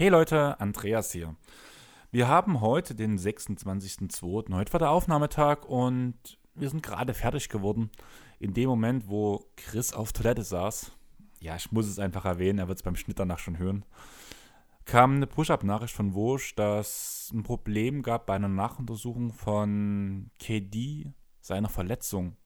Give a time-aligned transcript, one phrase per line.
[0.00, 1.34] Hey Leute, Andreas hier.
[2.12, 4.54] Wir haben heute den 26.02.
[4.54, 7.90] Heute war der Aufnahmetag und wir sind gerade fertig geworden.
[8.38, 10.92] In dem Moment, wo Chris auf Toilette saß,
[11.40, 13.84] ja, ich muss es einfach erwähnen, er wird es beim Schnitt danach schon hören,
[14.84, 21.70] kam eine Push-Up-Nachricht von Wosch, dass ein Problem gab bei einer Nachuntersuchung von KD, seiner
[21.70, 22.36] Verletzung.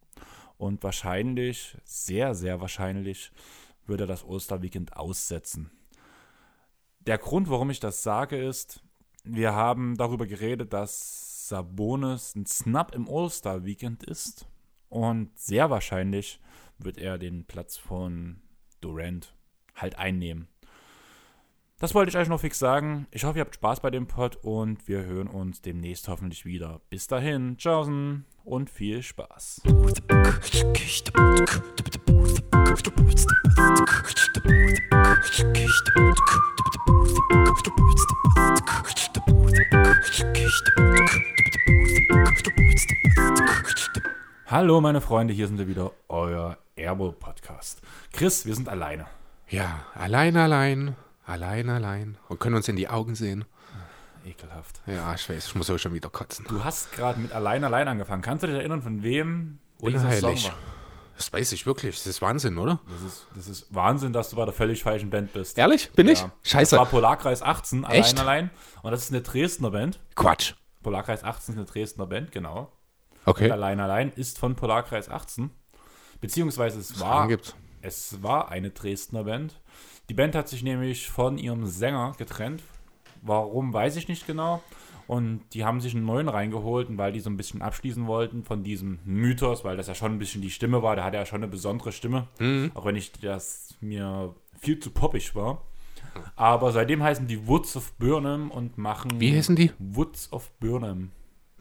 [0.57, 3.31] Und wahrscheinlich, sehr, sehr wahrscheinlich,
[3.85, 5.71] würde er das Osterweekend aussetzen.
[7.07, 8.81] Der Grund, warum ich das sage, ist,
[9.25, 14.47] wir haben darüber geredet, dass Sabonis ein Snap im All-Star-Weekend ist.
[14.89, 16.41] Und sehr wahrscheinlich
[16.79, 18.41] wird er den Platz von
[18.81, 19.35] Durant
[19.75, 20.49] halt einnehmen.
[21.79, 23.09] Das wollte ich euch noch fix sagen.
[23.11, 26.81] Ich hoffe, ihr habt Spaß bei dem Pod und wir hören uns demnächst hoffentlich wieder.
[26.89, 29.63] Bis dahin, tschaußen und viel Spaß.
[44.47, 47.81] Hallo meine Freunde, hier sind wir wieder, euer Airball Podcast.
[48.13, 49.07] Chris, wir sind alleine.
[49.49, 52.19] Ja, allein, allein, allein, allein.
[52.29, 53.45] Und können uns in die Augen sehen.
[54.25, 54.81] Ekelhaft.
[54.87, 56.47] Ja, ich weiß, ich muss auch schon wieder kotzen.
[56.49, 58.23] Du hast gerade mit allein, allein angefangen.
[58.23, 60.53] Kannst du dich erinnern, von wem Unheilig.
[61.17, 61.97] Das weiß ich wirklich.
[61.97, 62.81] Das ist Wahnsinn, oder?
[62.89, 65.59] Das ist, das ist Wahnsinn, dass du bei der völlig falschen Band bist.
[65.59, 65.91] Ehrlich?
[65.93, 66.21] Bin ich?
[66.21, 66.33] Ja.
[66.43, 66.77] Scheiße.
[66.77, 68.19] Das war Polarkreis 18, allein, Echt?
[68.19, 68.51] allein.
[68.83, 70.01] Und das ist eine Dresdner Band.
[70.15, 70.55] Quatsch.
[70.83, 72.73] Polarkreis 18 ist eine Dresdner Band, genau.
[73.25, 73.51] Okay.
[73.51, 75.51] Allein, allein ist von Polarkreis 18.
[76.21, 77.29] Beziehungsweise es war,
[77.83, 79.61] es war eine Dresdner Band.
[80.09, 82.63] Die Band hat sich nämlich von ihrem Sänger getrennt.
[83.23, 84.63] Warum, weiß ich nicht genau.
[85.07, 88.45] Und die haben sich einen neuen reingeholt, und weil die so ein bisschen abschließen wollten
[88.45, 90.95] von diesem Mythos, weil das ja schon ein bisschen die Stimme war.
[90.97, 92.29] Der hatte ja schon eine besondere Stimme.
[92.39, 92.73] Mhm.
[92.75, 95.63] Auch wenn ich das mir viel zu poppig war.
[96.37, 99.21] Aber seitdem heißen die Woods of Burnham und machen.
[99.21, 99.71] Wie heißen die?
[99.79, 101.11] Woods of Burnham.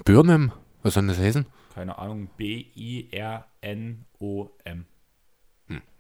[0.04, 0.52] Birnem.
[0.84, 1.46] Was soll das heißen?
[1.74, 2.30] Keine Ahnung.
[2.38, 3.46] B-I-R-N-O-M.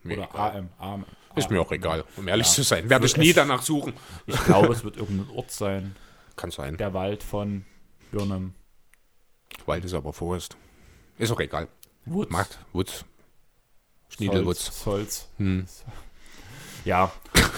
[0.03, 0.51] Mir Oder egal.
[0.51, 0.69] A-M.
[0.79, 1.05] A-M.
[1.35, 2.53] Ist mir auch egal, um ehrlich Ja.
[2.53, 2.89] zu sein.
[2.89, 3.93] Werde ich Also nie danach suchen.
[4.25, 5.95] Ich glaube, es wird irgendein Ort sein.
[6.35, 6.75] Kann sein.
[6.77, 7.65] Der Wald von
[8.11, 8.53] Burnham.
[9.65, 10.57] Wald ist aber Forst.
[11.17, 11.67] Ist auch egal.
[12.05, 12.31] Woods.
[12.31, 12.59] Macht.
[12.73, 13.05] Woods.
[14.09, 14.83] Schniedelwutz.
[14.83, 15.29] Solz.
[15.37, 15.65] Hm.
[16.83, 17.11] Ja,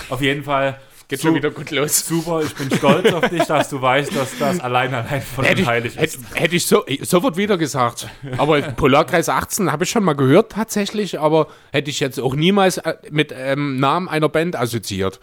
[0.10, 0.80] auf jeden Fall.
[1.14, 2.06] Geht schon wieder gut los.
[2.08, 5.66] Super, ich bin stolz auf dich, dass du weißt, dass das allein allein von Hätte
[5.66, 6.18] heilig ist.
[6.18, 8.08] hätte, hätte ich so, sofort wieder gesagt.
[8.38, 12.78] Aber Polarkreis 18 habe ich schon mal gehört tatsächlich, aber hätte ich jetzt auch niemals
[12.80, 15.20] äh, mit ähm, Namen einer Band assoziiert.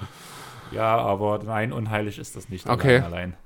[0.70, 2.98] Ja, aber nein, unheilig ist das nicht Okay.
[2.98, 3.36] allein allein.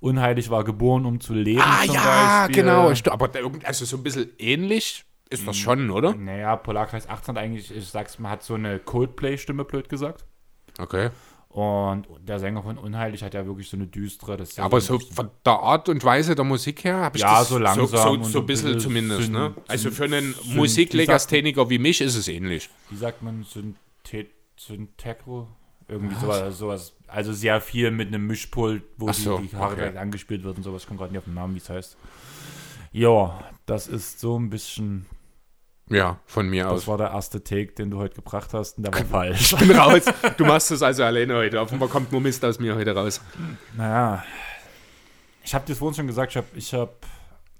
[0.00, 1.60] Unheilig war geboren, um zu leben.
[1.60, 2.62] Ah ja, Beispiel.
[2.62, 2.92] genau.
[3.10, 3.30] Aber
[3.64, 6.14] also so ein bisschen ähnlich ist das schon, oder?
[6.14, 10.24] Naja, Polarkreis 18 hat eigentlich, ich sag's mal, hat so eine Coldplay-Stimme, blöd gesagt.
[10.78, 11.10] Okay.
[11.58, 14.36] Und der Sänger von Unheilig hat ja wirklich so eine düstere.
[14.36, 17.40] Das ja Aber so von der Art und Weise der Musik her habe ich Ja,
[17.40, 19.22] das so langsam so, so, so ein bisschen bisschen zumindest.
[19.22, 19.54] syn- Ne?
[19.66, 22.70] Also für einen Musiklegastheniker wie mich ist es ähnlich.
[22.90, 25.48] wie sagt man, Synthet Syntekro?
[25.88, 26.92] Irgendwie sowas, sowas.
[27.08, 29.96] Also sehr viel mit einem Mischpult, wo so, die, Haare okay.
[29.98, 30.82] angespielt wird und sowas.
[30.82, 31.96] Ich komme gerade nicht auf den Namen, wie es heißt.
[32.92, 35.06] Ja, das ist so ein bisschen.
[35.90, 36.86] Ja, von mir Das aus.
[36.88, 39.54] war der erste Take, den du heute gebracht hast, und der war falsch.
[39.56, 40.02] bin raus.
[40.36, 41.60] Du machst es also alleine heute.
[41.60, 43.20] Offenbar kommt nur Mist aus mir heute raus.
[43.76, 44.22] Naja,
[45.44, 47.06] ich habe dir vorhin schon gesagt, ich habe ich hab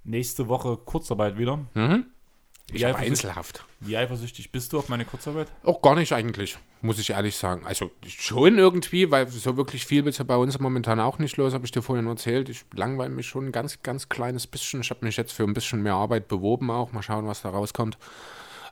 [0.04, 1.58] nächste Woche Kurzarbeit wieder.
[1.74, 2.06] Mhm.
[2.72, 3.64] Ich eifersüchtig- Einzelhaft.
[3.80, 5.48] Wie eifersüchtig bist du auf meine Kurzarbeit?
[5.62, 7.64] Auch gar nicht eigentlich, muss ich ehrlich sagen.
[7.64, 11.54] Also schon irgendwie, weil so wirklich viel ist ja bei uns momentan auch nicht los,
[11.54, 12.48] habe ich dir vorhin erzählt.
[12.50, 14.80] Ich langweile mich schon ein ganz, ganz kleines bisschen.
[14.82, 16.92] Ich habe mich jetzt für ein bisschen mehr Arbeit beworben auch.
[16.92, 17.96] Mal schauen, was da rauskommt.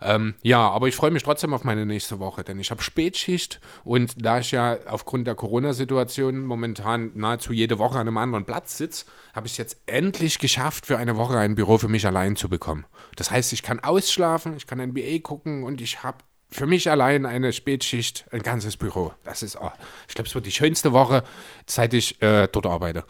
[0.01, 3.61] Ähm, ja, aber ich freue mich trotzdem auf meine nächste Woche, denn ich habe Spätschicht
[3.85, 8.77] und da ich ja aufgrund der Corona-Situation momentan nahezu jede Woche an einem anderen Platz
[8.77, 12.37] sitze, habe ich es jetzt endlich geschafft, für eine Woche ein Büro für mich allein
[12.37, 12.85] zu bekommen.
[13.17, 16.19] Das heißt, ich kann ausschlafen, ich kann NBA gucken und ich habe
[16.51, 19.13] für mich allein eine Spätschicht, ein ganzes Büro.
[19.25, 19.71] Das ist, oh,
[20.09, 21.25] ich glaube, es wird die schönste Woche,
[21.67, 23.05] seit ich äh, dort arbeite.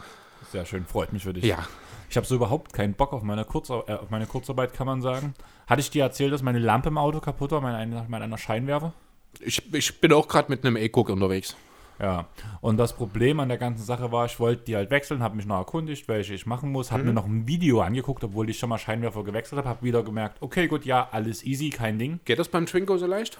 [0.51, 1.43] Sehr schön, freut mich für dich.
[1.43, 1.67] Ja,
[2.09, 5.01] Ich habe so überhaupt keinen Bock auf meine, Kurzar äh, auf meine Kurzarbeit, kann man
[5.01, 5.33] sagen.
[5.67, 8.93] Hatte ich dir erzählt, dass meine Lampe im Auto kaputt war, mein, mein einer Scheinwerfer?
[9.39, 11.55] ich, ich bin auch gerade mit einem E-Cook unterwegs.
[11.99, 12.27] Ja.
[12.61, 15.47] Und das Problem an der ganzen Sache war, ich wollte die halt wechseln, habe mich
[15.47, 18.69] noch erkundigt, welche ich machen muss, habe mir noch ein Video angeguckt, obwohl ich schon
[18.69, 22.19] mal Scheinwerfer gewechselt habe, habe wieder gemerkt, okay, gut, ja, alles easy, kein Ding.
[22.25, 23.39] Geht das beim Twingo so leicht?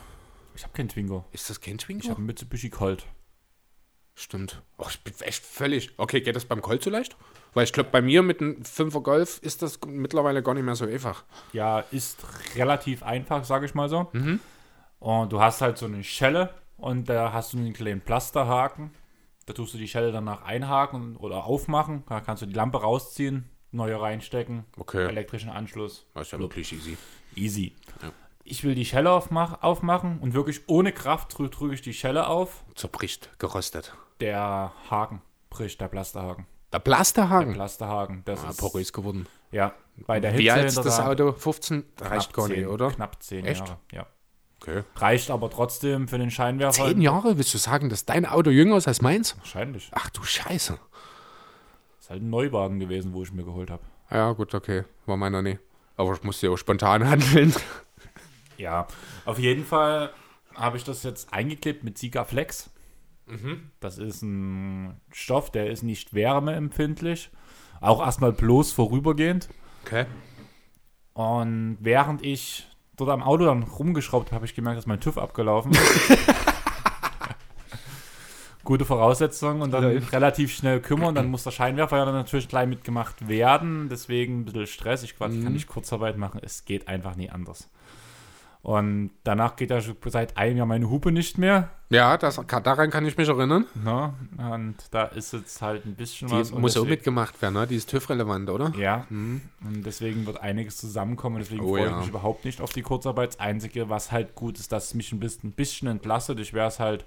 [0.56, 1.25] Ich habe keinen Twingo.
[1.31, 2.01] Ist das kein Twingo?
[2.03, 3.06] Ich habe einen Mitsubishi Colt.
[4.15, 4.63] Stimmt.
[4.79, 5.91] Oh, ich bin echt völlig.
[5.97, 7.15] Okay, geht das beim Colt so leicht?
[7.57, 10.75] Weil ich glaube, bei mir mit einem 5er Golf ist das mittlerweile gar nicht mehr
[10.75, 11.24] so einfach.
[11.54, 12.24] Ja, ist
[12.56, 14.12] relativ einfach, sage ich mal so.
[15.00, 18.92] Und du hast halt so eine Schelle und da hast du einen kleinen Plasterhaken.
[19.48, 22.04] Da tust du die Schelle danach einhaken oder aufmachen.
[22.07, 25.07] Da kannst du die Lampe rausziehen, neue reinstecken, Okay.
[25.07, 26.06] elektrischen Anschluss.
[26.13, 26.95] Das ist ja wirklich easy.
[27.36, 27.75] Easy.
[28.03, 28.12] Ja.
[28.44, 32.27] Ich will die Schelle aufmach, aufmachen und wirklich ohne Kraft drücke drück ich die Schelle
[32.27, 32.63] auf.
[32.75, 33.95] Zerbricht, gerostet.
[34.19, 36.45] Der Haken bricht, der Plasterhaken.
[36.73, 37.53] Der Blasterhaken.
[37.53, 39.25] Plasterhaken, das Ah, ist, porös geworden.
[39.51, 39.73] ja,
[40.05, 41.31] bei der Wie Hitze alt hinter ist das der- Auto?
[41.31, 41.85] 15?
[41.95, 42.91] knapp Reicht gar nicht, 10, oder?
[42.91, 43.59] Knapp 10 Echt?
[43.67, 44.05] Jahre, ja.
[44.61, 44.83] Okay.
[44.95, 46.87] Reicht aber trotzdem für den Scheinwerfer.
[46.87, 47.37] Zehn Jahre?
[47.37, 49.37] Willst du sagen, dass dein Auto jünger ist als meins?
[49.37, 49.89] Wahrscheinlich.
[49.93, 50.77] Ach du Scheiße.
[51.99, 53.83] Ist halt ein Neuwagen gewesen, wo ich mir geholt habe.
[54.09, 54.83] Ja, gut, okay.
[55.05, 55.59] War meiner nie.
[55.95, 57.53] Aber ich musste ja auch spontan handeln.
[58.57, 58.87] Ja,
[59.25, 60.11] auf jeden Fall
[60.55, 61.97] habe ich das jetzt eingeklebt mit
[63.27, 63.62] Sikaflex.
[63.79, 67.29] Das ist ein Stoff, der ist nicht wärmeempfindlich.
[67.81, 69.50] Auch erstmal bloß vorübergehend.
[69.85, 70.06] Okay.
[71.13, 75.18] Und während ich dort am Auto dann rumgeschraubt habe, habe ich gemerkt, dass mein TÜV
[75.18, 76.18] abgelaufen ist.
[78.63, 80.12] Gute Voraussetzung und dann Läuft.
[80.12, 81.15] relativ schnell kümmern.
[81.15, 83.88] Dann muss der Scheinwerfer ja dann natürlich gleich mitgemacht werden.
[83.88, 85.03] Deswegen ein bisschen Stress.
[85.03, 86.41] Ich quasi kann nicht Kurzarbeit machen.
[86.44, 87.69] Es geht einfach nie anders.
[88.62, 91.69] Und danach geht ja schon seit einem Jahr meine Hupe nicht mehr.
[91.89, 93.65] Ja, das, daran kann ich mich erinnern.
[93.81, 94.13] Ne?
[94.38, 96.51] Und da ist jetzt halt ein bisschen Die was.
[96.51, 97.65] und muss auch mitgemacht werden, ne?
[97.65, 98.74] Die ist TÜV-relevant, oder?
[98.77, 101.38] Ja, und deswegen wird einiges zusammenkommen.
[101.39, 101.92] Deswegen Oh freue ja.
[101.92, 103.36] ich mich überhaupt nicht auf die Kurzarbeit.
[103.36, 106.39] Das Einzige, was halt gut ist, dass es mich ein bisschen, ein bisschen entlastet.
[106.42, 107.06] Ich werde es halt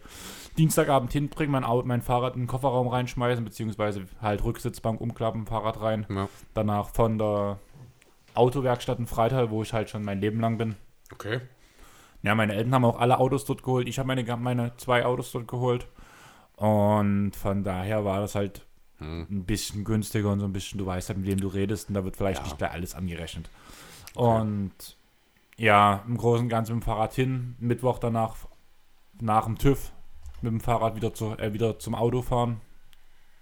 [0.56, 6.06] Dienstagabend hinbringen, mein, mein Fahrrad in den Kofferraum reinschmeißen, beziehungsweise halt Rücksitzbank umklappen, Fahrrad rein.
[6.08, 6.28] Ja.
[6.54, 7.58] Danach von der
[8.32, 10.76] Autowerkstatt in Freital, wo ich halt schon mein Leben lang bin.
[11.12, 11.40] Okay.
[12.22, 13.88] Ja, meine Eltern haben auch alle Autos dort geholt.
[13.88, 15.86] Ich habe meine, meine zwei Autos dort geholt.
[16.56, 18.66] Und von daher war das halt
[18.98, 19.26] Hm.
[19.30, 21.94] ein bisschen günstiger und so ein bisschen, du weißt halt, mit wem du redest und
[21.94, 22.44] da wird vielleicht Ja.
[22.44, 23.48] nicht gleich alles angerechnet.
[24.14, 24.72] Und
[25.56, 28.36] ja, im Großen und Ganzen mit dem Fahrrad hin, Mittwoch danach
[29.20, 29.90] nach dem TÜV
[30.42, 32.60] mit dem Fahrrad wieder, zu, äh, wieder zum Auto fahren,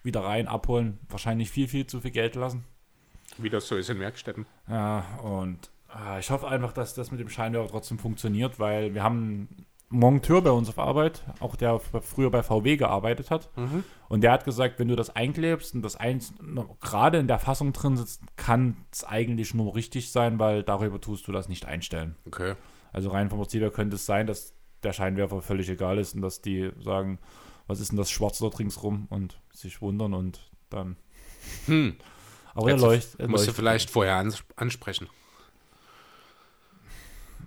[0.04, 2.64] wieder rein, abholen, wahrscheinlich viel, viel zu viel Geld lassen.
[3.36, 4.46] Wie das so ist in Werkstätten.
[4.68, 5.70] Ja, und
[6.18, 9.66] ich hoffe einfach, dass das mit dem Scheinwerfer trotzdem funktioniert, weil wir haben einen
[10.00, 13.48] Monteur bei uns auf Arbeit, auch der früher bei VW gearbeitet hat.
[14.08, 16.34] Und der hat gesagt, wenn du das einklebst und das eins
[16.80, 21.26] gerade in der Fassung drin sitzt, kann es eigentlich nur richtig sein, weil darüber tust
[21.26, 22.16] du das nicht einstellen.
[22.26, 22.54] Okay.
[22.92, 26.20] Also rein vom Prinzip her könnte es sein, dass der Scheinwerfer völlig egal ist und
[26.20, 27.18] dass die sagen,
[27.66, 30.96] was ist denn das Schwarze dort ringsrum und sich wundern und dann.
[31.66, 31.96] Hm.
[32.54, 33.20] Aber er leuchtet.
[33.20, 33.56] er Musst du leuchtet.
[33.56, 35.08] vielleicht vorher ans ansprechen.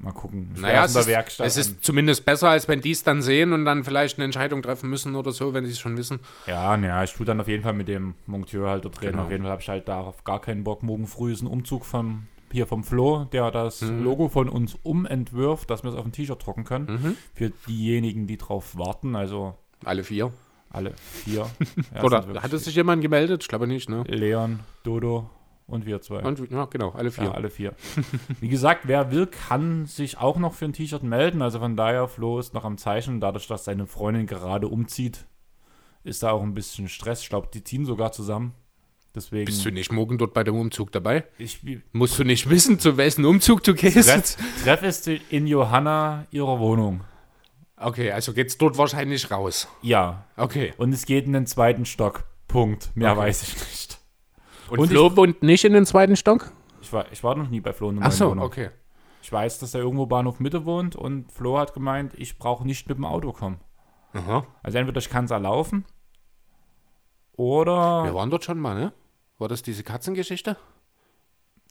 [0.04, 0.52] Mal gucken.
[0.56, 3.54] Ich Naja, es ist, Werkstatt es ist zumindest besser, als wenn die es dann sehen
[3.54, 6.20] und dann vielleicht eine Entscheidung treffen müssen oder so, wenn sie es schon wissen.
[6.48, 9.12] Ja, naja, ich tue dann auf jeden Fall mit dem Monteur halt dort reden.
[9.14, 9.24] Genau.
[9.26, 10.82] Auf jeden Fall habe ich halt darauf gar keinen Bock.
[10.82, 14.04] Morgen früh ist ein Umzug vom, hier vom Flo, der das Mhm.
[14.04, 16.86] Logo von uns umentwirft, dass wir es auf ein T-Shirt drucken können.
[17.02, 17.18] Mhm.
[17.36, 19.56] Für diejenigen, die drauf warten, also
[19.86, 20.32] Alle vier.
[20.72, 21.46] alle vier.
[21.96, 23.44] Ja, oder hat es sich jemand gemeldet?
[23.44, 24.04] Ich glaube nicht, ne?
[24.08, 25.30] Leon, Dodo
[25.72, 26.22] und wir zwei.
[26.22, 27.26] Und, ja, genau, alle vier.
[27.26, 27.74] Ja, alle vier.
[28.40, 31.42] Wie gesagt, wer will, kann sich auch noch für ein T-Shirt melden.
[31.42, 33.20] Also von daher, Flo ist noch am Zeichnen.
[33.20, 35.26] Dadurch, dass seine Freundin gerade umzieht,
[36.04, 37.22] ist da auch ein bisschen Stress.
[37.24, 38.54] Ich glaube, die ziehen sogar zusammen.
[39.14, 39.46] Deswegen.
[39.46, 41.26] Bist du nicht morgen dort bei dem Umzug dabei?
[41.38, 41.60] ich
[41.92, 44.10] Musst du nicht wissen, zu welchem Umzug du gehst?
[44.10, 47.02] treff, treff ist in Johanna ihrer Wohnung.
[47.76, 49.68] Okay, also geht's dort wahrscheinlich raus.
[49.82, 50.26] Ja.
[50.38, 50.74] Okay.
[50.78, 52.24] Und es geht in den zweiten Stock.
[52.48, 52.92] Punkt.
[52.96, 53.22] Mehr Okay.
[53.22, 54.00] weiß ich nicht.
[54.72, 56.52] Und, Und Flo wohnt nicht in den zweiten Stock?
[56.82, 58.46] Ich war, ich war noch nie bei Flo in der Ach so, Wohnung.
[58.46, 58.70] okay.
[59.22, 62.88] Ich weiß, dass er irgendwo Bahnhof Mitte wohnt und Flo hat gemeint, ich brauche nicht
[62.88, 63.60] mit dem Auto kommen.
[64.14, 64.46] Aha.
[64.64, 65.86] Also entweder ich kann es erlaufen
[67.34, 68.94] oder Wir waren dort schon mal, ne?
[69.38, 70.58] War das diese Katzengeschichte?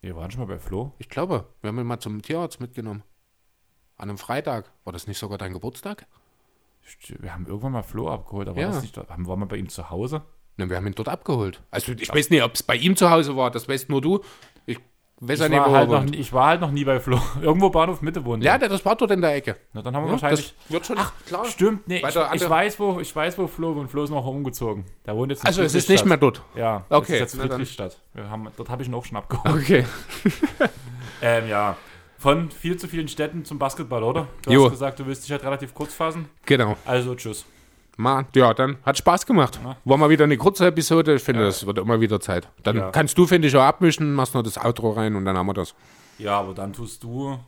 [0.03, 0.93] wir waren schon mal bei Flo.
[0.99, 3.03] Ich glaube, wir haben ihn mal zum Tierarzt mitgenommen.
[3.99, 4.73] An einem Freitag.
[4.85, 6.07] War das nicht sogar dein Geburtstag?
[6.87, 8.69] St- Wir haben irgendwann mal Flo abgeholt, aber Ja.
[8.69, 10.23] war das nicht, waren wir bei ihm zu Hause?
[10.61, 11.63] Ne, wir haben ihn dort abgeholt.
[11.71, 14.21] Also ich weiß nicht, ob es bei ihm zu Hause war, das weißt nur du.
[14.67, 14.79] Ich
[15.21, 17.19] weiß Ich ja nicht, war, halt noch, ich war halt noch nie bei Flo.
[17.43, 18.45] Irgendwo Bahnhof Mitte wohnt.
[18.45, 19.57] Ja, das war dort in der Ecke.
[19.73, 20.55] Na, dann haben wir Ja, wahrscheinlich.
[20.65, 21.45] das wird schon klar.
[21.47, 23.91] Stimmt, nee, ich, ich, weiß, wo, ich weiß, wo Flo wohnt.
[23.91, 24.85] Flo ist noch umgezogen.
[25.07, 26.43] Der wohnt jetzt Also es ist nicht mehr dort.
[26.55, 27.53] Ja, Okay, das ist na jetzt.
[27.53, 27.99] Friedrichstadt.
[28.15, 29.55] Wir haben, dort habe ich ihn auch schon abgeholt.
[29.63, 29.85] Okay.
[31.23, 31.77] Ähm, ja.
[32.17, 34.27] Von viel zu vielen Städten zum Basketball, oder?
[34.43, 34.65] Du Jo.
[34.65, 36.29] hast gesagt, du willst dich halt relativ kurz fassen.
[36.47, 36.77] Genau.
[36.87, 37.45] Also, tschüss.
[38.01, 39.61] Mal, ja, dann hat Spaß gemacht.
[39.63, 39.77] Ja.
[39.85, 41.15] War mal wieder eine kurze Episode.
[41.15, 42.49] Ich finde, das wird immer wieder Zeit.
[42.63, 42.91] Dann Ja.
[42.91, 45.55] kannst du, finde ich, auch abmischen, machst noch das Outro rein und dann haben wir
[45.55, 45.75] das.
[46.19, 47.39] Ja, aber dann tust du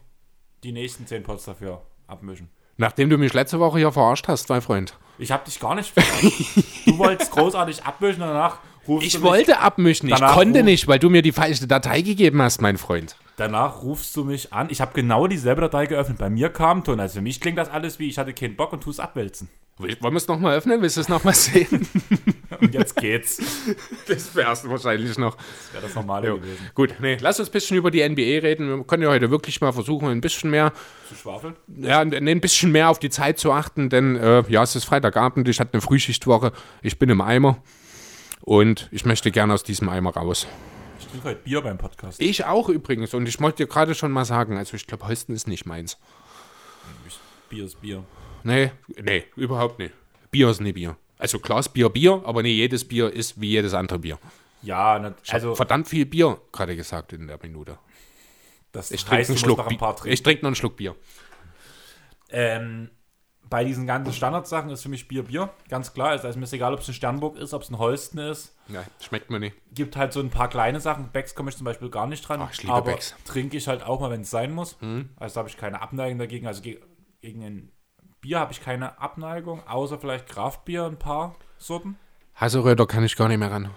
[0.62, 2.48] die nächsten 10 Pots dafür abmischen.
[2.76, 4.96] Nachdem du mich letzte Woche hier verarscht hast, mein Freund.
[5.18, 6.66] Ich habe dich gar nicht verarscht.
[6.86, 10.64] du wolltest großartig abmischen und danach rufst du Ich mich- wollte abmischen, ich konnte ruf-
[10.64, 13.16] nicht, weil du mir die falsche Datei gegeben hast, mein Freund.
[13.36, 14.68] Danach rufst du mich an.
[14.70, 16.18] Ich habe genau dieselbe Datei geöffnet.
[16.18, 17.00] Bei mir kam Ton.
[17.00, 19.48] Also für mich klingt das alles wie, ich hatte keinen Bock und tu es abwälzen.
[19.78, 20.80] Wollen wir es nochmal öffnen?
[20.82, 21.88] Willst du es nochmal sehen?
[22.60, 23.42] Und jetzt geht's.
[24.06, 25.34] das wär's wahrscheinlich noch.
[25.34, 26.36] Das wäre das Normale Jo.
[26.36, 26.70] gewesen.
[26.74, 28.68] Gut, nee, lass uns ein bisschen über die NBA reden.
[28.68, 30.72] Wir können ja heute wirklich mal versuchen, ein bisschen mehr,
[31.08, 31.56] Zu schwafeln?
[31.78, 34.84] ja, nee, ein bisschen mehr auf die Zeit zu achten, denn äh, ja, es ist
[34.84, 37.56] Freitagabend, ich hatte eine Frühschichtwoche, ich bin im Eimer
[38.42, 40.46] und ich möchte gerne aus diesem Eimer raus.
[41.12, 42.22] Ich trinke heute Bier beim Podcast.
[42.22, 45.34] Ich auch übrigens und ich wollte dir gerade schon mal sagen, also ich glaube, Holsten
[45.34, 45.98] ist nicht meins.
[47.50, 48.02] Bier ist Bier.
[48.44, 49.92] Nee, nee, überhaupt nicht.
[50.30, 50.96] Bier ist nicht Bier.
[51.18, 54.18] Also Glas Bier, Bier, aber nicht jedes Bier ist wie jedes andere Bier.
[54.62, 57.78] Ja, ne, also verdammt viel Bier gerade gesagt in der Minute.
[58.72, 59.94] das Ich trinke einen Schluck Bier.
[60.06, 60.96] Ich trinke noch einen Schluck Bier.
[62.30, 62.88] Ähm,
[63.50, 66.08] bei diesen ganzen Standardsachen ist für mich Bier Bier, ganz klar.
[66.10, 68.56] Also, ist mir egal, ob es ein Sternburg ist, ob es ein Holsten ist.
[68.68, 69.56] Ja, schmeckt mir nicht.
[69.72, 71.10] Gibt halt so ein paar kleine Sachen.
[71.10, 72.40] Becks komme ich zum Beispiel gar nicht dran.
[72.42, 73.14] Ach, ich liebe aber Becks.
[73.26, 74.78] trinke ich halt auch mal, wenn es sein muss.
[75.16, 76.46] Also da habe ich keine Abneigung dagegen.
[76.46, 76.80] Also ge
[77.20, 77.72] gegen ein
[78.20, 81.98] Bier habe ich keine Abneigung, außer vielleicht Kraftbier, ein paar Sorten.
[82.34, 83.70] Haseröder kann ich gar nicht mehr ran.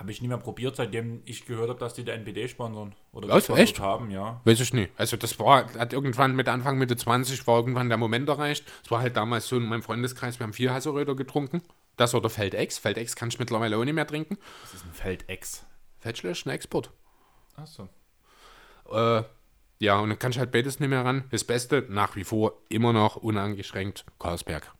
[0.00, 2.94] Habe ich nie mehr probiert, seitdem ich gehört habe, dass die der NPD sponsern.
[3.12, 3.80] Oder gesponsert Echt?
[3.80, 4.40] haben, ja.
[4.46, 4.90] Weiß ich nicht.
[4.96, 8.64] Also das war, hat irgendwann mit Anfang Mitte 20 war irgendwann der Moment erreicht.
[8.82, 11.60] Es war halt damals so in meinem Freundeskreis, wir haben vier Haseröder getrunken.
[11.98, 12.78] Das oder Feldex.
[12.78, 14.38] Feldex kann ich mittlerweile auch nicht mehr trinken.
[14.62, 15.66] Das ist ein Feldex.
[15.98, 16.90] Feldschler ist ein Export.
[17.56, 17.90] Achso.
[18.90, 19.22] Äh,
[19.80, 21.24] ja, und dann kann ich halt beides nicht mehr ran.
[21.30, 24.72] Das Beste nach wie vor immer noch uneingeschränkt Karlsberg.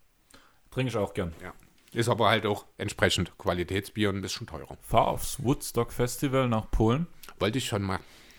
[0.71, 1.35] Trinke ich auch gern.
[1.43, 1.53] Ja.
[1.93, 4.77] Ist aber halt auch entsprechend Qualitätsbier und ein bisschen teurer.
[4.81, 7.07] Fahr aufs Woodstock Festival nach Polen.
[7.39, 7.99] Wollte ich schon mal.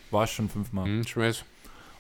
[0.10, 0.86] War ich schon fünfmal.
[0.86, 1.44] Hm, ich weiß.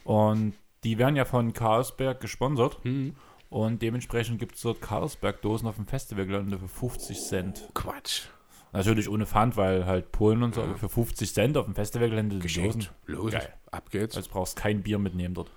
[0.05, 0.53] Und
[0.83, 2.77] die werden ja von Carlsberg gesponsert.
[2.83, 3.15] Hm.
[3.49, 7.69] Und dementsprechend gibt es dort Carlsberg-Dosen auf dem Festivalgelände für 50 Cent.
[7.73, 8.27] Quatsch.
[8.71, 12.39] Natürlich ohne Pfand, weil halt Polen und so, aber für 50 Cent auf dem Festivalgelände
[12.39, 12.87] die Dosen.
[13.05, 13.33] Los.
[13.33, 13.53] Geil.
[13.69, 14.15] Ab geht's.
[14.15, 15.51] Also brauchst kein Bier mitnehmen dort.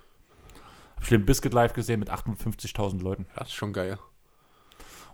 [0.97, 3.27] Hab Schlimm Biscuit live gesehen mit 58.000 Leuten.
[3.35, 3.97] Das ist schon geil.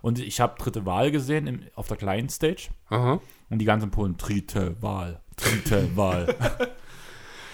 [0.02, 2.68] Und ich habe dritte Wahl gesehen im, auf der kleinen Stage.
[2.88, 3.20] Aha.
[3.50, 6.36] Und die ganzen Polen, dritte Wahl, dritte Wahl.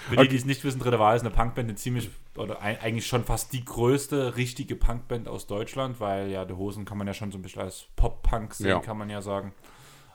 [0.08, 2.78] Für die, die es nicht wissen, dritte Wahl ist eine Punkband, eine ziemlich, oder ein,
[2.80, 7.06] eigentlich schon fast die größte richtige Punkband aus Deutschland, weil ja, die Hosen kann man
[7.06, 8.78] ja schon so ein bisschen als Pop-Punk sehen, Ja.
[8.80, 9.52] kann man ja sagen.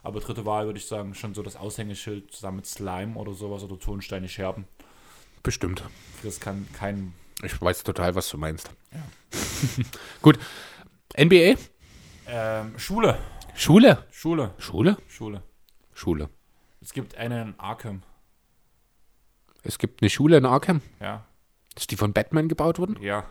[0.02, 3.62] Aber dritte Wahl würde ich sagen, schon so das Aushängeschild zusammen mit Slime oder sowas
[3.62, 4.66] oder Tonsteine Scherben.
[5.44, 5.84] Bestimmt.
[6.24, 7.12] Das kann kein.
[7.42, 8.70] Ich weiß total, was du meinst.
[10.22, 10.38] Gut.
[11.16, 11.54] NBA?
[12.26, 13.18] Ähm, Schule.
[13.54, 14.04] Schule?
[14.10, 14.54] Schule.
[14.58, 14.96] Schule?
[15.08, 15.42] Schule.
[15.92, 16.28] Schule.
[16.80, 18.02] Es gibt einen Arkham.
[19.62, 20.80] Es gibt eine Schule in Arkham.
[21.00, 21.24] Ja.
[21.76, 22.98] Ist die von Batman gebaut worden?
[23.00, 23.24] Ja.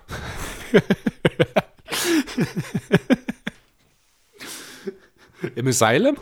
[5.56, 6.18] Im Asylum?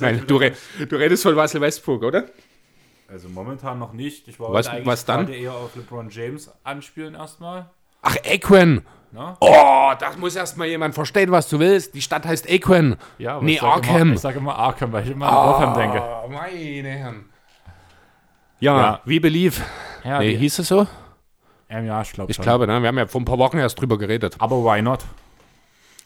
[0.00, 0.52] Nein, du, re
[0.88, 2.26] du redest von Russell Westbrook, oder?
[3.08, 4.26] Also momentan noch nicht.
[4.28, 5.28] Ich war Was- eigentlich was dann?
[5.28, 7.70] eher auf LeBron James anspielen erstmal.
[8.02, 8.84] Ach, Aquan.
[9.16, 9.34] Ne?
[9.40, 11.94] Oh, das muss erstmal jemand verstehen, was du willst.
[11.94, 12.96] Die Stadt heißt Aquan.
[13.16, 14.00] Ja, aber nee, ich sag Arkham.
[14.02, 16.02] Immer, ich sage immer Arkham, weil ich immer an Arkham denke.
[16.02, 17.24] Oh, meine Herren.
[18.60, 19.00] Ja, Ja.
[19.06, 19.62] wie belief.
[20.04, 20.86] Ja, nee, die- hieß es so?
[21.68, 22.42] Ähm, ja, ich glaube Ich schon.
[22.44, 22.80] glaube, ne?
[22.80, 24.36] wir haben ja vor ein paar Wochen erst drüber geredet.
[24.38, 25.00] Aber why not?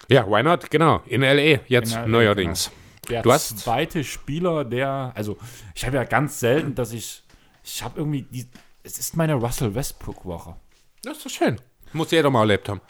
[0.08, 0.70] Ja, why not?
[0.70, 1.60] Genau, in L.A.
[1.66, 2.70] jetzt In LA, neuerdings.
[3.08, 5.36] Der Du hast- zweite Spieler, der, also
[5.74, 7.22] ich habe ja ganz selten, dass ich,
[7.64, 8.46] ich habe irgendwie, die,
[8.84, 10.54] es ist meine Russell Westbrook-Woche.
[11.02, 11.60] Das ist doch schön.
[11.92, 12.80] Muss jeder mal erlebt haben.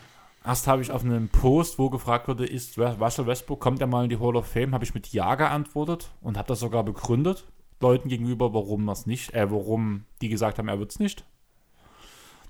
[0.45, 4.05] Erst habe ich auf einem Post, wo gefragt wurde, ist Russell Westbrook, kommt er mal
[4.05, 7.45] in die Hall of Fame, habe ich mit Ja geantwortet und habe das sogar begründet,
[7.81, 11.25] Leuten gegenüber, warum das nicht, äh, warum die gesagt haben, er wird es nicht.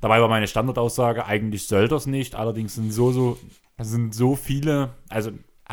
[0.00, 3.38] Dabei war meine Standardaussage, eigentlich sollte es nicht, allerdings sind so, so,
[3.78, 5.32] sind so viele, also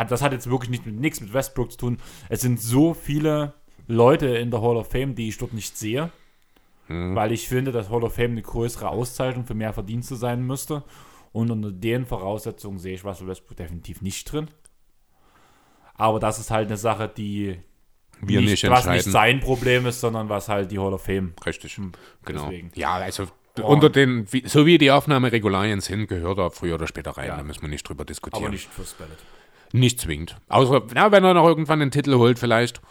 [0.10, 1.98] das hat jetzt wirklich nicht mit nichts mit Westbrook zu tun,
[2.30, 3.54] es sind so viele
[3.88, 6.10] Leute in der Hall of Fame, die ich dort nicht sehe,
[6.90, 10.84] weil ich finde, dass Hall of Fame eine größere Auszeichnung für mehr Verdienste sein müsste.
[11.32, 14.50] Und unter den Voraussetzungen sehe ich Russell Westbrook definitiv nicht drin.
[15.96, 17.60] Aber das ist halt eine Sache, die
[18.22, 21.34] Wir nicht was nicht sein Problem ist, sondern was halt die Hall of Fame.
[21.46, 21.76] Richtig.
[21.76, 21.92] Genau.
[22.26, 22.72] deswegen.
[22.76, 23.28] Ja, also
[23.64, 27.28] unter den, so wie die Aufnahmeregularien sind, gehört er früher oder später rein.
[27.28, 27.38] Ja.
[27.38, 28.46] Da müssen wir nicht drüber diskutieren.
[28.46, 29.18] Aber nicht fürs Ballot.
[29.74, 30.38] Nicht zwingend.
[30.48, 32.82] Außer, na, wenn er noch irgendwann den Titel holt, vielleicht.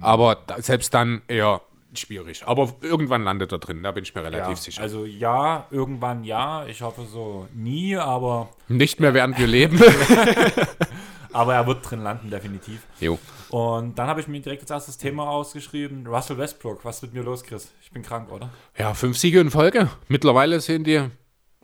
[0.00, 1.60] Aber da, selbst dann eher
[1.98, 2.42] schwierig.
[2.46, 4.82] Aber irgendwann landet er drin, da bin ich mir relativ Ja, sicher.
[4.82, 6.66] also ja, irgendwann ja.
[6.66, 9.80] Ich hoffe so nie, aber, Nicht mehr während wir leben.
[11.32, 12.82] aber er wird drin landen, definitiv.
[13.00, 13.18] jo.
[13.50, 16.84] Und dann habe ich mir direkt als erstes Thema ausgeschrieben: Russell Westbrook.
[16.84, 17.70] Was ist mit mir los, Chris?
[17.82, 18.48] Ich bin krank, oder?
[18.78, 19.90] Ja, fünf Siege in Folge.
[20.08, 21.02] Mittlerweile sehen die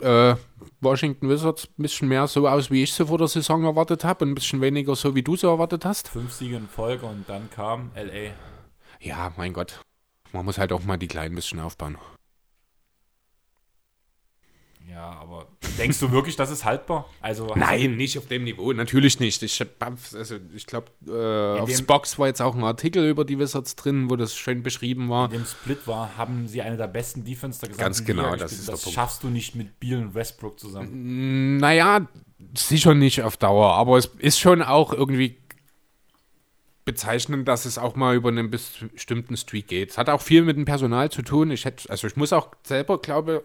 [0.03, 0.35] äh,
[0.81, 4.23] Washington Wizards ein bisschen mehr so aus, wie ich sie vor der Saison erwartet habe
[4.23, 6.09] und ein bisschen weniger so, wie du sie erwartet hast.
[6.09, 8.31] Fünf Siege in Folge und dann kam LA.
[8.99, 9.79] Ja, mein Gott.
[10.31, 11.97] Man muss halt auch mal die Kleinen ein bisschen aufbauen.
[14.89, 17.07] Ja, aber denkst du wirklich, das ist haltbar?
[17.21, 19.41] Also Nein, nicht auf dem Niveau, natürlich nicht.
[19.43, 23.75] Ich, also, ich glaube, äh, auf Spox war jetzt auch ein Artikel über die Wizards
[23.75, 25.25] drin, wo das schön beschrieben war.
[25.25, 28.51] in dem Split war, haben sie eine der besten Defense der gesamten Ganz genau, das
[28.51, 28.95] ist der das Punkt.
[28.95, 31.57] schaffst du nicht mit Beal und Westbrook zusammen.
[31.57, 32.07] Naja,
[32.57, 35.37] sicher nicht auf Dauer, aber es ist schon auch irgendwie
[36.89, 39.91] bezeichnend, dass es auch mal über einen bestimmten Streak geht.
[39.91, 41.51] Es hat auch viel mit dem Personal zu tun.
[41.51, 43.43] Ich hätte, also ich muss auch selber, glaube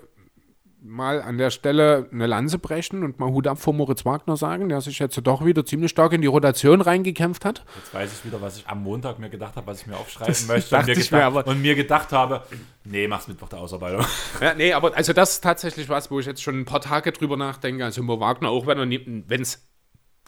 [0.80, 4.70] mal an der Stelle eine Lanze brechen und mal Hut ab vor Moritz Wagner sagen,
[4.70, 7.64] der sich jetzt doch wieder ziemlich stark in die Rotation reingekämpft hat.
[7.76, 10.34] Jetzt weiß ich wieder, was ich am Montag mir gedacht habe, was ich mir aufschreiben
[10.46, 10.70] möchte.
[10.70, 12.42] dachte und, mir ich mir, gedacht, aber- und mir gedacht habe,
[12.84, 14.04] nee, mach's Mittwoch der Ausarbeitung.
[14.40, 17.12] Ja, nee, aber also das ist tatsächlich was, wo ich jetzt schon ein paar Tage
[17.12, 17.84] drüber nachdenke.
[17.84, 18.88] Also Mo Wagner, auch wenn er
[19.28, 19.66] wenn es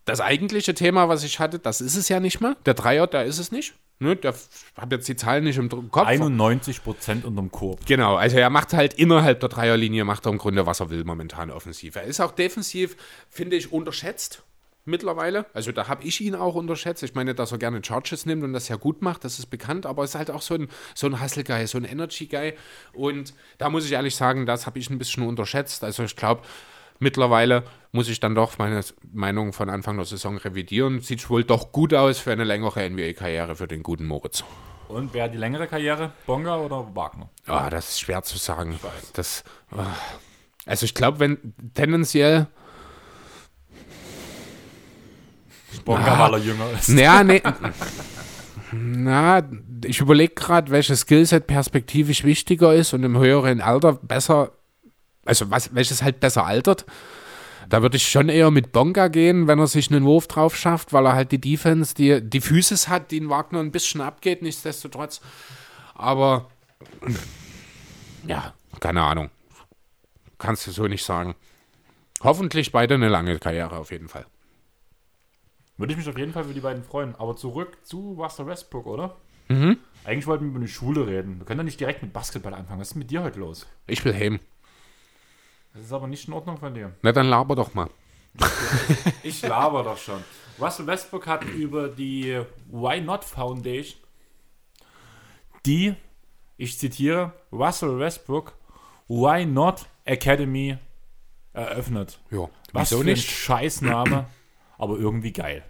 [0.06, 2.56] das eigentliche Thema, was ich hatte, das ist es ja nicht mehr.
[2.64, 3.74] Der Dreier, da ist es nicht.
[3.98, 4.34] Ne, der
[4.76, 6.06] habe jetzt die Zahlen nicht im Kopf.
[6.06, 7.84] 91 Prozent unterm Korb.
[7.86, 11.02] Genau, also er macht halt innerhalb der Dreierlinie, macht er im Grunde, was er will
[11.04, 11.96] momentan offensiv.
[11.96, 12.96] Er ist auch defensiv,
[13.30, 14.42] finde ich, unterschätzt
[14.84, 15.46] mittlerweile.
[15.54, 17.02] Also da habe ich ihn auch unterschätzt.
[17.02, 19.86] Ich meine, dass er gerne Charges nimmt und das ja gut macht, das ist bekannt,
[19.86, 22.52] aber er ist halt auch so ein, so ein Hustle-Guy, so ein Energy-Guy.
[22.92, 25.82] Und da muss ich ehrlich sagen, das habe ich ein bisschen unterschätzt.
[25.82, 26.42] Also ich glaube,
[26.98, 31.00] mittlerweile muss ich dann doch meine Meinung von Anfang der Saison revidieren.
[31.00, 34.44] Sieht wohl doch gut aus für eine längere NBA-Karriere für den guten Moritz.
[34.88, 36.12] Und wer hat die längere Karriere?
[36.26, 37.28] Bonga oder Wagner?
[37.46, 38.78] Ah, das ist schwer zu sagen.
[39.14, 39.86] Das, ah.
[40.64, 42.46] also ich glaube, wenn tendenziell,
[45.84, 46.18] Bonga, Ah.
[46.30, 46.88] weil er jünger ist.
[46.88, 47.42] ja, nee,
[48.72, 49.42] na,
[49.84, 54.52] ich überlege gerade, welches Skillset perspektivisch wichtiger ist und im höheren Alter besser,
[55.26, 56.86] also was, welches halt besser altert.
[57.68, 60.92] Da würde ich schon eher mit Bonga gehen, wenn er sich einen Wurf drauf schafft,
[60.92, 64.42] weil er halt die Defense, die, die Physis hat, die in Wagner ein bisschen abgeht,
[64.42, 65.20] nichtsdestotrotz.
[65.94, 66.48] Aber
[68.26, 69.30] ja, keine Ahnung.
[70.38, 71.34] Kannst du so nicht sagen.
[72.22, 74.26] Hoffentlich beide eine lange Karriere auf jeden Fall.
[75.76, 77.14] Würde ich mich auf jeden Fall für die beiden freuen.
[77.16, 79.16] Aber zurück zu Russell Westbrook, oder?
[79.48, 79.78] Mhm.
[80.04, 81.38] Eigentlich wollten wir über die Schule reden.
[81.38, 82.80] Wir können doch nicht direkt mit Basketball anfangen.
[82.80, 83.66] Was ist mit dir heute los?
[83.86, 84.40] Ich will heim.
[85.76, 86.94] Das ist aber nicht in Ordnung von dir.
[87.02, 87.90] Na, dann laber doch mal.
[89.22, 90.22] Ich laber doch schon.
[90.58, 94.00] Russell Westbrook hat über die Why Not Foundation
[95.66, 95.94] die,
[96.56, 98.54] ich zitiere, Russell Westbrook
[99.08, 100.78] Why Not Academy
[101.52, 102.20] eröffnet.
[102.30, 103.28] Ja, Was für ein nicht?
[103.28, 104.26] Scheißname,
[104.78, 105.64] aber irgendwie geil.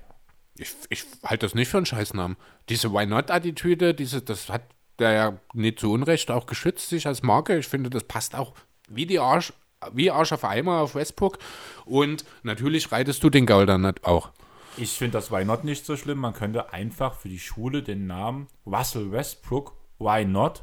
[0.59, 2.37] Ich, ich halte das nicht für einen Scheißnamen.
[2.69, 4.63] Diese Why Not-Attitüde, diese, das hat
[4.99, 7.59] der ja nicht zu Unrecht auch geschützt, sich als Marke.
[7.59, 8.55] Ich finde, das passt auch
[8.89, 9.53] wie die Arsch,
[9.93, 11.39] wie Arsch auf Eimer auf Westbrook.
[11.85, 14.31] Und natürlich reitest du den Gaul dann auch.
[14.77, 16.19] Ich finde das Why Not nicht so schlimm.
[16.19, 20.63] Man könnte einfach für die Schule den Namen Russell Westbrook Why Not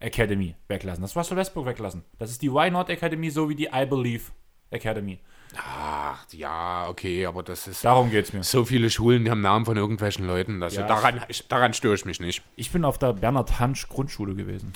[0.00, 1.02] Academy weglassen.
[1.02, 2.04] Das Russell Westbrook weglassen.
[2.18, 4.24] Das ist die Why Not Academy, so wie die I Believe
[4.70, 5.20] Academy.
[5.56, 7.84] Ach, ja, okay, aber das ist.
[7.84, 8.42] Darum geht's mir.
[8.42, 10.62] So viele Schulen, die haben Namen von irgendwelchen Leuten.
[10.62, 12.42] Also Ja, daran, ich, daran störe ich mich nicht.
[12.56, 14.72] Ich bin auf der Bernhard Hansch Grundschule gewesen.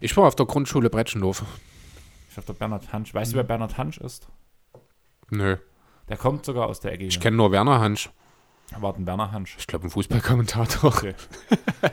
[0.00, 1.44] Ich war auf der Grundschule Bretschendorf.
[2.30, 3.12] Ich auf der Bernhard Hansch.
[3.12, 4.28] Weißt du, wer Bernhard Hansch ist?
[5.30, 5.56] Nö,
[6.08, 7.04] Der kommt sogar aus der Ecke.
[7.04, 8.10] ich kenne nur Werner Hansch.
[8.78, 9.56] War ein Werner Hansch.
[9.58, 10.90] Ich glaube, ein Fußballkommentator.
[10.94, 11.14] Okay.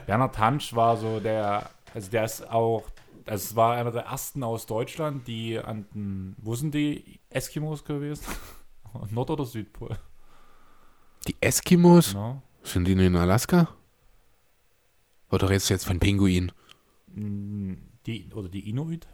[0.06, 2.84] Bernhard Hansch war so der, also der ist auch,
[3.26, 7.84] also es war einer der ersten aus Deutschland, die an den, wo sind die Eskimos
[7.84, 8.26] gewesen?
[9.12, 9.98] Nord- oder Südpol?
[11.28, 12.14] Die Eskimos?
[12.14, 12.42] No?
[12.64, 13.70] Sind die in Alaska?
[15.32, 16.52] Oder redest du jetzt von Pinguinen?
[17.08, 19.08] Die, oder die Inuit?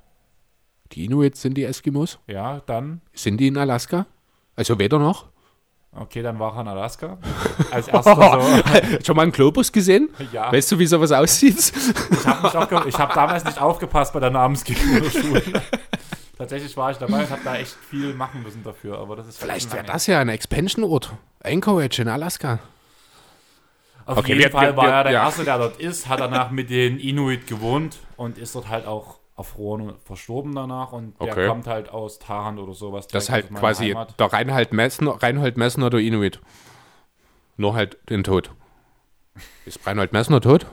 [0.93, 2.19] Die Inuits sind die Eskimos?
[2.27, 4.05] Ja, dann, Sind die in Alaska?
[4.55, 5.25] Also weder noch?
[5.95, 7.17] okay, dann war er in Alaska.
[7.71, 10.09] Als erster so, Schon mal einen Globus gesehen?
[10.31, 10.51] ja.
[10.51, 11.71] Weißt du, wie sowas aussieht?
[12.11, 15.43] Ich habe hab damals nicht aufgepasst bei der Namensgebung der Schule.
[16.37, 19.37] Tatsächlich war ich dabei und habe da echt viel machen müssen dafür, aber das ist
[19.39, 21.11] Vielleicht schon wäre das ja ein Expansion-Ort.
[21.43, 22.59] Anchorage in Alaska.
[24.05, 25.23] Auf Okay, jeden wir- Fall war wir- er der ja.
[25.25, 29.19] Erste, der dort ist, hat danach mit den Inuit gewohnt und ist dort halt auch
[29.35, 31.47] erfroren und verstorben danach und der Okay.
[31.47, 33.07] kommt halt aus Tarant oder sowas.
[33.07, 34.19] Das ist halt quasi Heimat.
[34.19, 36.39] der Reinhold Messner, Reinhold Messner der Inuit.
[37.57, 38.51] Nur halt den Tod.
[39.65, 40.67] Ist Reinhold Messner tot?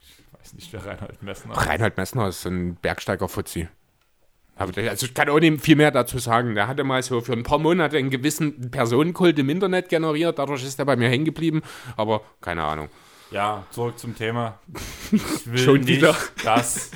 [0.00, 3.68] Ich weiß nicht, wer Reinhold Messner Reinhold Messner ist ein Bergsteiger-Fuzzi.
[4.58, 6.54] Also ich kann auch nicht viel mehr dazu sagen.
[6.54, 10.38] Der hatte mal so für ein paar Monate einen gewissen Personenkult im Internet generiert.
[10.38, 11.60] Dadurch ist er bei mir hängen geblieben.
[11.98, 12.88] Aber keine Ahnung.
[13.30, 14.58] Ja, zurück zum Thema.
[15.10, 16.16] Ich will Schon nicht, wieder.
[16.44, 16.90] dass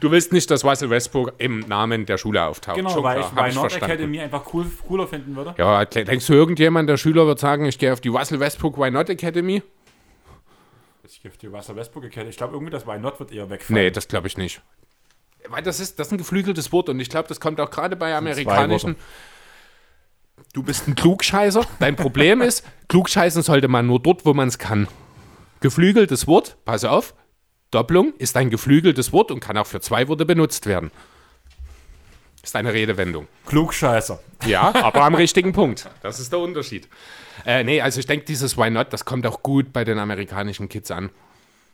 [0.00, 2.76] Du willst nicht, dass Russell Westbrook im Namen der Schule auftaucht.
[2.76, 3.92] Genau, Schon weil klar, ich Not verstanden.
[3.94, 5.54] Academy einfach cool, cooler finden würde.
[5.58, 8.90] Ja, denkst du, irgendjemand der Schüler wird sagen, ich gehe auf die Russell Westbrook Why
[8.90, 9.62] Not Academy?
[11.04, 12.30] Ich gebe die Russell Westbrook Academy.
[12.30, 13.82] Ich glaube irgendwie, das Why Not wird eher wegfallen.
[13.82, 14.62] Nee, das glaube ich nicht.
[15.48, 17.94] Weil das ist, das ist ein geflügeltes Wort und ich glaube, das kommt auch gerade
[17.96, 18.96] bei amerikanischen.
[20.52, 21.64] Du bist ein Klugscheißer.
[21.78, 24.88] Dein Problem ist, klugscheißen sollte man nur dort, wo man es kann.
[25.60, 27.14] Geflügeltes Wort, pass auf,
[27.70, 30.90] Doppelung ist ein geflügeltes Wort und kann auch für zwei Worte benutzt werden.
[32.42, 33.28] Ist eine Redewendung.
[33.46, 34.18] Klugscheißer.
[34.44, 35.88] Ja, aber am richtigen Punkt.
[36.02, 36.88] Das ist der Unterschied.
[37.46, 40.68] Äh, nee, also ich denke, dieses Why Not, das kommt auch gut bei den amerikanischen
[40.68, 41.10] Kids an.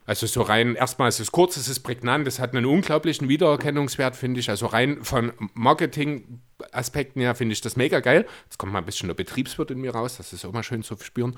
[0.07, 4.15] Also so rein, erstmal ist es kurz, es ist prägnant, es hat einen unglaublichen Wiedererkennungswert,
[4.15, 4.49] finde ich.
[4.49, 8.25] Also rein von Marketing-Aspekten her finde ich das mega geil.
[8.45, 10.85] Jetzt kommt mal ein bisschen der Betriebswirt in mir raus, das ist auch mal schön
[10.85, 11.37] zu spüren.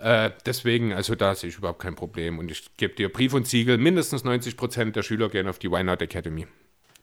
[0.00, 2.38] Äh, deswegen, also da sehe ich überhaupt kein Problem.
[2.38, 5.70] Und ich gebe dir Brief und Siegel, mindestens 90 Prozent der Schüler gehen auf die
[5.70, 6.46] Why Not Academy.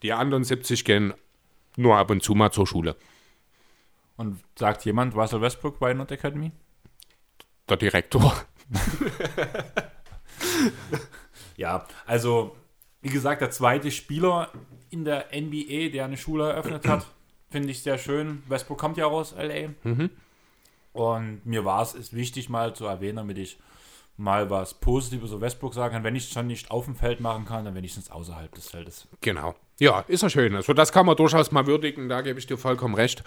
[0.03, 1.13] Die anderen 70 gehen
[1.75, 2.95] nur ab und zu mal zur Schule.
[4.15, 6.51] Und sagt jemand Russell Westbrook Why Not Academy?
[7.67, 8.33] Der Direktor.
[11.57, 12.55] Ja, also
[13.01, 14.49] wie gesagt, der zweite Spieler
[14.89, 17.05] in der NBA, der eine Schule eröffnet hat,
[17.49, 18.43] finde ich sehr schön.
[18.47, 19.69] Westbrook kommt ja aus LA.
[20.93, 23.59] Und mir war es wichtig mal zu erwähnen, damit ich
[24.17, 26.03] mal was Positives über Westbrook sagen kann.
[26.03, 29.07] Wenn ich es schon nicht auf dem Feld machen kann, dann wenigstens außerhalb des Feldes.
[29.21, 29.55] Genau.
[29.81, 30.55] Ja, ist ja schön.
[30.55, 33.23] Also das kann man durchaus mal würdigen, da gebe ich dir vollkommen recht.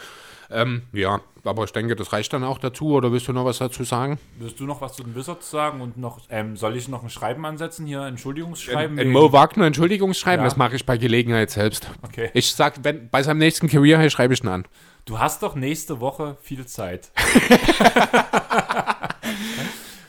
[0.50, 2.92] Ähm, ja, aber ich denke, das reicht dann auch dazu.
[2.92, 4.20] Oder willst du noch was dazu sagen?
[4.38, 7.10] Willst du noch was zu den Wizards sagen und noch, ähm, soll ich noch ein
[7.10, 8.94] Schreiben ansetzen hier, Entschuldigungsschreiben?
[8.96, 10.48] Ein wegen- Mo Wagner Entschuldigungsschreiben, Ja.
[10.48, 11.90] das mache ich bei Gelegenheit selbst.
[12.02, 12.30] Okay.
[12.34, 14.64] Ich sag, wenn bei seinem nächsten Career High schreibe ich ihn an.
[15.06, 17.10] Du hast doch nächste Woche viel Zeit.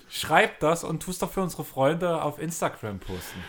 [0.10, 3.44] Schreib das und tust doch für unsere Freunde auf Instagram posten.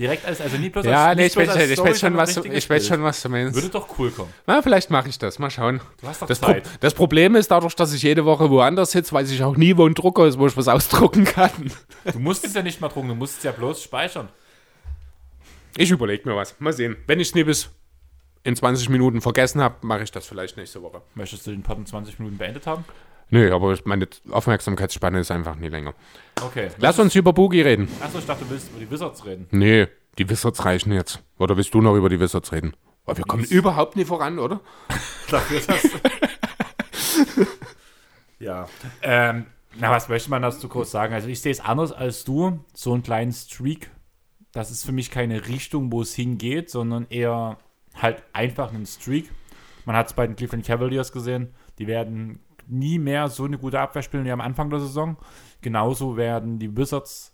[0.00, 2.70] Direkt als, also nie bloß Ja, als, nee, ich weiß, ich weiß schon, was ich
[2.70, 3.54] weiß schon, was du meinst.
[3.54, 4.32] Würde doch cool kommen.
[4.46, 5.38] Na, vielleicht mache ich das.
[5.38, 5.82] Mal schauen.
[6.00, 6.66] Du hast doch Das, Pro Zeit.
[6.80, 9.86] das Problem ist, dadurch, dass ich jede Woche woanders sitze, weiß ich auch nie, wo
[9.86, 11.50] ein Drucker ist, wo ich was ausdrucken kann.
[12.10, 14.30] Du musst es ja nicht mal drucken, du musst es ja bloß speichern.
[15.76, 16.58] Ich überlege mir was.
[16.60, 16.96] Mal sehen.
[17.06, 17.68] Wenn ich es nie bis
[18.42, 21.02] in 20 Minuten vergessen habe, mache ich das vielleicht nächste Woche.
[21.14, 22.86] Möchtest du den Pod in 20 Minuten beendet haben?
[23.30, 25.94] Nö, aber meine Aufmerksamkeitsspanne ist einfach nie länger.
[26.42, 26.68] Okay.
[26.78, 27.88] Lass uns über Boogie reden.
[28.00, 29.46] Achso, ich dachte, du willst über die Wizards reden.
[29.50, 29.86] Nee,
[30.18, 31.22] die Wizards reichen jetzt.
[31.38, 32.74] Oder willst du noch über die Wizards reden?
[33.06, 34.60] Aber wir kommen überhaupt nie voran, oder?
[35.30, 35.88] Dafür das.
[38.38, 38.68] ja.
[39.02, 39.46] Ähm,
[39.78, 41.14] na, was möchte man dazu kurz sagen?
[41.14, 42.64] Also ich sehe es anders als du.
[42.74, 43.90] So einen kleinen Streak,
[44.52, 47.58] das ist für mich keine Richtung, wo es hingeht, sondern eher
[47.94, 49.30] halt einfach einen Streak.
[49.84, 51.54] Man hat es bei den Cleveland Cavaliers gesehen.
[51.78, 52.40] Die werden
[52.70, 55.16] nie mehr so eine gute Abwehr spielen wie am Anfang der Saison.
[55.60, 57.32] Genauso werden die Wizards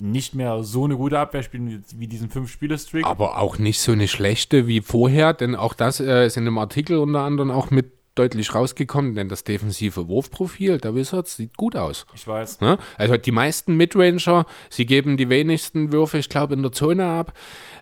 [0.00, 3.04] nicht mehr so eine gute Abwehr spielen wie, diesen Fünf-Spiele-Streak.
[3.04, 6.58] Aber auch nicht so eine schlechte wie vorher, denn auch das äh, ist in dem
[6.58, 11.76] Artikel unter anderem auch mit deutlich rausgekommen, denn das defensive Wurfprofil der Wizards sieht gut
[11.76, 12.06] aus.
[12.14, 12.60] Ich weiß.
[12.60, 12.78] Ne?
[12.96, 17.32] Also die meisten Midranger, sie geben die wenigsten Würfe, ich glaube, in der Zone ab.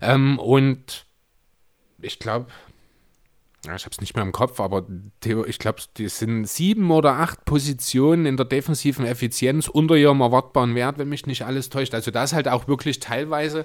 [0.00, 1.06] Ähm, und
[2.00, 2.46] ich glaube,
[3.66, 4.86] ja, ich habe es nicht mehr im Kopf, aber
[5.46, 10.76] ich glaube, die sind sieben oder acht Positionen in der defensiven Effizienz unter ihrem erwartbaren
[10.76, 11.92] Wert, wenn mich nicht alles täuscht.
[11.92, 13.64] Also da ist halt auch wirklich teilweise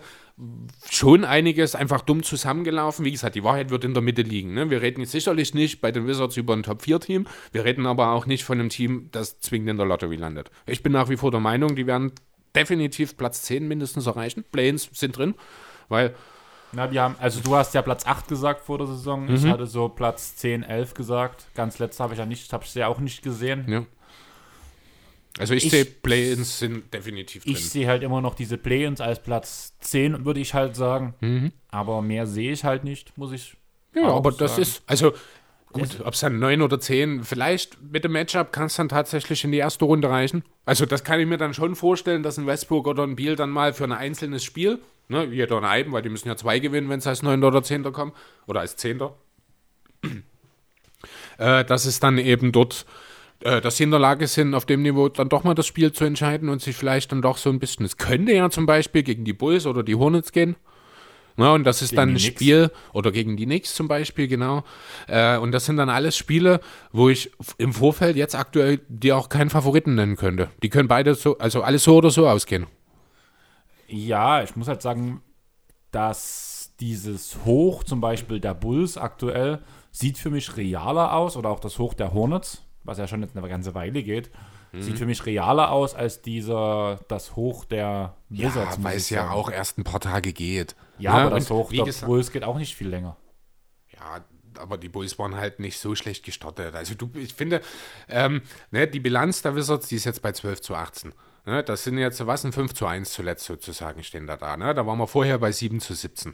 [0.89, 3.05] schon einiges einfach dumm zusammengelaufen.
[3.05, 4.55] Wie gesagt, die Wahrheit wird in der Mitte liegen.
[4.55, 4.71] Ne?
[4.71, 7.27] Wir reden jetzt sicherlich nicht bei den Wizards über ein Top-4-Team.
[7.51, 10.49] Wir reden aber auch nicht von einem Team, das zwingend in der Lottery landet.
[10.65, 12.13] Ich bin nach wie vor der Meinung, die werden
[12.55, 14.43] definitiv Platz 10 mindestens erreichen.
[14.51, 15.35] Planes sind drin,
[15.87, 16.15] weil
[16.75, 19.25] Na, wir haben, also du hast ja Platz 8 gesagt vor der Saison.
[19.27, 19.35] Mhm.
[19.35, 21.45] Ich hatte so Platz 10, 11 gesagt.
[21.55, 23.65] Ganz letzte habe ich ja nicht, habe ich ja auch nicht gesehen.
[23.67, 23.85] Ja.
[25.39, 27.53] Also ich, Ich- sehe, Play-ins sind definitiv drin.
[27.53, 31.15] Ich sehe halt immer noch diese Play-ins als Platz 10, würde ich halt sagen.
[31.21, 31.51] Mhm.
[31.69, 33.55] Aber mehr sehe ich halt nicht, muss ich.
[33.95, 34.61] Ja, aber das sagen.
[34.61, 35.13] ist, also
[35.71, 39.43] gut, ob es dann 9 oder 10, vielleicht mit dem Matchup kann es dann tatsächlich
[39.43, 40.43] in die erste Runde reichen.
[40.65, 43.49] Also das kann ich mir dann schon vorstellen, dass ein Westbrook oder ein Biel dann
[43.49, 46.89] mal für ein einzelnes Spiel, ne, jeder ein Eiben, weil die müssen ja zwei gewinnen,
[46.89, 47.43] wenn es als 9.
[47.43, 47.83] oder 10.
[47.91, 48.13] kommen,
[48.47, 49.01] oder als 10.
[51.37, 52.85] äh, dass es dann eben dort,
[53.41, 55.91] äh, dass sie in der Lage sind, auf dem Niveau dann doch mal das Spiel
[55.91, 59.03] zu entscheiden und sich vielleicht dann doch so ein bisschen, es könnte ja zum Beispiel
[59.03, 60.55] gegen die Bulls oder die Hornets gehen,
[61.35, 62.35] na, und das ist Gegen dann ein die Knicks.
[62.35, 64.63] Spiel, oder gegen die Knicks zum Beispiel, genau.
[65.07, 66.59] Äh, und das sind dann alles Spiele,
[66.91, 70.49] wo ich im Vorfeld jetzt aktuell dir auch keinen Favoriten nennen könnte.
[70.61, 72.67] Die können beide so, also alles so oder so ausgehen.
[73.95, 75.21] Ja, ich muss halt sagen,
[75.91, 79.59] dass dieses Hoch zum Beispiel der Bulls aktuell
[79.91, 83.37] sieht für mich realer aus oder auch das Hoch der Hornets, was ja schon jetzt
[83.37, 84.31] eine ganze Weile geht.
[84.75, 88.77] Sieht für mich realer aus als dieser, das Hoch der Ja, Wizards.
[88.79, 90.75] muss weil es ja auch erst ein paar Tage geht.
[90.97, 91.21] Ja, Ne?
[91.27, 93.15] aber das Hoch der gesagt- Bulls geht auch nicht viel länger.
[93.93, 94.25] Ja,
[94.59, 96.73] aber die Bulls waren halt nicht so schlecht gestartet.
[96.73, 97.61] Also du, ich finde,
[98.09, 101.13] ähm, ne, die Bilanz der Wizards, die ist jetzt bei 12 zu 18.
[101.45, 104.55] Ne, das sind jetzt, was, ein 5 zu 1 zuletzt sozusagen stehen da da.
[104.55, 104.73] Ne?
[104.73, 106.33] Da waren wir vorher bei 7 zu 17.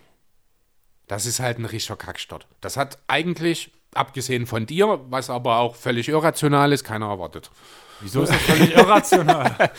[1.08, 2.48] Das ist halt ein richtiger Kackstart.
[2.62, 7.50] Das hat eigentlich, abgesehen von dir, was aber auch völlig irrational ist, keiner erwartet.
[8.02, 9.72] Wieso ist das völlig irrational?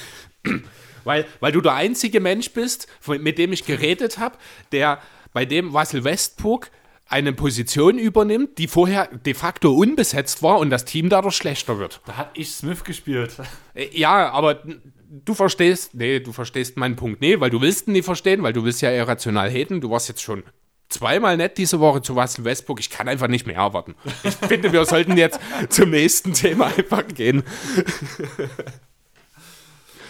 [1.05, 4.37] Weil, weil du der einzige Mensch bist, mit dem ich geredet habe,
[4.71, 5.01] der
[5.33, 6.69] bei dem Russell Westbrook
[7.11, 12.01] eine Position übernimmt, die vorher de facto unbesetzt war und das Team dadurch schlechter wird.
[12.07, 13.35] da hat ich Smith gespielt.
[13.75, 14.63] Äh, Ja, aber
[15.09, 17.21] du verstehst, nee, du verstehst meinen Punkt.
[17.21, 19.81] Nee, weil du willst ihn nicht verstehen, weil du willst ja irrational haten.
[19.81, 20.45] Du warst jetzt schon
[20.89, 22.81] zweimal nett diese Woche zu Russell Westbrook.
[22.81, 23.95] Ich kann einfach nicht mehr erwarten.
[24.25, 27.43] Ich finde, wir sollten jetzt zum nächsten Thema einfach gehen.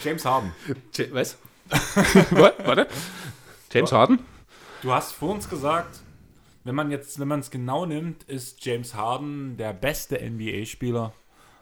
[0.05, 0.53] James Harden.
[1.13, 1.37] Was?
[2.31, 2.55] What?
[2.65, 2.87] Warte.
[3.73, 4.19] James Harden?
[4.83, 6.01] Du hast vor uns gesagt,
[6.65, 11.13] wenn man jetzt, wenn man es genau nimmt, ist James Harden der beste NBA-Spieler,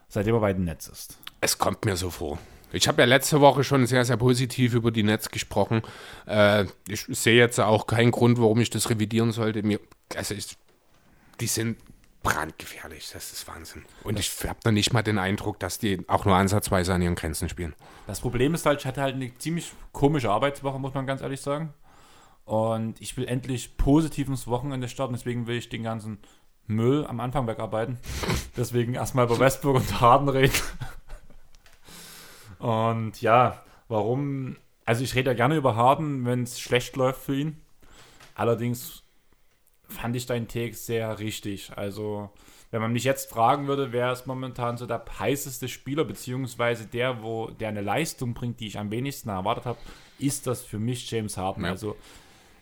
[0.08, 1.18] seitdem er bei den Nets ist.
[1.40, 2.38] Es kommt mir so vor.
[2.72, 5.82] Ich habe ja letzte Woche schon sehr, sehr positiv über die Nets gesprochen.
[6.26, 9.62] Äh, ich sehe jetzt auch keinen Grund, warum ich das revidieren sollte.
[9.62, 9.80] Mir,
[10.14, 10.56] also ich,
[11.40, 11.78] die sind
[12.22, 13.84] brandgefährlich, das ist Wahnsinn.
[14.04, 17.14] Und ich habe noch nicht mal den Eindruck, dass die auch nur ansatzweise an ihren
[17.14, 17.74] Grenzen spielen.
[18.06, 21.40] Das Problem ist halt, ich hatte halt eine ziemlich komische Arbeitswoche, muss man ganz ehrlich
[21.40, 21.72] sagen.
[22.48, 26.16] Und ich will endlich positiv ins Wochenende starten, deswegen will ich den ganzen
[26.66, 27.98] Müll am Anfang wegarbeiten.
[28.56, 30.54] Deswegen erstmal über Westbrook und Harden reden.
[32.58, 34.56] Und ja, warum?
[34.86, 37.60] Also ich rede ja gerne über Harden, wenn es schlecht läuft für ihn.
[38.34, 39.02] Allerdings
[39.86, 41.72] fand ich deinen Take sehr richtig.
[41.76, 42.30] Also,
[42.70, 47.22] wenn man mich jetzt fragen würde, wer ist momentan so der heißeste Spieler, beziehungsweise der,
[47.22, 49.78] wo der eine Leistung bringt, die ich am wenigsten erwartet habe,
[50.18, 51.64] ist das für mich James Harden.
[51.64, 51.70] Ja.
[51.72, 51.94] Also,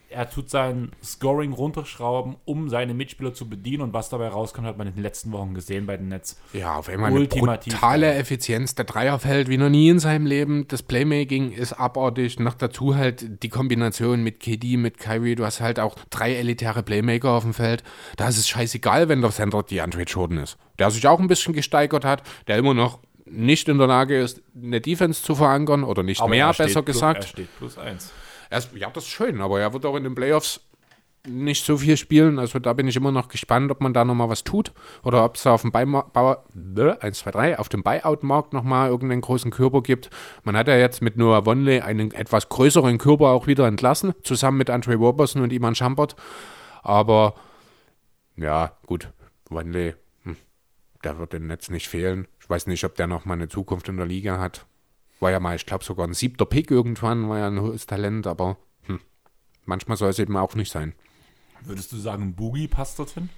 [0.09, 3.83] er tut sein Scoring runterschrauben, um seine Mitspieler zu bedienen.
[3.83, 6.40] Und was dabei rauskommt, hat man in den letzten Wochen gesehen bei den Nets.
[6.53, 8.21] Ja, auf einmal eine Ultimativ brutale geil.
[8.21, 8.75] Effizienz.
[8.75, 10.66] Der Dreier fällt wie noch nie in seinem Leben.
[10.69, 12.38] Das Playmaking ist abartig.
[12.38, 15.35] Noch dazu halt die Kombination mit KD, mit Kyrie.
[15.35, 17.83] Du hast halt auch drei elitäre Playmaker auf dem Feld.
[18.16, 20.57] Da ist es scheißegal, wenn der Center die Andre Jordan ist.
[20.79, 24.40] Der sich auch ein bisschen gesteigert hat, der immer noch nicht in der Lage ist,
[24.55, 27.25] eine Defense zu verankern oder nicht Aber mehr, er besser gesagt.
[27.25, 28.12] Er steht plus eins.
[28.51, 30.61] Ist, ja, das ist schön, aber er wird auch in den Playoffs
[31.27, 32.39] nicht so viel spielen.
[32.39, 35.37] Also da bin ich immer noch gespannt, ob man da nochmal was tut oder ob
[35.37, 36.45] es auf dem Buy- Bauer,
[37.01, 40.11] 1, 2, 3, auf dem Buyout-Markt nochmal irgendeinen großen Körper gibt.
[40.45, 44.59] Man hat ja jetzt mit Noah Wonley einen etwas größeren Körper auch wieder entlassen, zusammen
[44.59, 46.17] mit Andre Roberson und Iman Schampert.
[46.83, 47.35] Aber
[48.37, 49.11] ja, gut,
[49.49, 50.37] Wonley, hm,
[51.03, 52.29] der wird dem Netz nicht fehlen.
[52.41, 54.67] Ich weiß nicht, ob der noch mal eine Zukunft in der Liga hat.
[55.21, 58.27] War ja mal, ich glaube, sogar ein siebter Pick irgendwann, war ja ein hohes Talent,
[58.27, 59.01] aber hm,
[59.65, 60.95] manchmal soll es eben auch nicht sein.
[61.63, 63.31] Würdest du sagen, Boogie passt dorthin?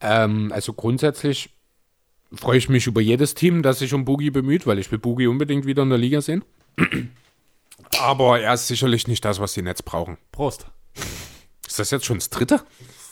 [0.00, 1.50] Ähm, also grundsätzlich
[2.32, 5.26] freue ich mich über jedes Team, das sich um Boogie bemüht, weil ich will Boogie
[5.26, 6.44] unbedingt wieder in der Liga sehen.
[7.98, 10.18] Aber er ist sicherlich nicht das, was die Nets brauchen.
[10.32, 10.66] Prost.
[11.66, 12.62] Ist das jetzt schon das dritte?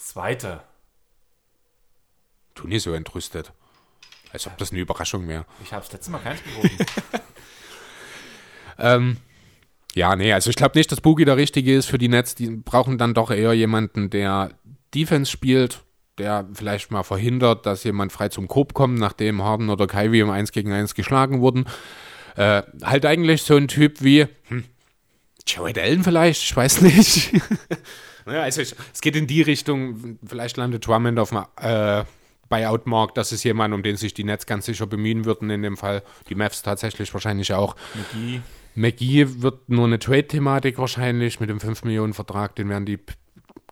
[0.01, 0.63] Zweite.
[2.55, 3.53] Tu nicht so entrüstet.
[4.33, 5.47] Als ob das eine Überraschung wäre.
[5.65, 6.71] Ich habe das letzte Mal keins geworfen.
[8.79, 9.17] Ähm,
[9.95, 12.35] ja, nee, also ich glaube nicht, dass Boogie der Richtige ist für die Nets.
[12.35, 14.51] Die brauchen dann doch eher jemanden, der
[14.95, 15.83] Defense spielt,
[16.19, 20.31] der vielleicht mal verhindert, dass jemand frei zum Korb kommt, nachdem Harden oder Kyrie im
[20.31, 21.67] 1 gegen 1 geschlagen wurden.
[22.37, 24.65] Äh, halt eigentlich so ein Typ wie hm,
[25.47, 27.33] Jared Allen vielleicht, ich weiß nicht.
[28.27, 32.05] ja, also ich, es geht in die Richtung, vielleicht landet Drummond auf dem äh,
[32.49, 35.77] Buyout-Markt, das ist jemand, um den sich die Nets ganz sicher bemühen würden in dem
[35.77, 36.03] Fall.
[36.29, 37.77] Die Mavs tatsächlich wahrscheinlich auch.
[37.95, 38.41] McGee.
[38.75, 42.99] McGee wird nur eine Trade-Thematik wahrscheinlich mit dem 5 Millionen Vertrag, den werden die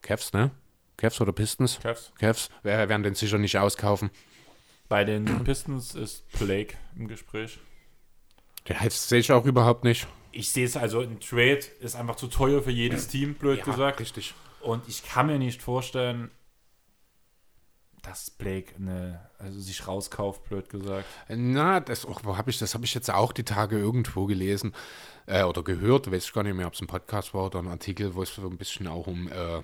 [0.03, 0.51] Cavs, ne?
[0.97, 1.79] Cavs oder Pistons?
[1.83, 2.13] Cavs.
[2.19, 4.11] Cavs werden den sicher nicht auskaufen.
[4.89, 7.59] Bei den Pistons ist Blake im Gespräch.
[8.69, 10.07] Der heißt sehe ich auch überhaupt nicht.
[10.33, 14.01] Ich sehe es also, ein Trade ist einfach zu teuer für jedes Team, blöd gesagt.
[14.01, 14.35] richtig.
[14.61, 16.31] Und ich kann mir nicht vorstellen,
[18.07, 21.07] dass Blake eine, also sich rauskauft, blöd gesagt.
[21.29, 22.75] Na, das, oh, habe ich das?
[22.75, 24.75] Ich jetzt auch die Tage irgendwo gelesen
[25.27, 26.11] äh, oder gehört.
[26.11, 28.35] Weiß ich gar nicht mehr, ob es ein Podcast war oder ein Artikel, wo es
[28.35, 29.63] so ein bisschen auch um äh,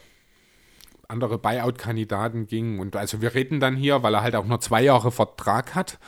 [1.06, 2.80] andere Buyout-Kandidaten ging.
[2.80, 5.98] Und also wir reden dann hier, weil er halt auch nur zwei Jahre Vertrag hat.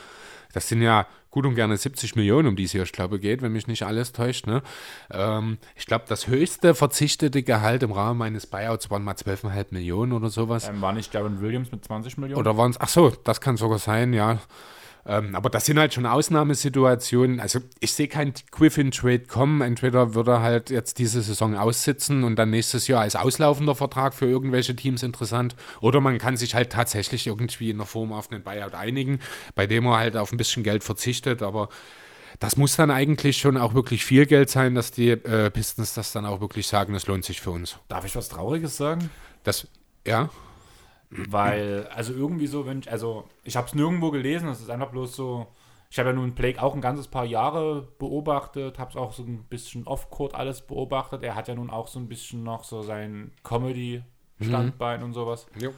[0.51, 3.41] Das sind ja gut und gerne 70 Millionen, um die es hier, ich glaube, geht,
[3.41, 4.47] wenn mich nicht alles täuscht.
[4.47, 4.63] Ne?
[5.11, 10.13] Ähm, ich glaube, das höchste verzichtete Gehalt im Rahmen meines Buyouts waren mal 12,5 Millionen
[10.13, 10.69] oder sowas.
[10.69, 12.39] Ähm, war nicht Darren Williams mit 20 Millionen?
[12.39, 14.39] Oder waren es, ach so, das kann sogar sein, ja.
[15.07, 17.39] Ähm, aber das sind halt schon Ausnahmesituationen.
[17.39, 19.61] Also ich sehe kein Griffin-Trade kommen.
[19.61, 24.15] Entweder würde er halt jetzt diese Saison aussitzen und dann nächstes Jahr als auslaufender Vertrag
[24.15, 25.55] für irgendwelche Teams interessant.
[25.79, 29.19] Oder man kann sich halt tatsächlich irgendwie in der Form auf einen Buyout einigen,
[29.53, 31.43] bei dem er halt auf ein bisschen Geld verzichtet.
[31.43, 31.69] Aber
[32.39, 36.11] das muss dann eigentlich schon auch wirklich viel Geld sein, dass die äh, Pistons das
[36.11, 37.77] dann auch wirklich sagen, es lohnt sich für uns.
[37.87, 39.09] Darf ich was Trauriges sagen?
[39.43, 39.67] Das,
[40.05, 40.29] ja.
[41.09, 44.91] Weil, also irgendwie so, wenn ich, also ich habe es nirgendwo gelesen, das ist einfach
[44.91, 45.47] bloß so,
[45.89, 49.23] ich habe ja nun Blake auch ein ganzes paar Jahre beobachtet, habe es auch so
[49.23, 51.23] ein bisschen off-court alles beobachtet.
[51.23, 55.05] Er hat ja nun auch so ein bisschen noch so sein Comedy-Standbein mhm.
[55.05, 55.47] und sowas.
[55.59, 55.73] Jo.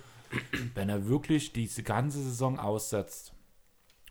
[0.74, 3.34] Wenn er wirklich diese ganze Saison aussetzt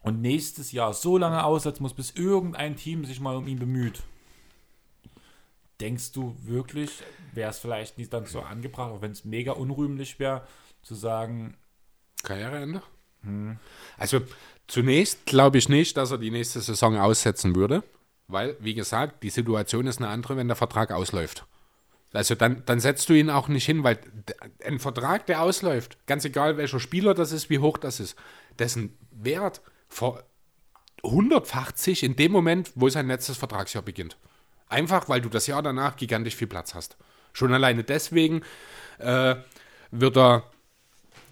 [0.03, 4.03] und nächstes Jahr so lange aussetzen muss, bis irgendein Team sich mal um ihn bemüht,
[5.81, 7.03] denkst du wirklich,
[7.35, 10.47] wäre es vielleicht nicht dann so angebracht, auch wenn es mega unrühmlich wäre,
[10.87, 11.57] zu sagen.
[12.23, 12.81] Karriereende?
[13.23, 13.59] Hm.
[13.99, 14.21] Also
[14.69, 17.83] zunächst glaube ich nicht, dass er die nächste Saison aussetzen würde,
[18.29, 21.45] weil, wie gesagt, die Situation ist eine andere, wenn der Vertrag ausläuft.
[22.13, 23.99] Also dann, dann setzt du ihn auch nicht hin, weil
[24.65, 28.17] ein Vertrag, der ausläuft, ganz egal welcher Spieler das ist, wie hoch das ist,
[28.59, 34.17] dessen Wert verhundertfacht sich in dem Moment, wo sein letztes Vertragsjahr beginnt.
[34.69, 36.97] Einfach, weil du das Jahr danach gigantisch viel Platz hast.
[37.33, 38.43] Schon alleine deswegen
[38.99, 39.35] äh,
[39.91, 40.45] wird er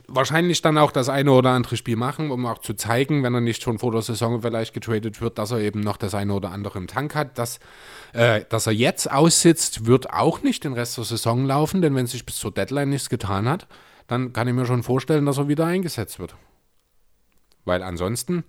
[0.09, 3.41] wahrscheinlich dann auch das eine oder andere Spiel machen, um auch zu zeigen, wenn er
[3.41, 6.51] nicht schon vor der Saison vielleicht getradet wird, dass er eben noch das eine oder
[6.51, 7.39] andere im Tank hat.
[7.39, 7.61] Dass,
[8.13, 12.07] äh, dass er jetzt aussitzt, wird auch nicht den Rest der Saison laufen, denn wenn
[12.07, 13.67] sich bis zur Deadline nichts getan hat,
[14.07, 16.37] dann kann ich mir schon vorstellen, dass er wieder eingesetzt wird.
[17.65, 18.45] Weil ansonsten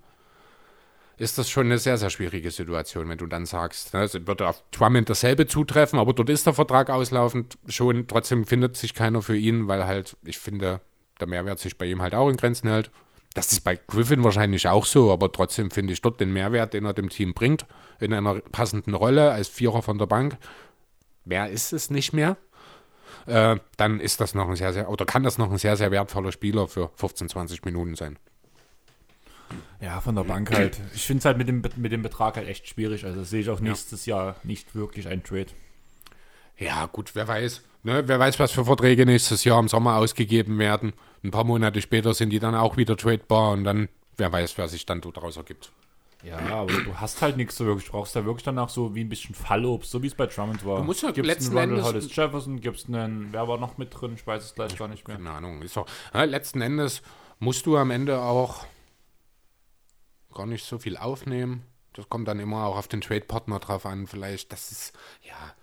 [1.17, 4.41] ist das schon eine sehr, sehr schwierige Situation, wenn du dann sagst, ne, es wird
[4.41, 9.21] auf Drummond dasselbe zutreffen, aber dort ist der Vertrag auslaufend schon, trotzdem findet sich keiner
[9.21, 10.81] für ihn, weil halt, ich finde,
[11.19, 12.91] der Mehrwert sich bei ihm halt auch in Grenzen hält.
[13.33, 16.85] Das ist bei Griffin wahrscheinlich auch so, aber trotzdem finde ich dort den Mehrwert, den
[16.85, 17.65] er dem Team bringt,
[17.99, 20.37] in einer passenden Rolle als Vierer von der Bank.
[21.25, 22.37] Mehr ist es nicht mehr.
[23.25, 25.91] Äh, dann ist das noch ein sehr, sehr, oder kann das noch ein sehr, sehr
[25.91, 28.17] wertvoller Spieler für 15, 20 Minuten sein.
[29.81, 30.79] Ja, von der Bank halt.
[30.93, 33.05] Ich finde es halt mit dem, mit dem Betrag halt echt schwierig.
[33.05, 34.17] Also sehe ich auch nächstes ja.
[34.17, 35.47] Jahr nicht wirklich ein Trade.
[36.57, 37.63] Ja, gut, wer weiß.
[37.83, 40.93] Ne, wer weiß, was für Verträge nächstes Jahr im Sommer ausgegeben werden.
[41.23, 44.67] Ein paar Monate später sind die dann auch wieder tradebar und dann, wer weiß, wer
[44.67, 45.71] sich dann daraus ergibt.
[46.23, 47.85] Ja, aber du hast halt nichts so wirklich.
[47.85, 50.25] Du brauchst da wirklich dann auch so wie ein bisschen Fallobst, so wie es bei
[50.25, 50.77] Drummond war.
[50.77, 51.85] Du musst ja gibt's letzten einen Endes.
[51.85, 54.13] Hollis Jefferson, gibst einen, wer war noch mit drin?
[54.15, 55.17] Ich weiß es gleich gar nicht mehr.
[55.17, 55.61] Keine Ahnung.
[55.61, 57.03] Ist doch, ja, letzten Endes
[57.37, 58.65] musst du am Ende auch
[60.33, 61.63] gar nicht so viel aufnehmen.
[61.93, 64.07] Das kommt dann immer auch auf den Trade-Partner drauf an.
[64.07, 65.53] Vielleicht, das ist, ja,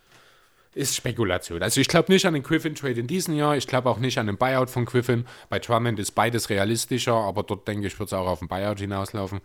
[0.75, 1.63] ist Spekulation.
[1.63, 3.57] Also ich glaube nicht an den Griffin-Trade in diesem Jahr.
[3.57, 5.27] Ich glaube auch nicht an den Buyout von Griffin.
[5.49, 8.79] Bei Drummond ist beides realistischer, aber dort denke ich, wird es auch auf den Buyout
[8.79, 9.41] hinauslaufen.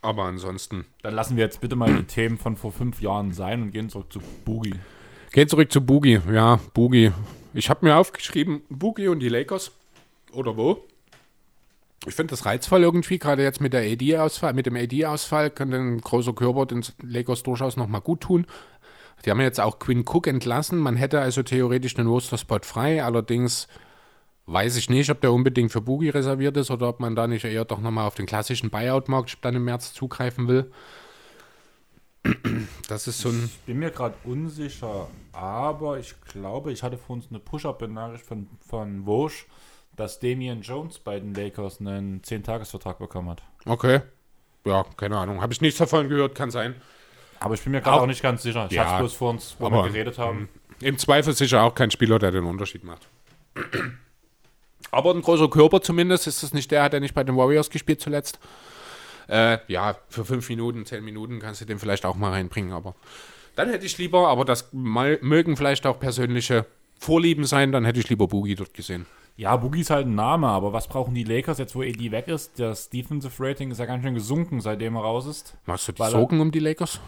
[0.00, 0.86] Aber ansonsten.
[1.02, 3.88] Dann lassen wir jetzt bitte mal die Themen von vor fünf Jahren sein und gehen
[3.88, 4.74] zurück zu Boogie.
[5.32, 6.20] Gehen zurück zu Boogie.
[6.30, 7.12] Ja, Boogie.
[7.54, 9.72] Ich habe mir aufgeschrieben, Boogie und die Lakers.
[10.32, 10.84] Oder wo?
[12.06, 16.00] Ich finde das reizvoll irgendwie, gerade jetzt mit der AD-Ausfall, mit dem AD-Ausfall könnte ein
[16.00, 18.46] großer Körper den Lakers durchaus nochmal gut tun.
[19.24, 20.78] Die haben jetzt auch Quinn Cook entlassen.
[20.78, 23.02] Man hätte also theoretisch einen Roster-Spot frei.
[23.02, 23.68] Allerdings
[24.46, 27.44] weiß ich nicht, ob der unbedingt für Boogie reserviert ist oder ob man da nicht
[27.44, 30.70] eher doch nochmal auf den klassischen Buyout-Markt dann im März zugreifen will.
[32.88, 33.44] Das ist so ein.
[33.44, 38.48] Ich bin mir gerade unsicher, aber ich glaube, ich hatte vor uns eine Push-Up-Benachricht von,
[38.66, 39.46] von Wosch,
[39.94, 43.42] dass Damian Jones bei den Lakers einen 10-Tages-Vertrag bekommen hat.
[43.66, 44.00] Okay.
[44.64, 45.42] Ja, keine Ahnung.
[45.42, 46.74] Habe ich nichts davon gehört, kann sein.
[47.40, 48.66] Aber ich bin mir gerade auch, auch, nicht ganz sicher.
[48.70, 50.48] Ich ja, hatte es bloß vor uns, wo wir geredet haben.
[50.80, 53.08] Im Zweifel sicher auch kein Spieler, der den Unterschied macht.
[54.90, 56.26] Aber ein großer Körper zumindest.
[56.26, 58.38] Ist das nicht der, hat er nicht bei den Warriors gespielt zuletzt?
[59.28, 62.72] Äh, ja, für fünf Minuten, zehn Minuten kannst du den vielleicht auch mal reinbringen.
[62.72, 62.94] Aber
[63.56, 66.66] dann hätte ich lieber, aber das mal, mögen vielleicht auch persönliche
[66.98, 69.06] Vorlieben sein, dann hätte ich lieber Boogie dort gesehen.
[69.36, 72.28] Ja, Boogie ist halt ein Name, aber was brauchen die Lakers jetzt, wo AD weg
[72.28, 72.60] ist?
[72.60, 75.56] Das Defensive Rating ist ja ganz schön gesunken, seitdem er raus ist.
[75.66, 77.00] Machst du die Sorgen um die Lakers?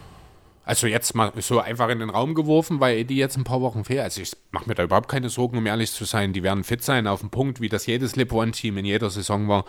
[0.67, 3.85] Also jetzt mal so einfach in den Raum geworfen, weil die jetzt ein paar Wochen
[3.85, 4.01] fehlt.
[4.01, 6.33] Also ich mache mir da überhaupt keine Sorgen, um ehrlich zu sein.
[6.33, 9.47] Die werden fit sein auf dem Punkt, wie das jedes Lip One-Team in jeder Saison
[9.47, 9.63] war.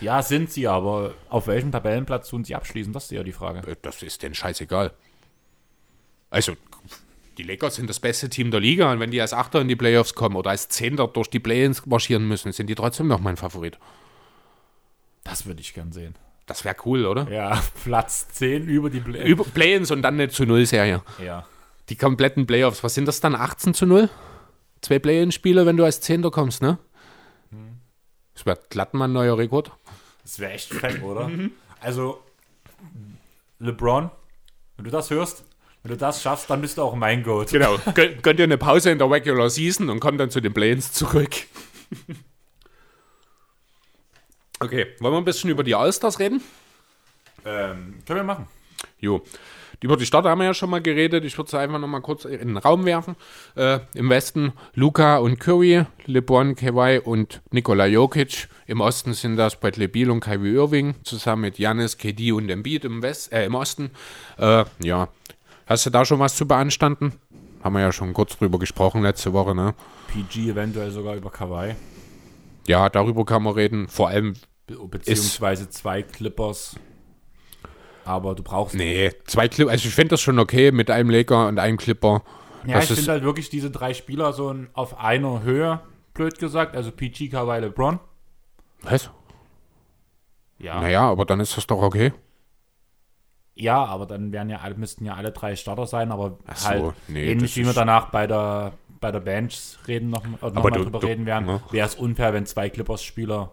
[0.00, 2.92] Ja, sind sie, aber auf welchem Tabellenplatz tun sie abschließen?
[2.92, 3.68] Das ist ja die Frage.
[3.68, 4.92] Äh, das ist denen scheißegal.
[6.30, 6.52] Also,
[7.36, 9.74] die Lakers sind das beste Team der Liga und wenn die als Achter in die
[9.74, 13.36] Playoffs kommen oder als Zehnter durch die Play-ins marschieren müssen, sind die trotzdem noch mein
[13.36, 13.80] Favorit.
[15.24, 16.14] Das würde ich gern sehen.
[16.46, 17.30] Das wäre cool, oder?
[17.30, 21.02] Ja, Platz 10 über die Play über Play-ins und dann eine zu Null Serie.
[21.24, 21.46] Ja.
[21.88, 23.34] Die kompletten Playoffs, was sind das dann?
[23.34, 24.08] 18 zu 0?
[24.80, 26.78] Zwei Play-in-Spiele, wenn du als Zehnter kommst, ne?
[27.50, 27.78] Hm.
[28.34, 29.72] Das wäre glatt mal ein neuer Rekord.
[30.22, 31.30] Das wäre echt fett, oder?
[31.80, 32.22] Also,
[33.58, 34.10] LeBron,
[34.76, 35.44] wenn du das hörst,
[35.82, 37.50] wenn du das schaffst, dann bist du auch mein Goat.
[37.50, 37.76] Genau.
[37.94, 40.92] Gönn, gönn dir eine Pause in der Regular Season und komm dann zu den Planes
[40.92, 41.34] zurück.
[44.64, 46.42] okay, wollen wir ein bisschen über die Allstars reden?
[47.44, 48.46] Ähm, können wir machen.
[48.98, 49.22] Jo.
[49.80, 51.24] Über die Starter haben wir ja schon mal geredet.
[51.24, 53.16] Ich würde es einfach noch mal kurz in den Raum werfen.
[53.54, 58.48] Äh, Im Westen Luca und Curry, LeBron, Kawhi und Nikola Jokic.
[58.66, 62.86] Im Osten sind das Bradley Beal und Kyrie Irving zusammen mit Janis, KD und Embiid
[62.86, 63.90] im, West, äh, im Osten.
[64.38, 65.08] Äh, ja,
[65.66, 67.12] hast du da schon was zu beanstanden?
[67.62, 69.74] Haben wir ja schon kurz drüber gesprochen letzte Woche, ne?
[70.08, 71.74] PG eventuell sogar über Kawhi.
[72.66, 73.88] Ja, darüber kann man reden.
[73.88, 74.34] Vor allem,
[74.66, 76.76] Be beziehungsweise zwei Clippers.
[78.04, 78.74] Aber du brauchst.
[78.74, 79.70] nee, zwei Clipper.
[79.70, 82.22] Also ich finde das schon okay mit einem Laker und einem Clipper.
[82.66, 85.80] Ja, das ich finde halt wirklich diese drei Spieler so auf einer Höhe,
[86.14, 86.76] blöd gesagt.
[86.76, 87.98] Also PG, Kawhi, LeBron.
[88.82, 89.10] Was?
[90.58, 90.80] Ja.
[90.80, 92.12] Naja, aber dann ist das doch okay.
[93.54, 96.94] Ja, aber dann wären ja alle, müssten ja alle drei Starter sein, aber so, halt
[97.08, 100.70] nee, ähnlich wie wir danach bei der bei der Bench reden noch, oder noch Aber
[100.70, 101.60] mal du- drüber du- reden werden, ne?
[101.70, 103.52] wäre es unfair, wenn zwei Clippers-Spieler.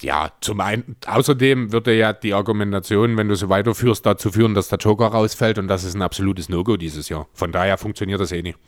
[0.00, 4.68] Ja, zum einen, außerdem würde ja die Argumentation, wenn du so weiterführst, dazu führen, dass
[4.68, 7.28] der Joker rausfällt und das ist ein absolutes No-Go dieses Jahr.
[7.32, 8.58] Von daher funktioniert das eh nicht.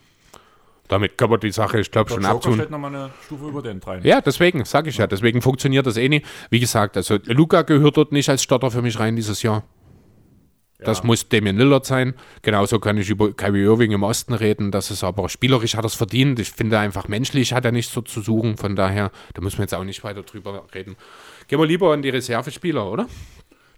[0.88, 2.54] Damit können wir die Sache, ich glaube, schon Joker abtun.
[2.54, 4.02] steht nochmal eine Stufe über den dreien.
[4.04, 6.26] Ja, deswegen, sage ich ja, deswegen funktioniert das eh nicht.
[6.48, 9.64] Wie gesagt, also Luca gehört dort nicht als Starter für mich rein dieses Jahr.
[10.78, 12.14] Das muss Damian Lillard sein.
[12.42, 14.70] Genauso kann ich über Kyrie Irving im Osten reden.
[14.70, 16.38] Das ist aber spielerisch hat er es verdient.
[16.38, 18.56] Ich finde einfach menschlich hat er nichts so zu suchen.
[18.56, 20.96] Von daher, da müssen wir jetzt auch nicht weiter drüber reden.
[21.48, 23.08] Gehen wir lieber an die Reservespieler, oder?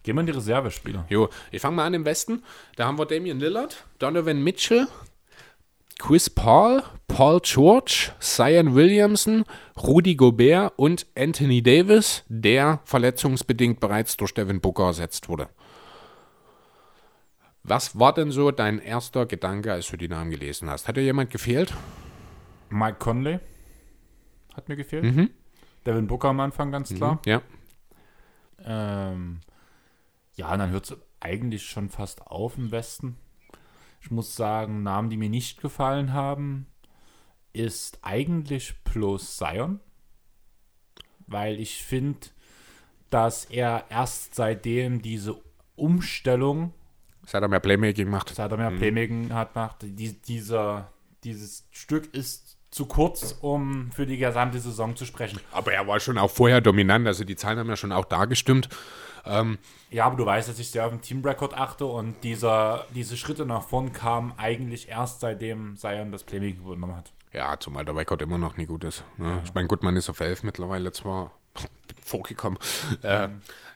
[0.02, 1.06] Gehen wir in die Reservespieler.
[1.08, 2.42] Jo, ich fange mal an im Westen.
[2.76, 4.86] Da haben wir Damian Lillard, Donovan Mitchell,
[5.98, 9.44] Chris Paul, Paul George, Zion Williamson,
[9.82, 15.48] Rudy Gobert und Anthony Davis, der verletzungsbedingt bereits durch Devin Booker ersetzt wurde.
[17.70, 20.88] Was war denn so dein erster Gedanke, als du die Namen gelesen hast?
[20.88, 21.72] Hat dir jemand gefehlt?
[22.68, 23.38] Mike Conley
[24.54, 25.04] hat mir gefehlt.
[25.04, 25.30] Mhm.
[25.86, 27.22] Devin Booker am Anfang ganz klar.
[27.26, 27.42] Ja.
[28.64, 29.38] Ähm,
[30.34, 33.16] ja, und dann hört es eigentlich schon fast auf im Westen.
[34.00, 36.66] Ich muss sagen, Namen, die mir nicht gefallen haben,
[37.52, 39.78] ist eigentlich plus Zion.
[41.28, 42.18] Weil ich finde,
[43.10, 45.40] dass er erst seitdem diese
[45.76, 46.74] Umstellung,
[47.30, 48.34] Seit er mehr Playmaking macht.
[48.34, 50.88] seit er mehr Playmaking hat, macht, die, dieser,
[51.22, 55.38] dieses Stück ist zu kurz, um für die gesamte Saison zu sprechen.
[55.52, 57.06] Aber er war schon auch vorher dominant.
[57.06, 58.68] Also die Zahlen haben ja schon auch da gestimmt.
[59.24, 59.58] Ähm,
[59.90, 63.44] Ja, aber du weißt, dass ich sehr auf den Teamrekord achte und dieser, diese Schritte
[63.46, 67.12] nach vorn kamen eigentlich erst seitdem Zion das Playmaking übernommen hat.
[67.32, 69.04] Ja, zumal der Rekord immer noch nie gut ist.
[69.18, 69.40] Ne?
[69.44, 71.30] Ich meine, gut, man ist auf 11 mittlerweile zwar
[72.04, 72.58] vorgekommen.
[73.02, 73.28] Äh,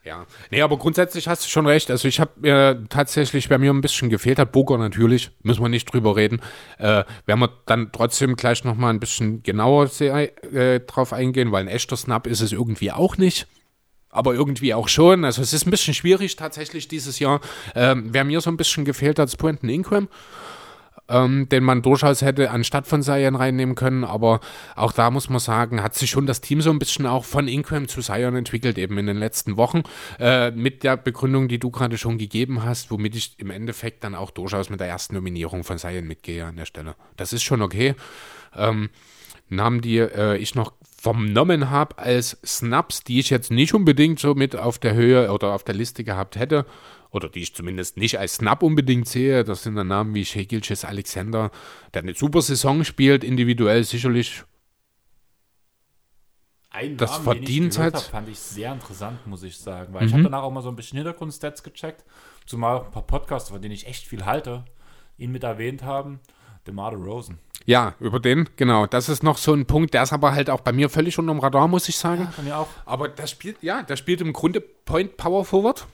[0.05, 0.27] ja.
[0.51, 1.91] Nee, aber grundsätzlich hast du schon recht.
[1.91, 5.69] Also ich habe mir tatsächlich, wer mir ein bisschen gefehlt hat, Boker natürlich, müssen wir
[5.69, 6.41] nicht drüber reden.
[6.79, 11.69] Äh, werden wir dann trotzdem gleich nochmal ein bisschen genauer äh, drauf eingehen, weil ein
[11.69, 13.47] echter Snap ist es irgendwie auch nicht.
[14.11, 15.25] Aber irgendwie auch schon.
[15.25, 17.41] Also es ist ein bisschen schwierig tatsächlich dieses Jahr.
[17.75, 20.09] Ähm, wer mir so ein bisschen gefehlt hat, ist Quentin Ingram
[21.09, 24.05] ähm, den man durchaus hätte anstatt von Zion reinnehmen können.
[24.05, 24.41] Aber
[24.77, 27.49] auch da muss man sagen, hat sich schon das Team so ein bisschen auch von
[27.49, 29.83] Ingram zu Zion entwickelt, eben in den letzten Wochen.
[30.19, 34.15] Äh, mit der Begründung, die du gerade schon gegeben hast, womit ich im Endeffekt dann
[34.15, 36.95] auch durchaus mit der ersten Nominierung von Zion mitgehe an der Stelle.
[37.17, 37.95] Das ist schon okay.
[38.57, 38.91] Ähm,
[39.49, 40.73] Namen, die äh, ich noch
[41.05, 45.53] vernommen habe als Snaps, die ich jetzt nicht unbedingt so mit auf der Höhe oder
[45.53, 46.65] auf der Liste gehabt hätte,
[47.15, 50.45] oder die ich zumindest nicht als Snap unbedingt sehe, das sind dann Namen wie Shea
[50.45, 51.51] Gilchrist Alexander,
[51.95, 54.43] der eine super Saison spielt, individuell sicherlich.
[56.71, 59.95] Ein Das Namen, verdient halt- hab, fand ich sehr interessant, muss ich sagen.
[59.95, 62.05] Weil ich habe danach auch mal so ein bisschen Hintergrundstats gecheckt.
[62.47, 64.65] Zumal auch ein paar Podcasts, von denen ich echt viel halte,
[65.17, 66.19] ihn mit erwähnt haben.
[66.67, 67.39] DeMar Rosen.
[67.67, 68.87] Ja, über den, genau.
[68.87, 71.39] Das ist noch so ein Punkt, der ist aber halt auch bei mir völlig unterm
[71.39, 72.27] Radar, muss ich sagen.
[72.33, 72.69] Von mir auch.
[72.87, 75.87] Aber der spielt, ja, der spielt im Grunde Point Power Forward.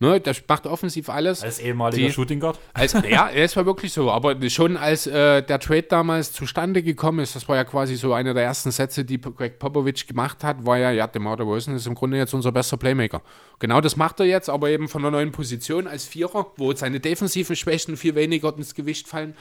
[0.00, 1.42] Ne, der macht offensiv alles.
[1.42, 2.56] Als ehemaliger Die- Shooting Guard.
[2.72, 4.12] Als, ja, es war wirklich so.
[4.12, 8.12] Aber schon als äh, der Trade damals zustande gekommen ist, das war ja quasi so
[8.12, 11.88] einer der ersten Sätze, die Greg Popovich gemacht hat, war ja, ja, DeMar DeRozan ist
[11.88, 13.22] im Grunde jetzt unser bester Playmaker.
[13.58, 17.00] Genau das macht er jetzt, aber eben von einer neuen Position als Vierer, wo seine
[17.00, 19.34] defensiven Schwächen viel weniger ins Gewicht fallen,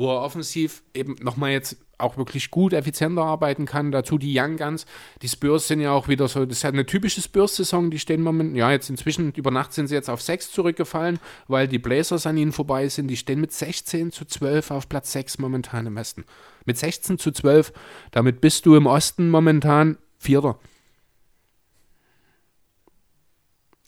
[0.00, 3.92] wo er offensiv eben nochmal jetzt auch wirklich gut, effizienter arbeiten kann.
[3.92, 4.86] Dazu die Young Guns.
[5.20, 8.22] Die Spurs sind ja auch wieder so, das ist ja eine typische Spurs-Saison, die stehen
[8.22, 12.26] momentan, ja, jetzt inzwischen, über Nacht sind sie jetzt auf 6 zurückgefallen, weil die Blazers
[12.26, 13.08] an ihnen vorbei sind.
[13.08, 16.24] Die stehen mit 16 zu 12 auf Platz 6 momentan im Westen.
[16.64, 17.70] Mit 16 zu 12,
[18.10, 20.58] damit bist du im Osten momentan Vierter.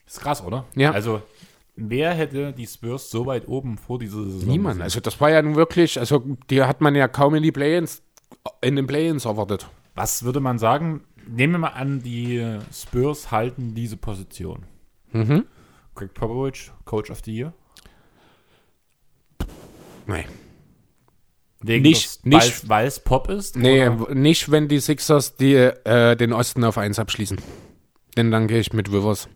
[0.07, 0.67] Ist krass, oder?
[0.77, 0.91] Ja.
[0.91, 1.23] Also,
[1.77, 4.49] wer hätte die Spurs so weit oben vor dieser Saison?
[4.49, 4.75] Niemand.
[4.75, 4.83] gesehen?
[4.83, 8.03] Also das war ja nun wirklich, also die hat man ja kaum in die Play-ins,
[8.61, 9.69] in den Play-ins erwartet.
[9.95, 11.03] Was würde man sagen?
[11.27, 14.65] Nehmen wir mal an, die Spurs halten diese Position.
[15.13, 15.45] Mhm.
[15.95, 17.53] Greg Popovich, Coach of the Year.
[20.07, 20.25] Nee.
[21.61, 23.57] Wegen Nicht- nicht- Weil es Pop ist?
[23.57, 24.15] Nee, oder?
[24.15, 27.39] nicht, wenn die Sixers die, äh, den Osten auf 1 abschließen.
[28.17, 29.29] Denn dann gehe ich mit Rivers.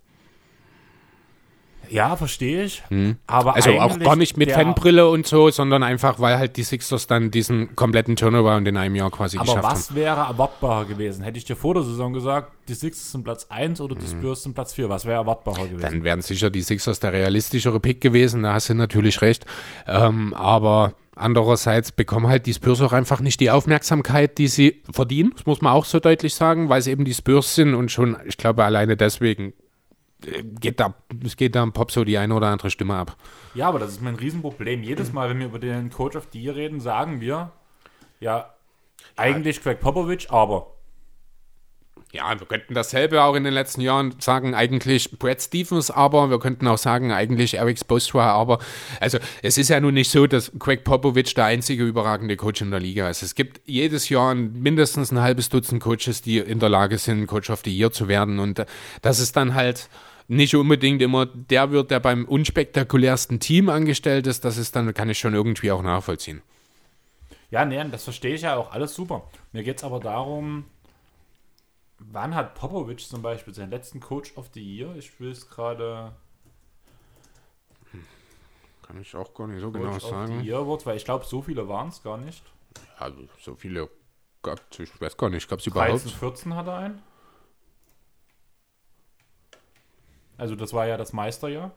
[1.91, 2.83] Ja, verstehe ich.
[3.27, 7.07] Aber Also auch gar nicht mit Fanbrille und so, sondern einfach, weil halt die Sixers
[7.07, 9.73] dann diesen kompletten Turnaround in einem Jahr quasi Aber geschafft haben.
[9.77, 11.23] was wäre erwartbarer gewesen?
[11.25, 14.43] Hätte ich dir vor der Saison gesagt, die Sixers sind Platz 1 oder die Spurs
[14.43, 14.89] sind Platz 4?
[14.89, 15.77] Was wäre erwartbarer gewesen?
[15.77, 15.83] Mhm.
[15.83, 19.47] Dann wären sicher die Sixers der realistischere Pick gewesen, da hast du natürlich recht.
[19.87, 25.33] Ähm, aber andererseits bekommen halt die Spurs auch einfach nicht die Aufmerksamkeit, die sie verdienen.
[25.35, 28.17] Das muss man auch so deutlich sagen, weil es eben die Spurs sind und schon,
[28.27, 29.55] ich glaube, alleine deswegen
[30.61, 30.95] geht da,
[31.25, 33.17] es geht da im Pop so die eine oder andere Stimme ab.
[33.55, 34.83] Ja, aber das ist mein Riesenproblem.
[34.83, 37.53] Jedes Mal, wenn wir über den Coach of the Year reden, sagen wir,
[38.21, 38.55] ja,
[39.17, 40.73] eigentlich Greg Popovich, aber.
[42.13, 46.39] Ja, wir könnten dasselbe auch in den letzten Jahren sagen, eigentlich Brad Stevens, aber wir
[46.39, 48.59] könnten auch sagen, eigentlich Eric Spoelstra, aber
[49.01, 52.71] also es ist ja nun nicht so, dass Craig Popovich der einzige überragende Coach in
[52.71, 53.23] der Liga ist.
[53.23, 57.51] Es gibt jedes Jahr mindestens ein halbes Dutzend Coaches, die in der Lage sind, Coach
[57.51, 58.67] of the Year zu werden und äh,
[59.03, 59.91] das ist dann halt
[60.29, 65.09] nicht unbedingt immer der wird, der beim unspektakulärsten Team angestellt ist, das ist dann, kann
[65.09, 66.43] ich schon irgendwie auch nachvollziehen.
[67.51, 69.29] Ja, nee, das verstehe ich ja auch alles super.
[69.53, 70.65] Mir geht es aber darum,
[71.99, 74.95] wann hat Popovich zum Beispiel seinen letzten Coach of the Year?
[74.97, 76.13] Ich will es gerade
[78.87, 80.45] Kann ich auch gar nicht so Coach genau of the sagen.
[80.45, 82.43] Year Award, weil ich glaube, so viele waren es gar nicht.
[82.99, 83.89] Also, so viele
[84.43, 86.11] gab es, ich weiß gar nicht, gab es 13, überhaupt?
[86.11, 87.03] 14 hat er einen.
[90.39, 91.73] Also das war ja das Meisterjahr.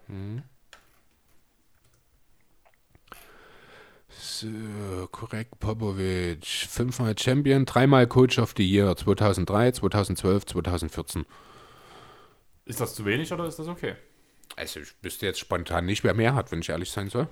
[4.10, 6.46] So, korrekt, Popovic.
[6.46, 8.96] Fünfmal Champion, dreimal Coach of the Year.
[8.96, 11.26] 2003, 2012, 2014.
[12.66, 13.96] Ist das zu wenig oder ist das okay?
[14.56, 17.28] Also, ich wüsste jetzt spontan nicht, wer mehr hat, wenn ich ehrlich sein soll.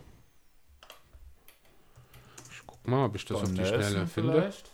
[2.52, 4.34] Ich guck mal, ob ich das auf Von die Nelson Schnelle finde.
[4.34, 4.72] vielleicht?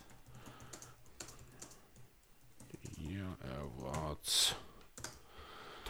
[2.98, 3.38] Year
[3.80, 4.56] Awards.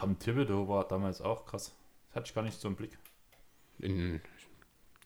[0.04, 1.74] Tom Thibodeau war damals auch krass.
[2.10, 2.97] Das hatte ich gar nicht so im Blick.
[3.80, 4.20] In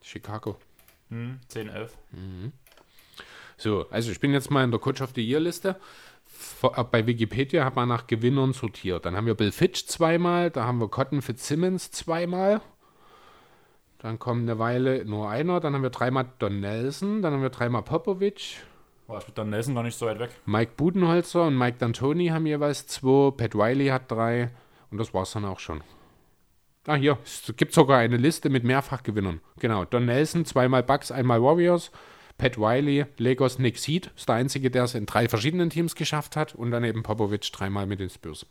[0.02, 0.58] Chicago.
[1.10, 1.96] Hm, 10, 11.
[3.58, 5.76] So, also ich bin jetzt mal in der Coach of the Year Liste.
[6.92, 9.06] Bei Wikipedia hat man nach Gewinnern sortiert.
[9.06, 12.60] Dann haben wir Bill Fitch zweimal, da haben wir Cotton Fitzsimmons zweimal.
[14.00, 17.52] Dann kommt eine Weile nur einer, dann haben wir dreimal Don Nelson, dann haben wir
[17.52, 18.64] dreimal Popovic,
[19.06, 20.32] War ich mit Don Nelson gar nicht so weit weg.
[20.48, 24.50] Mike Budenholzer und Mike D'Antoni haben jeweils zwei, Pat Riley hat drei
[24.92, 25.82] und das war's dann auch schon.
[26.86, 29.42] Ah, hier, es gibt sogar eine Liste mit Mehrfachgewinnern.
[29.60, 31.92] Genau, Don Nelson, zweimal Bucks, einmal Warriors,
[32.38, 36.38] Pat Riley, Lagos, Nick Seed, ist der Einzige, der es in drei verschiedenen Teams geschafft
[36.38, 38.46] hat und dann eben Popovic dreimal mit den Spurs.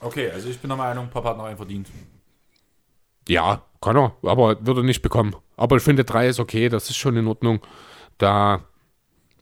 [0.00, 1.88] Okay, also ich bin der Meinung, Papa hat noch einen verdient.
[3.28, 5.36] Ja, kann er, aber würde nicht bekommen.
[5.56, 7.60] Aber ich finde, drei ist okay, das ist schon in Ordnung.
[8.18, 8.64] Da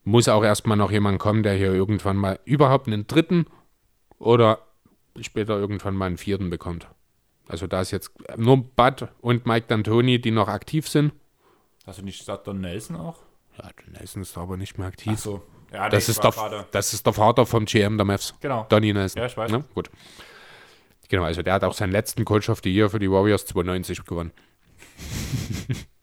[0.04, 3.46] muss auch erstmal noch jemand kommen, der hier irgendwann mal überhaupt einen dritten
[4.18, 4.58] oder
[5.20, 6.86] später irgendwann mal einen vierten bekommt.
[7.48, 11.12] Also da ist jetzt nur Bud und Mike D'Antoni, die noch aktiv sind.
[11.86, 13.18] Hast du nicht gesagt, Don Nelson auch?
[13.58, 15.12] Ja, Don Nelson ist aber nicht mehr aktiv.
[15.12, 15.42] Achso.
[15.72, 18.34] Ja, nee, das, ich ist der, gerade- das ist der Vater vom GM der Mavs.
[18.40, 18.66] Genau.
[18.68, 19.20] Donny Nelson.
[19.20, 19.50] Ja, ich weiß.
[19.50, 19.64] Ne?
[19.74, 19.90] Gut.
[21.08, 24.04] Genau, also der hat auch seinen letzten Coach of the Year für die Warriors 92
[24.04, 24.32] gewonnen.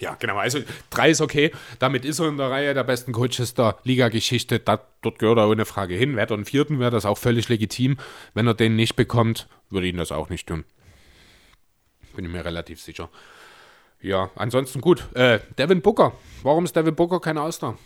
[0.00, 0.36] ja, genau.
[0.36, 1.52] Also drei ist okay.
[1.78, 4.58] Damit ist er in der Reihe der besten Coaches der Liga-Geschichte.
[4.60, 6.16] Da, dort gehört er ohne Frage hin.
[6.16, 7.98] Wäre er einen vierten, wäre das auch völlig legitim.
[8.34, 10.64] Wenn er den nicht bekommt, würde ihn das auch nicht tun.
[12.14, 13.08] Bin ich mir relativ sicher.
[14.00, 15.08] Ja, ansonsten gut.
[15.14, 16.12] Äh, Devin Booker.
[16.42, 17.76] Warum ist Devin Booker kein Auster?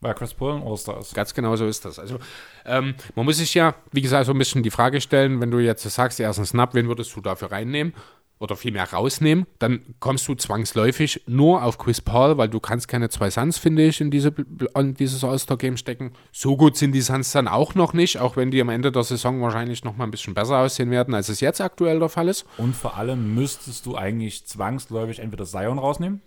[0.00, 1.12] Weil Chris Paul ein All-Star ist.
[1.14, 1.98] Ganz genau so ist das.
[1.98, 2.18] Also,
[2.64, 5.58] ähm, man muss sich ja, wie gesagt, so ein bisschen die Frage stellen, wenn du
[5.58, 7.94] jetzt sagst, er ist ein Snap, wen würdest du dafür reinnehmen?
[8.40, 13.08] Oder vielmehr rausnehmen, dann kommst du zwangsläufig nur auf Chris Paul, weil du kannst keine
[13.08, 14.32] zwei Suns, finde ich, in, diese,
[14.76, 16.12] in dieses All-Star-Game stecken.
[16.30, 19.02] So gut sind die Suns dann auch noch nicht, auch wenn die am Ende der
[19.02, 22.28] Saison wahrscheinlich noch mal ein bisschen besser aussehen werden, als es jetzt aktuell der Fall
[22.28, 22.46] ist.
[22.58, 26.22] Und vor allem müsstest du eigentlich zwangsläufig entweder Zion rausnehmen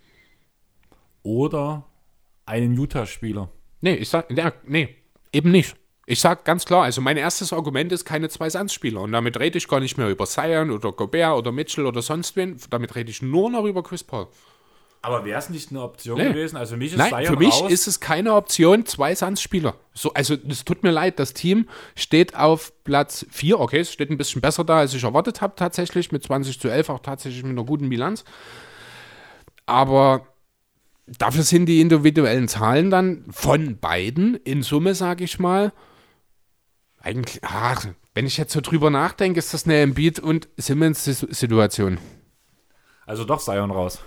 [1.24, 1.86] oder
[2.45, 3.49] einen Utah-Spieler.
[3.80, 4.28] Nee, ich sag,
[4.68, 4.89] nee,
[5.32, 5.76] eben nicht.
[6.12, 8.99] Ich sag ganz klar, also mein erstes Argument ist keine zwei Suns-Spieler.
[8.99, 12.36] Und damit rede ich gar nicht mehr über Zion oder Gobert oder Mitchell oder sonst
[12.36, 12.57] wen.
[12.70, 14.28] Damit rede ich nur noch über Chris Paul.
[15.01, 16.28] Aber wäre es nicht eine Option Nee.
[16.34, 16.57] gewesen?
[16.57, 17.72] Also für mich ist Nein, Zion für mich raus.
[17.72, 19.74] ist es keine Option, zwei Suns-Spieler.
[19.93, 23.62] So, also es tut mir leid, das Team steht auf Platz 4.
[23.62, 26.68] Okay, es steht ein bisschen besser da, als ich erwartet habe tatsächlich, mit 20 zu
[26.68, 28.26] 11, auch tatsächlich mit einer guten Bilanz.
[29.66, 30.28] Aber
[31.07, 35.72] dafür sind die individuellen Zahlen dann von beiden in Summe, sage ich mal,
[37.04, 41.97] eigentlich, ach, wenn ich jetzt so drüber nachdenke, ist das eine Embiid- und Simmons-Situation.
[43.06, 43.99] also doch Zion raus.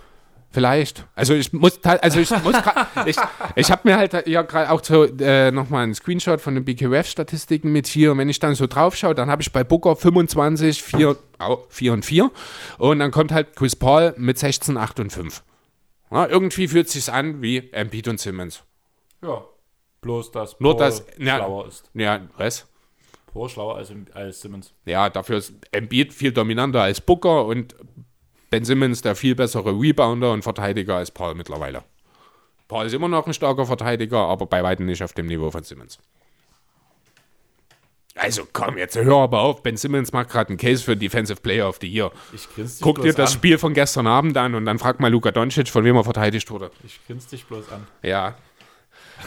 [0.50, 1.04] Vielleicht.
[1.16, 2.54] Also ich muss, also ich muss,
[3.06, 3.16] ich,
[3.56, 7.72] ich habe mir halt ja gerade auch so äh, nochmal einen Screenshot von den BKWF-Statistiken
[7.72, 8.12] mit hier.
[8.12, 11.64] Und wenn ich dann so drauf schaue, dann habe ich bei Booker 25, 4, au,
[11.70, 12.30] 4 und 4.
[12.78, 15.42] Und dann kommt halt Chris Paul mit 16, 8 und 5.
[16.12, 18.62] Ja, irgendwie fühlt sich's an wie Embiid und Simmons.
[19.24, 19.42] Ja.
[20.02, 21.36] Bloß, dass Nur Paul dass- ja.
[21.38, 21.90] schlauer ist.
[21.94, 22.68] Ja, was?
[23.34, 24.72] Paul schlauer als, als Simmons.
[24.86, 27.74] Ja, dafür ist Embiid viel dominanter als Booker und
[28.48, 31.82] Ben Simmons der viel bessere Rebounder und Verteidiger als Paul mittlerweile.
[32.68, 35.64] Paul ist immer noch ein starker Verteidiger, aber bei weitem nicht auf dem Niveau von
[35.64, 35.98] Simmons.
[38.14, 39.64] Also komm, jetzt hör aber auf.
[39.64, 42.12] Ben Simmons macht gerade einen Case für Defensive Player of the Year.
[42.32, 43.34] Ich dich Guck dir bloß das an.
[43.34, 46.48] Spiel von gestern Abend an und dann frag mal Luka Doncic, von wem er verteidigt
[46.52, 46.70] wurde.
[46.84, 47.84] Ich grinse dich bloß an.
[48.02, 48.36] Ja.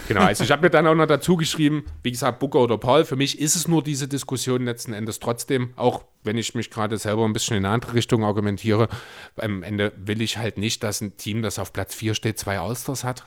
[0.07, 3.05] Genau, also ich habe mir dann auch noch dazu geschrieben, wie gesagt, Booker oder Paul.
[3.05, 6.97] Für mich ist es nur diese Diskussion letzten Endes trotzdem, auch wenn ich mich gerade
[6.97, 8.87] selber ein bisschen in eine andere Richtung argumentiere.
[9.35, 12.59] Am Ende will ich halt nicht, dass ein Team, das auf Platz 4 steht, zwei
[12.59, 13.25] Allstars hat.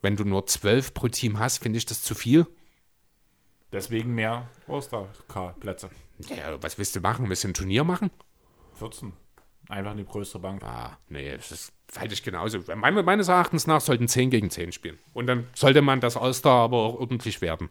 [0.00, 2.46] Wenn du nur zwölf pro Team hast, finde ich das zu viel.
[3.72, 5.90] Deswegen mehr All-Star-Plätze.
[6.30, 7.28] Ja, was willst du machen?
[7.28, 8.10] Willst du ein Turnier machen?
[8.74, 9.12] 14.
[9.68, 10.62] Einfach eine größere Bank.
[10.62, 12.58] Ah, nee, das ist halte ich genauso.
[12.74, 14.98] Meine, meines Erachtens nach sollten 10 gegen 10 spielen.
[15.12, 17.70] Und dann sollte man das All-Star aber auch ordentlich werden.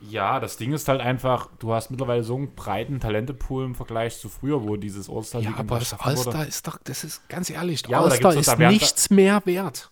[0.00, 4.18] Ja, das Ding ist halt einfach, du hast mittlerweile so einen breiten Talentepool im Vergleich
[4.18, 5.98] zu früher, wo dieses All-Star Ja, aber das.
[5.98, 9.90] All-Star ist doch, das ist ganz ehrlich, Ja, All-Star ist nichts mehr wert.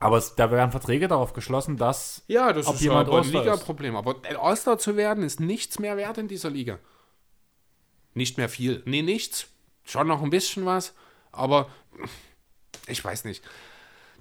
[0.00, 3.30] Aber es, da werden Verträge darauf geschlossen, dass Ja, das ob ist jemand aber ein.
[3.30, 3.96] Liga-Problem.
[3.96, 6.78] Aber All-Star zu werden, ist nichts mehr wert in dieser Liga.
[8.12, 8.82] Nicht mehr viel.
[8.86, 9.48] Nee, nichts.
[9.84, 10.94] Schon noch ein bisschen was,
[11.32, 11.68] aber
[12.86, 13.44] ich weiß nicht.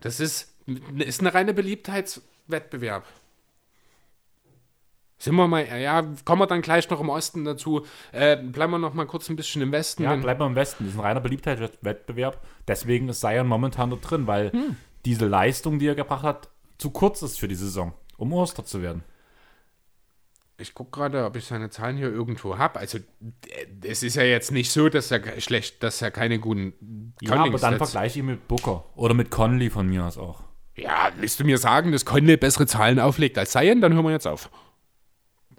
[0.01, 0.53] Das ist,
[0.97, 3.05] ist eine reine Beliebtheitswettbewerb.
[5.17, 7.85] Sind wir mal, ja, kommen wir dann gleich noch im Osten dazu.
[8.11, 10.03] Äh, bleiben wir noch mal kurz ein bisschen im Westen.
[10.03, 10.83] Ja, bleibt mal im Westen.
[10.83, 12.45] Das ist ein reiner Beliebtheitswettbewerb.
[12.67, 14.75] Deswegen ist Zion momentan da drin, weil Hm.
[15.05, 18.81] diese Leistung, die er gebracht hat, zu kurz ist für die Saison, um Oster zu
[18.81, 19.05] werden.
[20.63, 22.79] Ich gucke gerade, ob ich seine Zahlen hier irgendwo habe.
[22.79, 22.99] Also,
[23.83, 27.57] es ist ja jetzt nicht so, dass er schlecht, dass er keine guten Ja, aber
[27.57, 30.41] dann vergleiche ich mit Booker oder mit Conley von mir aus auch.
[30.75, 33.81] Ja, willst du mir sagen, dass Conley bessere Zahlen auflegt als Zion?
[33.81, 34.49] Dann hören wir jetzt auf.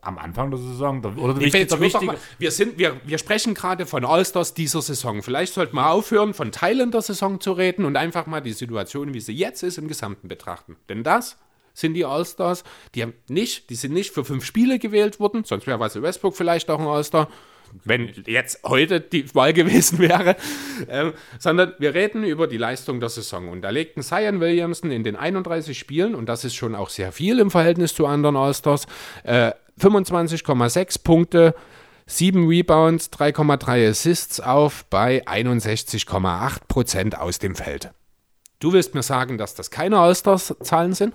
[0.00, 1.02] Am Anfang der Saison.
[1.02, 3.52] Der, oder der Ich will jetzt wichtige, der wichtige, mal, wir, sind, wir, wir sprechen
[3.52, 5.22] gerade von Allstars dieser Saison.
[5.22, 9.12] Vielleicht sollten wir aufhören, von Teilen der Saison zu reden und einfach mal die Situation,
[9.12, 10.76] wie sie jetzt ist, im Gesamten betrachten.
[10.88, 11.36] Denn das
[11.74, 12.64] sind die Allstars,
[12.94, 16.36] die haben nicht, die sind nicht für fünf Spiele gewählt worden, sonst wäre Russell Westbrook
[16.36, 17.28] vielleicht auch ein Allstar,
[17.82, 20.36] wenn jetzt heute die Wahl gewesen wäre,
[20.88, 23.48] ähm, sondern wir reden über die Leistung der Saison.
[23.48, 27.12] Und da legten Zion Williamson in den 31 Spielen, und das ist schon auch sehr
[27.12, 28.86] viel im Verhältnis zu anderen Allstars,
[29.24, 31.54] äh, 25,6 Punkte,
[32.06, 37.90] 7 Rebounds, 3,3 Assists auf bei 61,8 Prozent aus dem Feld.
[38.60, 41.14] Du willst mir sagen, dass das keine Allstars-Zahlen sind?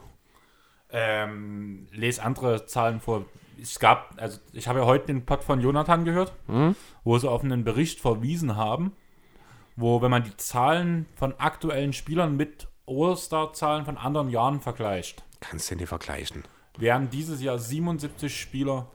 [0.92, 3.26] Ähm, lese andere Zahlen vor.
[3.62, 6.76] Es gab, also ich habe ja heute den Pod von Jonathan gehört, Mhm.
[7.04, 8.94] wo sie auf einen Bericht verwiesen haben,
[9.76, 15.70] wo, wenn man die Zahlen von aktuellen Spielern mit All-Star-Zahlen von anderen Jahren vergleicht, Kannst
[15.72, 16.44] du nicht vergleichen.
[16.78, 18.88] wären dieses Jahr 77 Spieler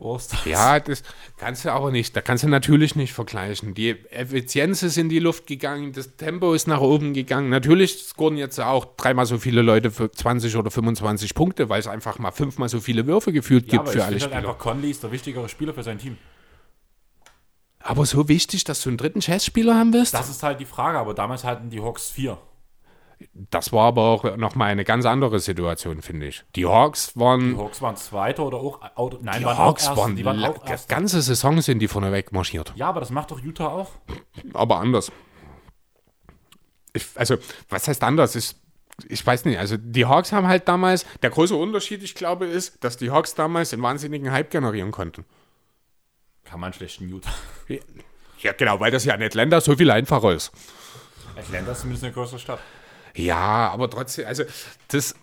[0.00, 0.44] All-Stars.
[0.44, 1.02] Ja, das
[1.36, 2.14] kannst du aber nicht.
[2.14, 3.74] Da kannst du natürlich nicht vergleichen.
[3.74, 7.48] Die Effizienz ist in die Luft gegangen, das Tempo ist nach oben gegangen.
[7.50, 11.88] Natürlich scoren jetzt auch dreimal so viele Leute für 20 oder 25 Punkte, weil es
[11.88, 14.36] einfach mal fünfmal so viele Würfe gefühlt Ja, gibt aber für ich alle halt Spieler.
[14.36, 16.16] einfach, Conley ist der wichtigere Spieler für sein Team.
[17.80, 20.12] Aber so wichtig, dass du einen dritten Chess-Spieler haben willst?
[20.14, 22.38] Das ist halt die Frage, aber damals hatten die Hawks vier.
[23.32, 26.44] Das war aber auch nochmal eine ganz andere Situation, finde ich.
[26.54, 27.50] Die Hawks waren.
[27.54, 30.02] Die Hawks waren Zweiter oder auch, auch nein, Die waren Hawks auch Erste.
[30.02, 30.88] waren die waren auch Erste.
[30.94, 32.72] ganze Saison sind die vorne weg marschiert.
[32.76, 33.90] Ja, aber das macht doch Utah auch.
[34.54, 35.10] Aber anders.
[36.92, 37.36] Ich, also,
[37.68, 38.34] was heißt anders?
[38.36, 38.54] Ich,
[39.08, 39.58] ich weiß nicht.
[39.58, 41.04] Also, die Hawks haben halt damals.
[41.22, 45.24] Der große Unterschied, ich glaube, ist, dass die Hawks damals einen wahnsinnigen Hype generieren konnten.
[46.44, 47.30] Kann man schlecht in Utah.
[48.40, 50.52] Ja, genau, weil das ja in Atlanta so viel einfacher ist.
[51.36, 52.60] Atlanta ist zumindest eine größere Stadt.
[53.18, 54.44] Ja, aber trotzdem, also,
[54.88, 55.14] das.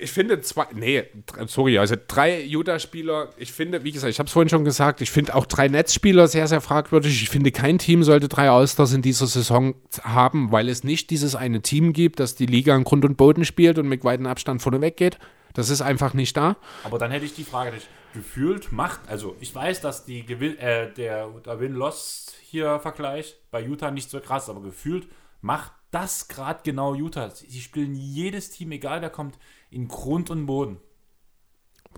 [0.00, 1.04] ich finde zwei, nee,
[1.46, 5.10] sorry, also drei Utah-Spieler, ich finde, wie gesagt, ich habe es vorhin schon gesagt, ich
[5.10, 7.22] finde auch drei Netzspieler sehr, sehr fragwürdig.
[7.22, 11.34] Ich finde, kein Team sollte drei Allstars in dieser Saison haben, weil es nicht dieses
[11.34, 14.62] eine Team gibt, das die Liga in Grund und Boden spielt und mit weitem Abstand
[14.62, 15.18] vorne weggeht.
[15.52, 16.56] Das ist einfach nicht da.
[16.84, 20.58] Aber dann hätte ich die Frage nicht gefühlt macht, also ich weiß, dass die Gewinn,
[20.58, 25.06] äh, der, der Win-Loss hier Vergleich bei Utah nicht so krass, aber gefühlt
[25.40, 27.30] macht das gerade genau Utah.
[27.30, 29.38] Sie spielen jedes Team, egal wer kommt,
[29.70, 30.78] in Grund und Boden.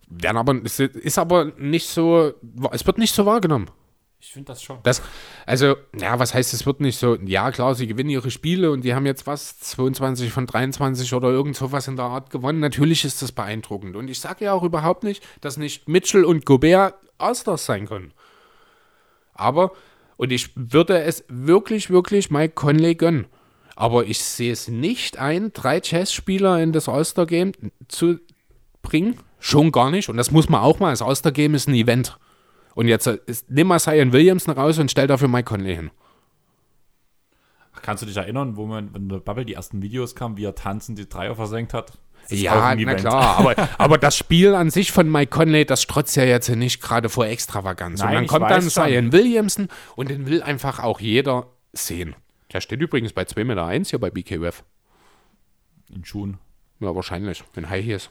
[0.08, 2.32] Werden aber, ist aber nicht so,
[2.70, 3.70] es wird nicht so wahrgenommen.
[4.22, 4.78] Ich finde das schon.
[4.82, 5.00] Das,
[5.46, 8.84] also, ja, was heißt, es wird nicht so, ja klar, sie gewinnen ihre Spiele und
[8.84, 12.60] die haben jetzt was, 22 von 23 oder irgend sowas in der Art gewonnen.
[12.60, 13.96] Natürlich ist das beeindruckend.
[13.96, 18.12] Und ich sage ja auch überhaupt nicht, dass nicht Mitchell und Gobert Allstars sein können.
[19.32, 19.72] Aber,
[20.18, 23.26] und ich würde es wirklich, wirklich Mike Conley gönnen.
[23.80, 27.52] Aber ich sehe es nicht ein, drei Chess-Spieler in das All-Star-Game
[27.88, 28.18] zu
[28.82, 29.16] bringen.
[29.38, 30.10] Schon gar nicht.
[30.10, 30.90] Und das muss man auch mal.
[30.90, 32.18] Das All-Star-Game ist ein Event.
[32.74, 35.90] Und jetzt ist, nimm mal Zion Williamson raus und stell dafür Mike Conley hin.
[37.80, 40.54] Kannst du dich erinnern, wo man, wenn der Bubble die ersten Videos kam, wie er
[40.54, 41.92] tanzend die Dreier versenkt hat?
[42.28, 46.24] Ja, na klar, aber, aber das Spiel an sich von Mike Conley, das strotzt ja
[46.24, 48.00] jetzt nicht gerade vor Extravaganz.
[48.00, 52.14] Nein, und dann kommt dann Zion Williamson und den will einfach auch jeder sehen.
[52.52, 54.64] Der steht übrigens bei 2,1 Meter hier bei BKUF.
[55.94, 56.38] In Schuhen.
[56.80, 58.10] Ja, wahrscheinlich, wenn High Heels.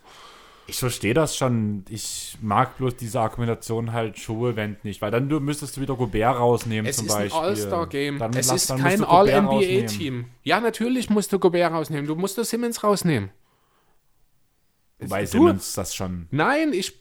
[0.68, 1.84] Ich verstehe das schon.
[1.90, 6.38] Ich mag bloß diese Argumentation halt Schuhe-Event nicht, weil dann du müsstest du wieder Gobert
[6.38, 7.26] rausnehmen es zum Beispiel.
[7.26, 8.22] Es ist ein All-Star-Game.
[8.22, 10.26] Es lass, ist kein All-NBA-Team.
[10.44, 12.06] Ja, natürlich musst du Gobert rausnehmen.
[12.06, 13.32] Du musst das Simmons rausnehmen.
[15.00, 15.28] Wobei du?
[15.28, 16.28] Simmons das schon.
[16.30, 16.94] Nein, ich,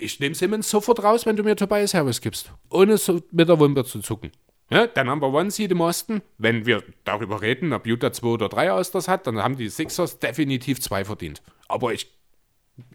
[0.00, 2.50] ich nehme Simmons sofort raus, wenn du mir Tobias Harris gibst.
[2.68, 4.32] Ohne so mit der Wumpe zu zucken.
[4.68, 8.48] Ja, der Number One Seed im Osten, wenn wir darüber reden, ob Utah 2 oder
[8.48, 11.40] 3 Austers hat, dann haben die Sixers definitiv 2 verdient.
[11.68, 12.12] Aber ich,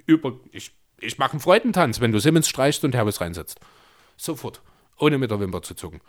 [0.06, 3.60] über, ich, ich mache einen Freudentanz, wenn du Simmons streichst und Harris reinsetzt.
[4.18, 4.62] Sofort.
[5.00, 6.02] Ohne mit der Wimper zu zucken.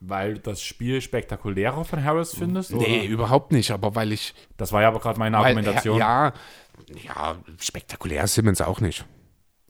[0.00, 2.72] Weil du das Spiel spektakulärer von Harris findest?
[2.72, 3.08] Nee, oder?
[3.08, 4.34] überhaupt nicht, aber weil ich.
[4.56, 5.98] Das war ja aber gerade meine weil, Argumentation.
[5.98, 6.32] Ja,
[7.04, 9.04] ja, spektakulär Simmons auch nicht.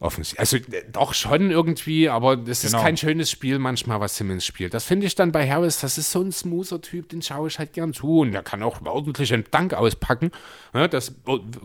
[0.02, 0.38] Offensiv.
[0.40, 0.56] Also
[0.90, 2.78] doch schon irgendwie, aber es genau.
[2.78, 4.72] ist kein schönes Spiel manchmal, was Simmons spielt.
[4.72, 7.58] Das finde ich dann bei Harris, das ist so ein smoother Typ, den schaue ich
[7.58, 10.30] halt gern zu und der kann auch ordentlich einen Dank auspacken.
[10.72, 11.14] Das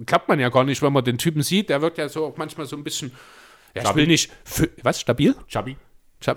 [0.06, 1.70] klappt man ja gar nicht, wenn man den Typen sieht.
[1.70, 3.14] Der wirkt ja so auch manchmal so ein bisschen,
[3.74, 4.30] ja, ich will nicht,
[4.84, 5.34] was, stabil?
[5.48, 5.78] Chubby.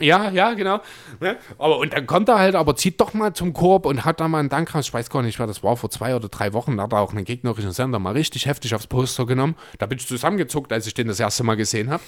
[0.01, 0.81] Ja, ja, genau.
[1.21, 1.37] Ne?
[1.59, 4.29] Aber, und dann kommt er halt, aber zieht doch mal zum Korb und hat da
[4.29, 4.87] mal einen Dank raus.
[4.89, 6.77] Ich weiß gar nicht, wer das war, vor zwei oder drei Wochen.
[6.77, 9.57] Da hat er auch einen gegnerischen Sender mal richtig heftig aufs Poster genommen.
[9.79, 12.03] Da bin ich zusammengezuckt, als ich den das erste Mal gesehen habe.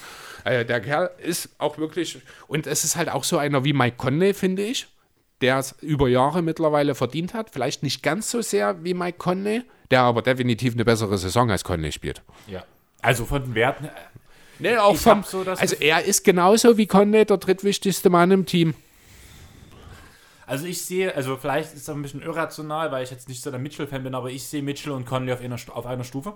[0.45, 3.97] Äh, der Kerl ist auch wirklich, und es ist halt auch so einer wie Mike
[3.97, 4.87] Conley, finde ich,
[5.41, 7.51] der es über Jahre mittlerweile verdient hat.
[7.51, 11.65] Vielleicht nicht ganz so sehr wie Mike Conley, der aber definitiv eine bessere Saison als
[11.65, 12.23] Conley spielt.
[12.47, 12.65] Ja.
[13.03, 13.89] Also von den Werten,
[14.61, 18.75] Nee, auch vom, so also er ist genauso wie Conley der drittwichtigste Mann im Team.
[20.47, 23.51] Also ich sehe, also vielleicht ist das ein bisschen irrational, weil ich jetzt nicht so
[23.51, 26.35] der Mitchell-Fan bin, aber ich sehe Mitchell und Conley auf einer, auf einer Stufe,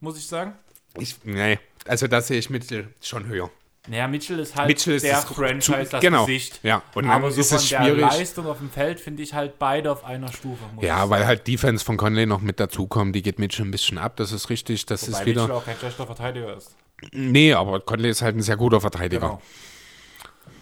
[0.00, 0.54] muss ich sagen.
[0.98, 3.48] Ich, nee, also da sehe ich Mitchell schon höher.
[3.88, 6.26] Naja, Mitchell ist halt Mitchell ist der Franchise, das genau.
[6.26, 6.58] Gesicht.
[6.64, 8.00] Ja, und aber so ist von es der schwierig.
[8.00, 10.64] Leistung auf dem Feld finde ich halt beide auf einer Stufe.
[10.80, 14.16] Ja, weil halt Defense von Conley noch mit dazukommen, die geht Mitchell ein bisschen ab,
[14.16, 15.42] das ist richtig, das Wobei ist wieder...
[15.42, 16.74] Mitchell auch kein schlechter Verteidiger ist.
[17.12, 19.20] Nee, aber Conley ist halt ein sehr guter Verteidiger.
[19.20, 19.42] Genau.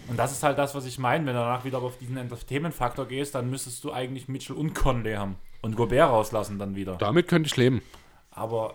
[0.09, 1.25] Und das ist halt das, was ich meine.
[1.27, 5.15] Wenn du danach wieder auf diesen Entertainment-Faktor gehst, dann müsstest du eigentlich Mitchell und Conley
[5.15, 5.37] haben.
[5.63, 6.97] Und Gobert rauslassen dann wieder.
[6.97, 7.81] Damit könnte ich leben.
[8.31, 8.75] Aber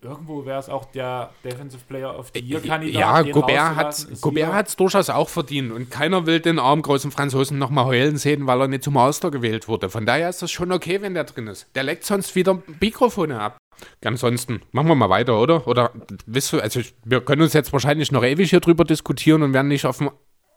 [0.00, 3.00] irgendwo wäre es auch der Defensive Player of the Year-Kandidat.
[3.00, 5.70] Ja, Gobert hat es durchaus auch verdient.
[5.70, 9.30] Und keiner will den armen großen Franzosen nochmal heulen sehen, weil er nicht zum Master
[9.30, 9.88] gewählt wurde.
[9.88, 11.68] Von daher ist das schon okay, wenn der drin ist.
[11.76, 13.56] Der leckt sonst wieder Mikrofone ab.
[14.04, 15.66] Ansonsten machen wir mal weiter, oder?
[15.66, 15.92] Oder
[16.26, 19.68] wisst du, also wir können uns jetzt wahrscheinlich noch ewig hier drüber diskutieren und werden
[19.68, 20.10] nicht auf dem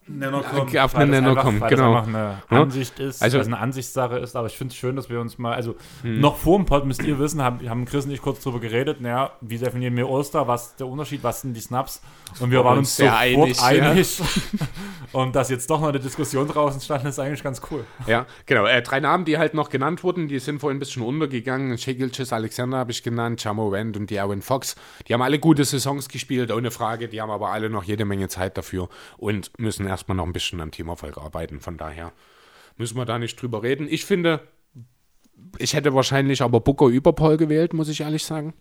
[0.08, 0.78] Nenner kommen.
[0.78, 1.98] Auf einen Nenner kommen, genau.
[1.98, 5.20] Eine Ansicht ist, also, also eine Ansichtssache ist, aber ich finde es schön, dass wir
[5.20, 6.20] uns mal, also hm.
[6.20, 9.02] noch vor dem Pod müsst ihr wissen, haben, haben Chris und ich kurz drüber geredet,
[9.02, 12.02] naja, wie definieren wir Oster, was ist der Unterschied, was sind die Snaps
[12.40, 13.62] und wir waren uns sehr einig.
[13.62, 14.20] einig.
[14.20, 14.26] Ja.
[15.12, 17.86] und dass jetzt doch noch eine Diskussion draußen stand, ist eigentlich ganz cool.
[18.06, 18.66] Ja, genau.
[18.66, 21.78] Äh, drei Namen, die halt noch genannt wurden, die sind vorhin ein bisschen untergegangen.
[21.78, 24.76] Shegilchis Alexander habe ich genannt, Chamo Wendt und die Erwin Fox.
[25.08, 27.08] Die haben alle gute Saisons gespielt, ohne Frage.
[27.08, 30.62] Die haben aber alle noch jede Menge Zeit dafür und müssen erstmal noch ein bisschen
[30.62, 31.60] am Teamerfolg arbeiten.
[31.60, 32.14] Von daher
[32.78, 33.88] müssen wir da nicht drüber reden.
[33.90, 34.42] Ich finde,
[35.58, 38.54] ich hätte wahrscheinlich aber Booker über Paul gewählt, muss ich ehrlich sagen.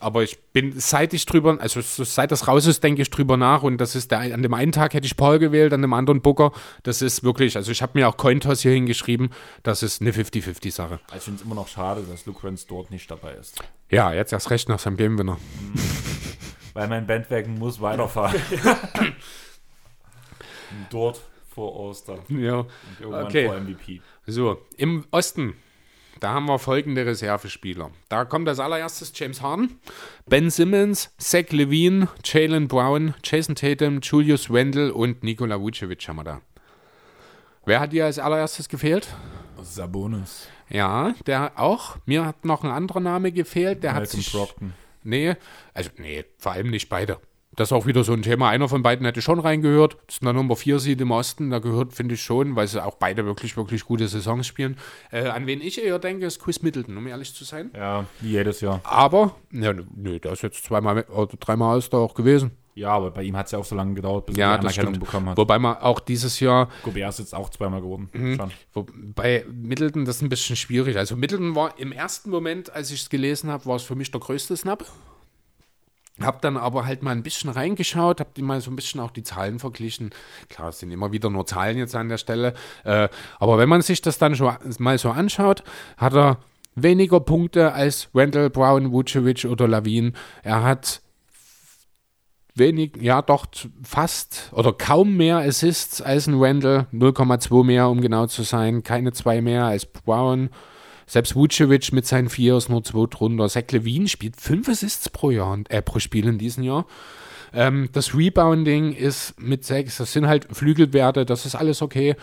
[0.00, 3.36] aber ich bin, seit ich drüber, also so seit das raus ist, denke ich drüber
[3.36, 5.92] nach und das ist der, an dem einen Tag hätte ich Paul gewählt, an dem
[5.92, 6.52] anderen Booker.
[6.82, 9.30] Das ist wirklich, also ich habe mir auch Cointoss hier hingeschrieben,
[9.62, 11.00] das ist eine 50-50-Sache.
[11.06, 13.62] Also ich finde es immer noch schade, dass Luke Renz dort nicht dabei ist.
[13.90, 15.38] Ja, jetzt erst recht nach seinem Game Winner.
[16.74, 18.40] Weil mein Bandwagon muss weiterfahren.
[20.90, 21.20] dort
[21.54, 22.18] vor Oster.
[22.28, 22.68] Ja, Und
[23.00, 23.46] irgendwann Okay.
[23.46, 24.00] vor MVP.
[24.26, 25.54] so, im Osten,
[26.20, 27.90] da haben wir folgende Reservespieler.
[28.08, 29.78] Da kommt als allererstes James Harden,
[30.26, 36.24] Ben Simmons, Zach Levine, Jalen Brown, Jason Tatum, Julius Wendell und Nikola Vucevic haben wir
[36.24, 36.40] da.
[37.66, 39.08] Wer hat dir als allererstes gefehlt?
[39.62, 40.48] Sabonis.
[40.68, 41.96] Ja, der auch.
[42.04, 43.82] Mir hat noch ein anderer Name gefehlt.
[43.82, 44.72] Der hat Malcolm sich, Brogdon.
[45.02, 45.36] Nee,
[45.72, 47.18] also nee, vor allem nicht beide.
[47.56, 48.48] Das ist auch wieder so ein Thema.
[48.48, 49.96] Einer von beiden hätte schon reingehört.
[50.06, 51.50] Das ist der Nummer 4 Seed im Osten.
[51.50, 54.76] Da gehört, finde ich schon, weil sie auch beide wirklich, wirklich gute Saisons spielen.
[55.12, 57.70] Äh, an wen ich eher denke, ist Chris Middleton, um ehrlich zu sein.
[57.76, 58.80] Ja, wie jedes Jahr.
[58.84, 62.52] Aber, ja, nö, der ist jetzt zweimal oder dreimal ist da auch gewesen.
[62.76, 64.66] Ja, aber bei ihm hat es ja auch so lange gedauert, bis Ja, er die
[64.66, 65.36] das Anerkennung bekommen hat.
[65.38, 68.08] Wobei man auch dieses Jahr Gobert ist jetzt auch zweimal geworden.
[68.12, 68.34] Mhm.
[68.36, 68.50] Schon.
[68.72, 70.96] Wo- Bei Middleton, das ist ein bisschen schwierig.
[70.96, 74.10] Also Middleton war im ersten Moment, als ich es gelesen habe, war es für mich
[74.10, 74.84] der größte Snap.
[76.20, 79.10] Hab dann aber halt mal ein bisschen reingeschaut, hab die mal so ein bisschen auch
[79.10, 80.10] die Zahlen verglichen.
[80.48, 82.54] Klar, es sind immer wieder nur Zahlen jetzt an der Stelle.
[82.84, 83.08] Äh,
[83.40, 85.64] aber wenn man sich das dann schon mal so anschaut,
[85.96, 86.38] hat er
[86.76, 90.12] weniger Punkte als Randall Brown, Vucevic oder Lavin.
[90.44, 91.02] Er hat
[92.54, 93.46] wenig, ja doch
[93.82, 99.12] fast oder kaum mehr Assists als ein Randall, 0,2 mehr, um genau zu sein, keine
[99.12, 100.50] zwei mehr als Brown.
[101.06, 103.48] Selbst Vucevic mit seinen vier ist nur zwei drunter.
[103.48, 106.86] Zach Levine spielt fünf Assists pro Jahr, äh, pro Spiel in diesem Jahr.
[107.52, 112.16] Ähm, das Rebounding ist mit sechs, das sind halt Flügelwerte, das ist alles okay.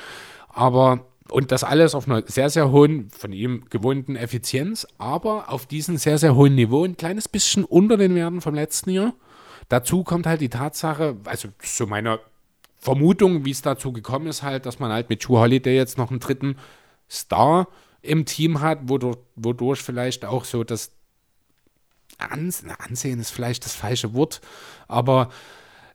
[0.50, 5.66] Aber, und das alles auf einer sehr, sehr hohen, von ihm gewohnten Effizienz, aber auf
[5.66, 9.14] diesem sehr, sehr hohen Niveau, ein kleines bisschen unter den Werten vom letzten Jahr.
[9.70, 12.20] Dazu kommt halt die Tatsache, also so meine
[12.78, 16.10] Vermutung, wie es dazu gekommen ist, halt, dass man halt mit Drew Holiday jetzt noch
[16.10, 16.58] einen dritten
[17.10, 17.68] Star
[18.02, 20.92] im Team hat, wodurch, wodurch vielleicht auch so das
[22.18, 24.42] Ans Ansehen ist vielleicht das falsche Wort,
[24.88, 25.30] aber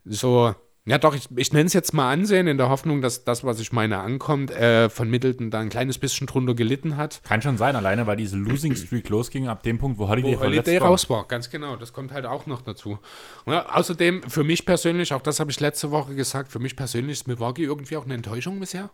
[0.04, 0.54] so,
[0.86, 3.60] ja doch, ich, ich nenne es jetzt mal Ansehen, in der Hoffnung, dass das, was
[3.60, 7.22] ich meine, ankommt, äh, von Middleton da ein kleines bisschen drunter gelitten hat.
[7.24, 10.40] Kann schon sein, alleine weil diese Losing Streak losging, ab dem Punkt, wo Holiday, Wo
[10.42, 10.88] Holiday war.
[10.88, 11.76] raus war, ganz genau.
[11.76, 12.98] Das kommt halt auch noch dazu.
[13.46, 17.18] Ja, außerdem, für mich persönlich, auch das habe ich letzte Woche gesagt, für mich persönlich
[17.18, 18.90] ist Milwaukee irgendwie auch eine Enttäuschung bisher.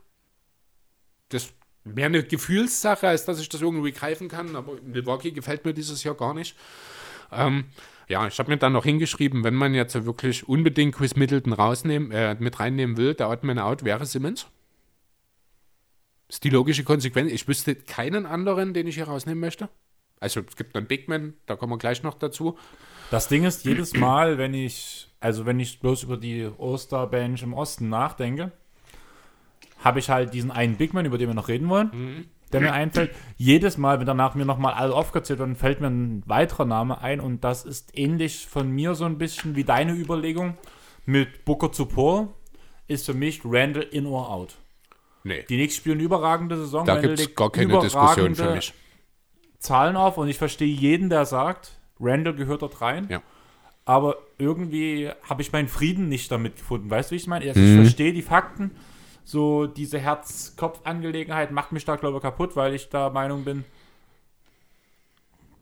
[1.29, 1.53] Das
[1.85, 6.05] mehr eine Gefühlssache, als dass ich das irgendwie greifen kann, aber Milwaukee gefällt mir dieses
[6.05, 6.57] Jahr gar nicht.
[7.31, 7.65] Ähm,
[8.09, 12.11] ja, ich habe mir dann noch hingeschrieben, wenn man jetzt wirklich unbedingt Chris Middleton rausnehmen,
[12.13, 14.47] äh, mit reinnehmen will, der Odd Man Out wäre Simmons.
[16.29, 17.33] Ist die logische Konsequenz.
[17.33, 19.69] Ich wüsste keinen anderen, den ich hier rausnehmen möchte.
[20.21, 22.57] Also es gibt einen Big Man, da kommen wir gleich noch dazu.
[23.11, 27.53] Das Ding ist, jedes Mal, wenn ich, also wenn ich bloß über die Osterbench im
[27.53, 28.53] Osten nachdenke,
[29.83, 32.73] habe ich halt diesen einen Big Man, über den wir noch reden wollen, der mir
[32.73, 33.11] einfällt.
[33.37, 37.21] Jedes Mal, wenn danach mir nochmal alle aufgezählt werden, fällt mir ein weiterer Name ein
[37.21, 40.57] und das ist ähnlich von mir so ein bisschen wie deine Überlegung
[41.07, 42.29] mit Booker zu Paul,
[42.89, 44.55] ist für mich Randall in or out.
[45.25, 46.85] Nee, Die Knicks spielen überragende Saison.
[46.85, 48.73] da gibt es gar keine Diskussion für mich.
[49.59, 53.07] Zahlen auf und ich verstehe jeden, der sagt, Randall gehört dort rein.
[53.09, 53.23] Ja.
[53.85, 56.91] Aber irgendwie habe ich meinen Frieden nicht damit gefunden.
[56.91, 57.49] Weißt du, wie ich meine?
[57.49, 57.83] Also Ich Mhm.
[57.83, 58.73] verstehe die Fakten.
[59.25, 63.65] So diese Herz-Kopf-Angelegenheit macht mich da, glaube ich, kaputt, weil ich da Meinung bin,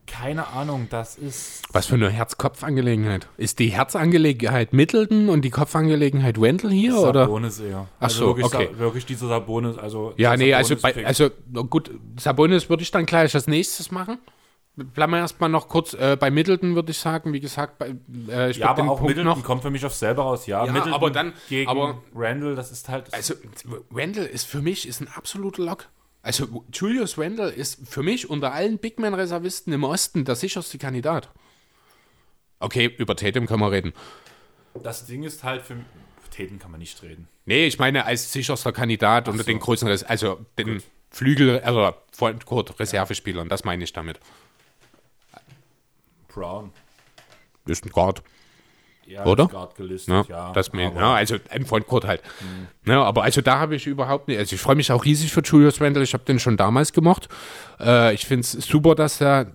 [0.06, 1.62] keine Ahnung, das ist.
[1.72, 3.28] Was für eine Herz-Kopf-Angelegenheit?
[3.36, 6.96] Ist die Herzangelegenheit Middleton und die Kopfangelegenheit Wendell hier?
[6.98, 7.24] Oder?
[7.26, 7.86] Sabonis eher.
[7.98, 8.68] Ach also so, wirklich, okay.
[8.72, 9.78] Sa- wirklich dieser Sabonis.
[9.78, 11.30] Also Ja, nee, also, bei, also
[11.68, 14.18] gut, Sabonis würde ich dann gleich als nächstes machen.
[14.84, 17.32] Bleiben wir erstmal noch kurz äh, bei Middleton, würde ich sagen.
[17.32, 17.94] Wie gesagt, bei,
[18.28, 19.44] äh, ich ja, aber auch Punkt Middleton noch.
[19.44, 20.46] kommt für mich auf selber raus.
[20.46, 23.12] Ja, Ja, Middleton aber dann- gegen aber- Randall, das ist halt.
[23.14, 23.34] Also,
[23.90, 25.88] Wendell ist für mich ist ein absoluter Lock.
[26.22, 31.30] Also, Julius Wendell ist für mich unter allen Big Man-Reservisten im Osten der sicherste Kandidat.
[32.58, 33.92] Okay, über Tatum können wir reden.
[34.82, 35.76] das Ding ist halt für.
[36.36, 37.26] Tatum kann man nicht reden.
[37.44, 39.46] Nee, ich meine als sicherster Kandidat unter so.
[39.50, 44.20] den Res also den Flügel, also Frontcourt Reservespielern, das meine ich damit.
[46.32, 46.72] Brown.
[47.66, 48.22] Ist ein Guard.
[49.06, 49.48] Ja, Oder?
[49.48, 50.24] gerade gelistet, Ne?
[50.28, 50.52] ja.
[50.52, 52.22] das mein, ja, also im Frontcourt halt.
[52.84, 55.40] Ne, aber also da habe ich überhaupt nicht, also ich freue mich auch riesig für
[55.40, 57.28] Julius Randle, ich habe den schon damals gemocht.
[57.80, 59.50] Äh, ich finde es super, dass er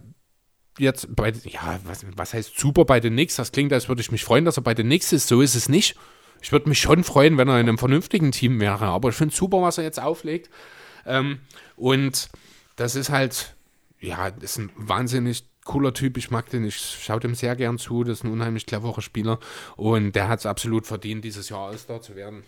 [0.77, 3.37] jetzt bei, ja, was, was heißt super bei den Knicks?
[3.37, 5.29] Das klingt, als würde ich mich freuen, dass er bei den Knicks ist.
[5.29, 5.95] So ist es nicht.
[6.41, 9.31] Ich würde mich schon freuen, wenn er in einem vernünftigen Team wäre, aber ich finde
[9.31, 10.49] es super, was er jetzt auflegt.
[11.05, 11.39] Ähm,
[11.77, 12.27] und
[12.75, 13.55] das ist halt,
[14.01, 17.77] ja, das ist ein wahnsinnig cooler Typ, ich mag den, ich schaue dem sehr gern
[17.77, 19.39] zu, das ist ein unheimlich cleverer Spieler
[19.75, 22.43] und der hat es absolut verdient, dieses Jahr All-Star zu werden.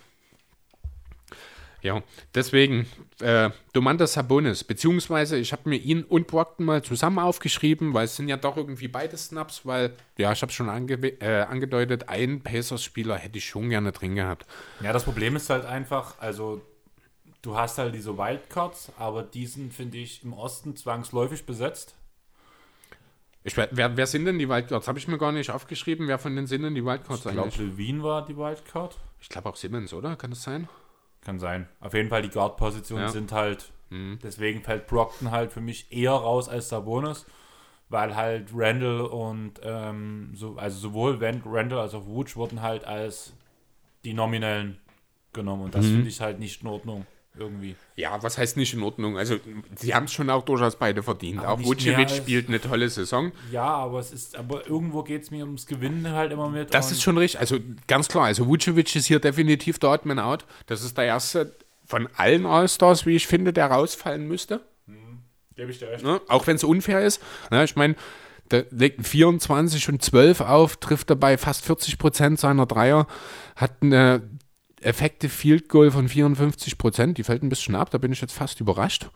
[1.81, 2.01] Ja,
[2.33, 2.87] deswegen
[3.21, 8.15] äh, Domantas Sabonis, beziehungsweise ich habe mir ihn und Brockton mal zusammen aufgeschrieben, weil es
[8.15, 12.41] sind ja doch irgendwie beide Snaps, weil, ja, ich habe schon ange äh, angedeutet, einen
[12.41, 14.47] Pacers-Spieler hätte ich schon gerne drin gehabt.
[14.81, 16.61] Ja, das Problem ist halt einfach, also
[17.43, 21.95] du hast halt diese Wildcards, aber die sind, finde ich, im Osten zwangsläufig besetzt.
[23.47, 24.89] Ich, wer, wer sind denn die Wildcards?
[24.89, 26.09] Habe ich mir gar nicht aufgeschrieben.
[26.09, 27.47] Wer von den sind denn die Wildcards ich eigentlich?
[27.47, 28.97] Ich glaube, Levine war die Wildcard.
[29.21, 30.17] Ich glaube auch Simmons, oder?
[30.17, 30.67] Kann das sein?
[31.21, 31.69] Kann sein.
[31.79, 33.09] Auf jeden Fall, die Guard-Positionen ja.
[33.09, 33.71] sind halt.
[33.89, 34.19] Mhm.
[34.21, 37.25] Deswegen fällt Brockton halt für mich eher raus als Sabonis,
[37.87, 43.31] weil halt Randall und ähm, so, also sowohl Randall als auch Woods wurden halt als
[44.03, 44.77] die Nominellen
[45.31, 45.91] genommen und das mhm.
[45.91, 47.05] finde ich halt nicht in Ordnung
[47.39, 47.75] irgendwie.
[47.95, 49.17] Ja, was heißt nicht in Ordnung?
[49.17, 49.37] Also,
[49.75, 51.39] sie haben es schon auch durchaus beide verdient.
[51.39, 53.31] Aber auch Vucevic spielt eine tolle Saison.
[53.51, 56.73] Ja, aber es ist, aber irgendwo geht es mir ums Gewinnen halt immer mit.
[56.73, 57.39] Das ist schon richtig.
[57.39, 57.57] Also,
[57.87, 58.25] ganz klar.
[58.25, 60.45] Also, Vucevic ist hier definitiv der Oddman out.
[60.65, 64.61] Das ist der erste von allen All-Stars, wie ich finde, der rausfallen müsste.
[64.85, 65.19] Mhm.
[65.55, 66.03] Gebe ich dir recht.
[66.03, 66.21] Ne?
[66.27, 67.21] Auch wenn es unfair ist.
[67.49, 67.63] Ne?
[67.63, 67.95] Ich meine,
[68.51, 73.07] der legt 24 und 12 auf, trifft dabei fast 40 Prozent seiner Dreier,
[73.55, 74.21] hat eine
[74.81, 77.17] Effekte Field Goal von 54 Prozent.
[77.17, 79.09] Die fällt ein bisschen ab, da bin ich jetzt fast überrascht.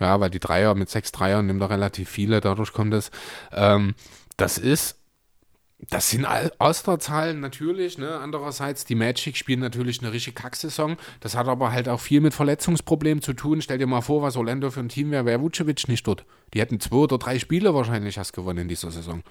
[0.00, 3.10] Ja, weil die Dreier mit sechs Dreiern nimmt er relativ viele, dadurch kommt es.
[3.52, 3.94] Ähm,
[4.36, 4.96] das ist,
[5.90, 6.26] das sind
[6.58, 7.98] Austerzahlen natürlich.
[7.98, 8.18] Ne?
[8.18, 10.96] Andererseits, die Magic spielen natürlich eine richtige Kacksaison.
[11.20, 13.62] Das hat aber halt auch viel mit Verletzungsproblemen zu tun.
[13.62, 16.24] Stell dir mal vor, was Orlando für ein Team wäre, wäre Vucevic nicht dort.
[16.54, 19.22] Die hätten zwei oder drei Spiele wahrscheinlich erst gewonnen in dieser Saison.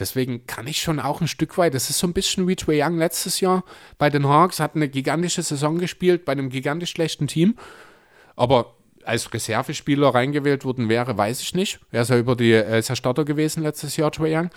[0.00, 2.82] Deswegen kann ich schon auch ein Stück weit, das ist so ein bisschen wie Trey
[2.82, 3.64] Young letztes Jahr
[3.98, 7.56] bei den Hawks, hat eine gigantische Saison gespielt bei einem gigantisch schlechten Team.
[8.34, 8.74] Aber
[9.04, 11.80] als Reservespieler reingewählt worden wäre, weiß ich nicht.
[11.92, 14.50] Er ist ja über die, er ist ja Starter gewesen letztes Jahr, Trey Young.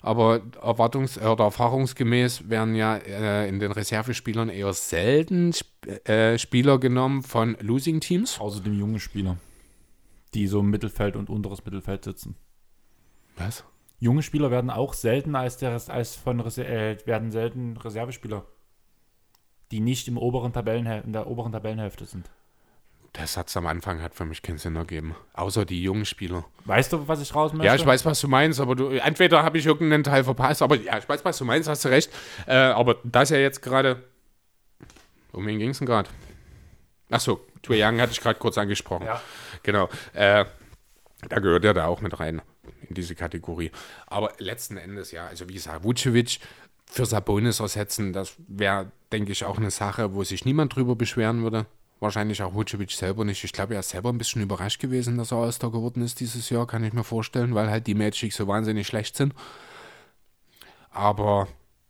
[0.00, 5.68] Aber erwartungs- oder erfahrungsgemäß werden ja äh, in den Reservespielern eher selten Sp
[6.04, 8.40] äh, Spieler genommen von Losing Teams.
[8.40, 9.36] Außerdem junge Spieler,
[10.34, 12.36] die so im Mittelfeld und unteres Mittelfeld sitzen.
[13.36, 13.64] Was?
[13.98, 18.44] Junge Spieler werden auch selten als, der, als von äh, werden selten Reservespieler,
[19.70, 22.30] die nicht im oberen Tabellenhäl in der oberen Tabellenhälfte sind.
[23.16, 25.16] Der Satz am Anfang hat für mich keinen Sinn ergeben.
[25.32, 26.44] Außer die jungen Spieler.
[26.66, 27.66] Weißt du, was ich raus möchte?
[27.66, 30.76] Ja, ich weiß, was du meinst, aber du, entweder habe ich irgendeinen Teil verpasst, aber
[30.76, 32.12] ja, ich weiß, was du meinst, hast du recht.
[32.46, 34.04] Äh, aber das ja jetzt gerade.
[35.32, 36.08] Um wen ging es denn gerade?
[37.10, 39.06] Achso, Trae Young hatte ich gerade kurz angesprochen.
[39.06, 39.20] Ja.
[39.62, 39.88] Genau.
[40.12, 40.44] Äh,
[41.28, 42.42] da gehört er da auch mit rein
[42.88, 43.70] in diese Kategorie.
[44.06, 46.38] Aber letzten Endes, ja, also wie gesagt, Vucevic
[46.86, 51.42] für Sabonis ersetzen, das wäre, denke ich, auch eine Sache, wo sich niemand drüber beschweren
[51.42, 51.66] würde.
[52.00, 53.42] Wahrscheinlich auch Vucevic selber nicht.
[53.42, 56.48] Ich glaube, er ist selber ein bisschen überrascht gewesen, dass er All-Star geworden ist dieses
[56.48, 59.34] Jahr, kann ich mir vorstellen, weil halt die Magic so wahnsinnig schlecht sind.
[60.90, 61.48] Aber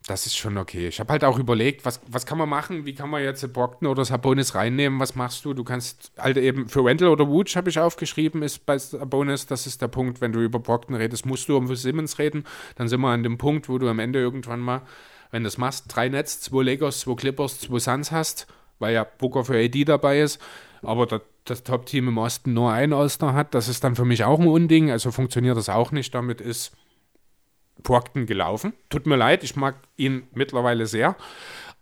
[0.09, 0.89] das ist schon okay.
[0.89, 2.87] Ich habe halt auch überlegt, was, was kann man machen?
[2.87, 4.99] Wie kann man jetzt Brockton oder Sabonis reinnehmen?
[5.01, 5.55] Was machst du?
[5.55, 9.67] Du kannst halt eben für Wendell oder Woods habe ich aufgeschrieben, ist bei Sabonis, das
[9.67, 12.45] ist der Punkt, wenn du über Brockton redest, musst du um Simmons reden.
[12.77, 14.83] Dann sind wir an dem Punkt, wo du am Ende irgendwann mal,
[15.31, 18.47] wenn du es machst, drei Nets, zwei Lakers, zwei Clippers, zwei Suns hast,
[18.79, 20.41] weil ja Booker für AD dabei ist.
[20.83, 24.25] Aber das, das Top-Team im Osten nur ein All-Star hat, das ist dann für mich
[24.25, 24.91] auch ein Unding.
[24.91, 26.15] Also funktioniert das auch nicht.
[26.15, 26.73] Damit ist
[27.83, 28.73] Brockton gelaufen.
[28.89, 31.17] Tut mir leid, ich mag ihn mittlerweile sehr,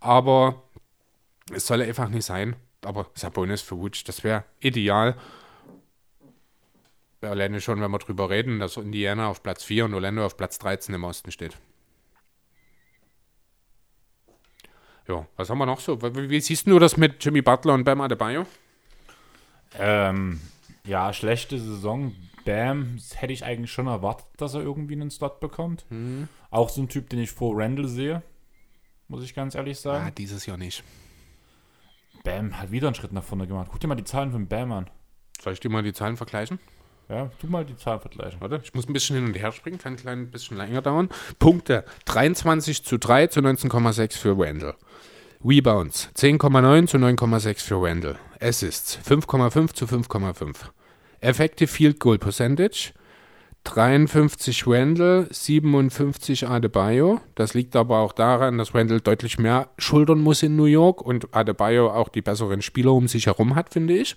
[0.01, 0.63] aber
[1.53, 2.57] es soll einfach nicht sein.
[2.83, 5.17] Aber Sabonis für Wutsch, das wäre ideal.
[7.21, 10.59] Alleine schon, wenn wir drüber reden, dass Indiana auf Platz 4 und Orlando auf Platz
[10.59, 11.57] 13 im Osten steht.
[15.09, 16.01] Ja, was haben wir noch so?
[16.03, 18.47] Wie, wie siehst du das mit Jimmy Butler und Bam Adebayo?
[19.79, 20.41] Ähm,
[20.85, 22.15] ja, schlechte Saison.
[22.47, 25.85] Bam hätte ich eigentlich schon erwartet, dass er irgendwie einen Slot bekommt.
[25.91, 26.29] Mhm.
[26.51, 28.23] Auch so ein Typ, den ich vor Randall sehe,
[29.09, 30.07] muss ich ganz ehrlich sagen.
[30.07, 30.83] Ja, dieses Jahr nicht.
[32.25, 33.69] Bam hat wieder einen Schritt nach vorne gemacht.
[33.71, 34.89] Guck dir mal die Zahlen von Bam an.
[35.41, 36.59] Soll ich dir mal die Zahlen vergleichen?
[37.09, 38.41] Ja, tu mal die Zahlen vergleichen.
[38.41, 41.09] Warte, ich muss ein bisschen hin und her springen, kann ein klein bisschen länger dauern.
[41.39, 44.77] Punkte: 23 zu 3 zu 19,6 für Randall.
[45.45, 48.19] Rebounds: 10,9 zu 9,6 für Randall.
[48.41, 50.71] Assists: 5,5 zu 5,5.
[51.21, 52.93] Effective Field Goal Percentage
[53.67, 57.21] 53 Randall, 57 Adebayo.
[57.35, 61.35] Das liegt aber auch daran, dass Randall deutlich mehr schultern muss in New York und
[61.35, 64.15] Adebayo auch die besseren Spieler um sich herum hat, finde ich.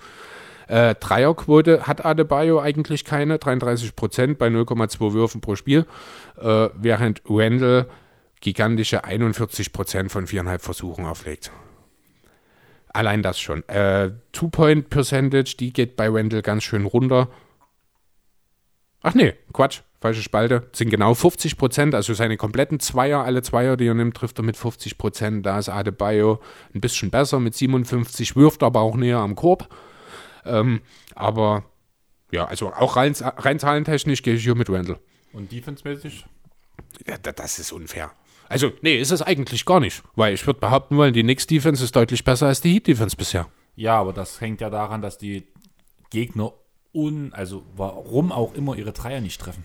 [0.67, 5.87] Äh, Dreierquote hat Adebayo eigentlich keine, 33 Prozent bei 0,2 Würfen pro Spiel,
[6.39, 7.87] äh, während Randall
[8.41, 11.51] gigantische 41 Prozent von viereinhalb Versuchen auflegt.
[12.99, 13.65] Allein das schon.
[13.69, 17.29] Äh, Two-Point-Percentage, die geht bei Wendell ganz schön runter.
[19.01, 20.67] Ach nee, Quatsch, falsche Spalte.
[20.73, 24.43] Sind genau 50 Prozent, also seine kompletten Zweier, alle Zweier, die er nimmt, trifft er
[24.43, 25.45] mit 50 Prozent.
[25.45, 26.41] Da ist Adebayo
[26.75, 29.73] ein bisschen besser mit 57, wirft aber auch näher am Korb.
[30.43, 30.81] Ähm,
[31.15, 31.63] aber
[32.31, 34.99] ja, also auch rein, rein zahlentechnisch gehe ich hier mit Randall.
[35.31, 36.25] Und defense-mäßig?
[37.07, 38.11] Ja, das ist unfair.
[38.49, 40.03] Also, nee, ist es eigentlich gar nicht.
[40.15, 43.15] Weil ich würde behaupten wollen, die Knicks Defense ist deutlich besser als die Heat Defense
[43.15, 43.47] bisher.
[43.75, 45.47] Ja, aber das hängt ja daran, dass die
[46.09, 46.51] Gegner
[46.93, 49.63] un, also warum auch immer ihre Dreier nicht treffen.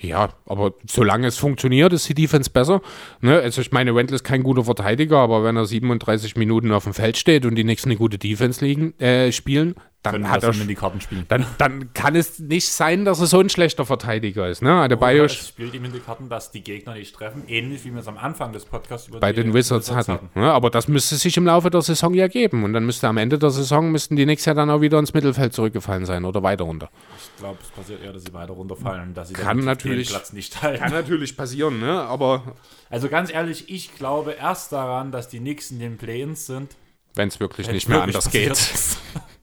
[0.00, 2.82] Ja, aber solange es funktioniert, ist die Defense besser.
[3.20, 3.40] Ne?
[3.40, 6.94] Also ich meine, Wendell ist kein guter Verteidiger, aber wenn er 37 Minuten auf dem
[6.94, 10.74] Feld steht und die nächsten eine gute Defense liegen, äh, spielen, dann hat er die
[10.76, 11.24] Karten spielen.
[11.28, 14.62] Dann, dann kann es nicht sein, dass er so ein schlechter Verteidiger ist.
[14.62, 14.72] Ne?
[14.72, 18.00] Adebayo es spielt ihm in die Karten, dass die Gegner nicht treffen, ähnlich wie wir
[18.00, 20.26] es am Anfang des Podcasts über bei den Wizards, Wizards hatten.
[20.26, 20.40] hatten.
[20.40, 23.16] Ja, aber das müsste sich im Laufe der Saison ja geben und dann müsste am
[23.16, 26.44] Ende der Saison müssten die nächstes Jahr dann auch wieder ins Mittelfeld zurückgefallen sein oder
[26.44, 26.90] weiter runter.
[27.16, 30.62] Ich glaube, es passiert eher, dass sie weiter runterfallen dass sie kann natürlich, Platz nicht
[30.62, 30.80] halten.
[30.80, 32.00] Kann natürlich passieren, ne?
[32.02, 32.54] aber
[32.88, 36.76] also ganz ehrlich, ich glaube erst daran, dass die Knicks in den Play-ins sind,
[37.14, 38.56] wenn es wirklich nicht mehr anders geht.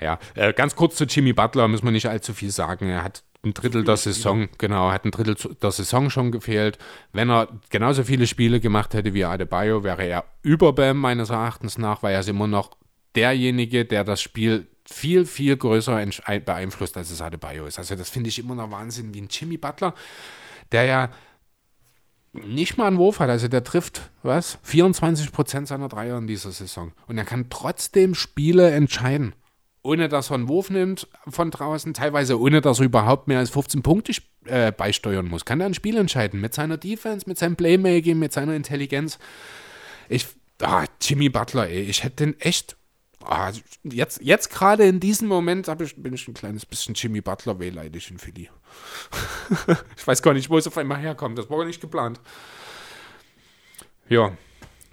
[0.00, 2.88] Ja, äh, ganz kurz zu Jimmy Butler müssen wir nicht allzu viel sagen.
[2.88, 6.78] Er hat ein Drittel der Saison, genau, hat ein Drittel der Saison schon gefehlt.
[7.12, 11.78] Wenn er genauso viele Spiele gemacht hätte wie Adebayo, wäre er über Bam meines Erachtens
[11.78, 12.76] nach, weil er ist immer noch
[13.14, 16.04] derjenige, der das Spiel viel, viel größer
[16.44, 17.78] beeinflusst, als es Adebayo ist.
[17.78, 19.94] Also das finde ich immer noch Wahnsinn, wie ein Jimmy Butler,
[20.72, 21.10] der ja
[22.32, 23.30] nicht mal einen Wurf hat.
[23.30, 24.58] Also der trifft, was?
[24.62, 26.92] 24 Prozent seiner Dreier in dieser Saison.
[27.06, 29.34] Und er kann trotzdem Spiele entscheiden
[29.84, 33.50] ohne dass er einen Wurf nimmt von draußen, teilweise ohne dass er überhaupt mehr als
[33.50, 34.12] 15 Punkte
[34.46, 35.44] äh, beisteuern muss.
[35.44, 39.18] Kann er ein Spiel entscheiden mit seiner Defense, mit seinem Playmaking, mit seiner Intelligenz.
[40.08, 40.26] Ich,
[40.62, 42.76] ah, Jimmy Butler, ey, ich hätte den echt.
[43.26, 43.52] Ah,
[43.84, 48.10] jetzt jetzt gerade in diesem Moment ich, bin ich ein kleines bisschen Jimmy Butler wehleidig
[48.10, 48.50] in Philly.
[49.96, 51.38] ich weiß gar nicht, wo es auf einmal herkommt.
[51.38, 52.20] Das war gar nicht geplant.
[54.08, 54.32] Ja.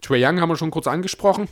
[0.02, 1.48] Trey Young haben wir schon kurz angesprochen.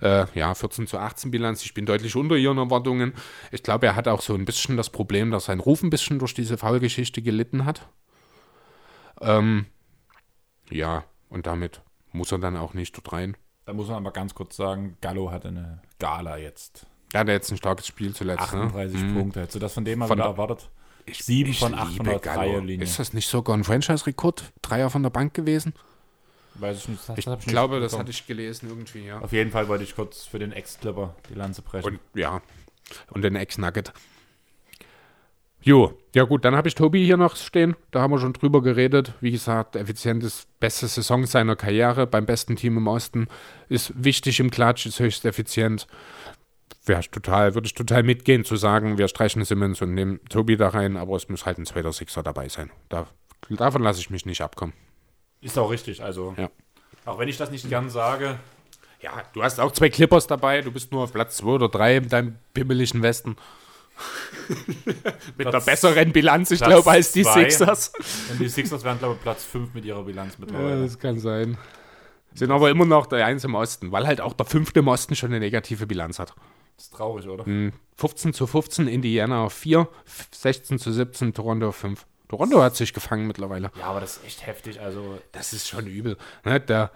[0.00, 1.64] Äh, ja, 14 zu 18 Bilanz.
[1.64, 3.14] Ich bin deutlich unter ihren Erwartungen.
[3.50, 6.18] Ich glaube, er hat auch so ein bisschen das Problem, dass sein Ruf ein bisschen
[6.18, 7.88] durch diese Foulgeschichte gelitten hat.
[9.20, 9.66] Ähm,
[10.70, 13.36] ja, und damit muss er dann auch nicht dort rein.
[13.66, 16.86] Da muss man aber ganz kurz sagen, Gallo hatte eine Gala jetzt.
[17.12, 18.42] Ja, der hat jetzt ein starkes Spiel zuletzt.
[18.42, 19.14] 38 ne?
[19.14, 19.40] Punkte.
[19.40, 20.68] Hättest du das von dem mal von wieder erwartet?
[21.06, 22.82] Ich, 7 von 800 Dreierlinien.
[22.82, 24.52] Ist das nicht sogar ein Franchise-Rekord?
[24.62, 25.74] Dreier von der Bank gewesen?
[26.56, 27.08] Weiß ich nicht.
[27.08, 29.20] Das ich, ich glaube, das hatte ich gelesen irgendwie, ja.
[29.20, 31.86] Auf jeden Fall wollte ich kurz für den Ex-Clipper die Lanze brechen.
[31.86, 32.42] Und, ja,
[33.10, 33.92] und den Ex-Nugget.
[35.64, 37.74] Jo, ja gut, dann habe ich Tobi hier noch stehen.
[37.90, 39.14] Da haben wir schon drüber geredet.
[39.22, 43.28] Wie gesagt, effizientes, beste Saison seiner Karriere beim besten Team im Osten.
[43.70, 45.86] Ist wichtig im Klatsch, ist höchst effizient.
[46.84, 50.68] Wäre total, würde ich total mitgehen zu sagen, wir streichen Simmons und nehmen Tobi da
[50.68, 52.70] rein, aber es muss halt ein zweiter Sixer dabei sein.
[52.90, 53.06] Da,
[53.48, 54.74] davon lasse ich mich nicht abkommen.
[55.44, 56.34] Ist auch richtig, also.
[56.38, 56.50] Ja.
[57.04, 58.38] Auch wenn ich das nicht gern sage.
[59.02, 61.96] Ja, du hast auch zwei Clippers dabei, du bist nur auf Platz 2 oder 3
[61.98, 63.36] in deinem pimmeligen Westen.
[64.48, 67.50] mit Platz, einer besseren Bilanz, ich glaube, als die zwei.
[67.50, 67.92] Sixers.
[68.30, 70.76] Und die Sixers wären, glaube ich, Platz 5 mit ihrer Bilanz mittlerweile.
[70.76, 71.58] Ja, das kann sein.
[72.32, 75.14] Sind aber immer noch der Eins im Osten, weil halt auch der fünfte im Osten
[75.14, 76.34] schon eine negative Bilanz hat.
[76.76, 77.44] Das ist traurig, oder?
[77.44, 78.32] 15 hm.
[78.32, 79.86] zu 15, Indiana auf 4,
[80.32, 82.06] 16 zu 17, Toronto auf 5.
[82.34, 83.70] Toronto hat sich gefangen mittlerweile.
[83.78, 84.80] Ja, aber das ist echt heftig.
[84.80, 86.16] Also das ist schon übel.
[86.44, 86.58] Ne?
[86.58, 86.90] Der,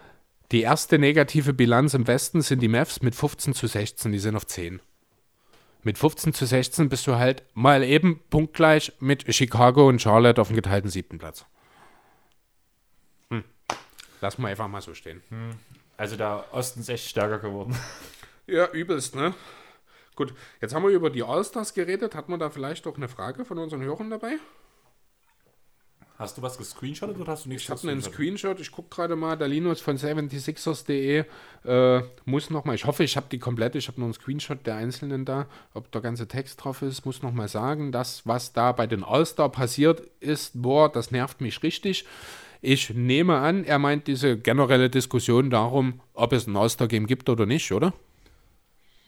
[0.51, 4.11] die erste negative Bilanz im Westen sind die Mavs mit 15 zu 16.
[4.11, 4.81] Die sind auf 10.
[5.85, 10.49] Mit 15 zu 16 bist du halt mal eben punktgleich mit Chicago und Charlotte auf
[10.49, 11.47] dem geteilten siebten Platz.
[13.31, 13.45] Hm.
[14.21, 15.23] Lass mal einfach mal so stehen.
[15.29, 15.51] Hm.
[15.97, 17.77] Also der Osten ist echt stärker geworden.
[18.51, 19.35] Ja, übelst, ne?
[20.17, 20.33] Gut,
[20.63, 22.15] jetzt haben wir über die Allstars geredet.
[22.15, 24.39] Hat man da vielleicht auch eine Frage von unseren Hörern dabei?
[26.19, 29.15] Hast du was gescreenshottet oder hast du nichts Ich habe einen Screenshot, ich gucke gerade
[29.15, 31.25] mal, der Linus von 76ers.de
[31.65, 34.75] äh, muss nochmal, ich hoffe, ich habe die komplette, ich habe nur einen Screenshot der
[34.75, 38.89] einzelnen da, ob der ganze Text drauf ist, muss nochmal sagen, das, was da bei
[38.89, 42.05] den All-Star passiert ist, boah, das nervt mich richtig.
[42.63, 47.47] Ich nehme an, er meint diese generelle Diskussion darum, ob es ein All-Star-Game gibt oder
[47.47, 47.95] nicht, oder?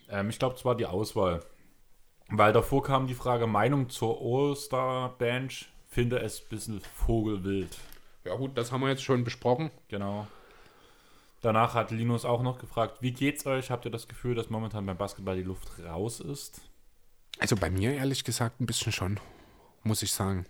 [0.08, 1.40] Ähm, ich glaube, es war die Auswahl.
[2.28, 7.76] Weil davor kam die Frage Meinung zur All-Star-Bench finde es ein bisschen vogelwild.
[8.24, 9.70] Ja gut, das haben wir jetzt schon besprochen.
[9.88, 10.26] Genau.
[11.42, 13.70] Danach hat Linus auch noch gefragt, wie geht's euch?
[13.70, 16.60] Habt ihr das Gefühl, dass momentan beim Basketball die Luft raus ist?
[17.38, 19.18] Also bei mir ehrlich gesagt ein bisschen schon,
[19.82, 20.46] muss ich sagen.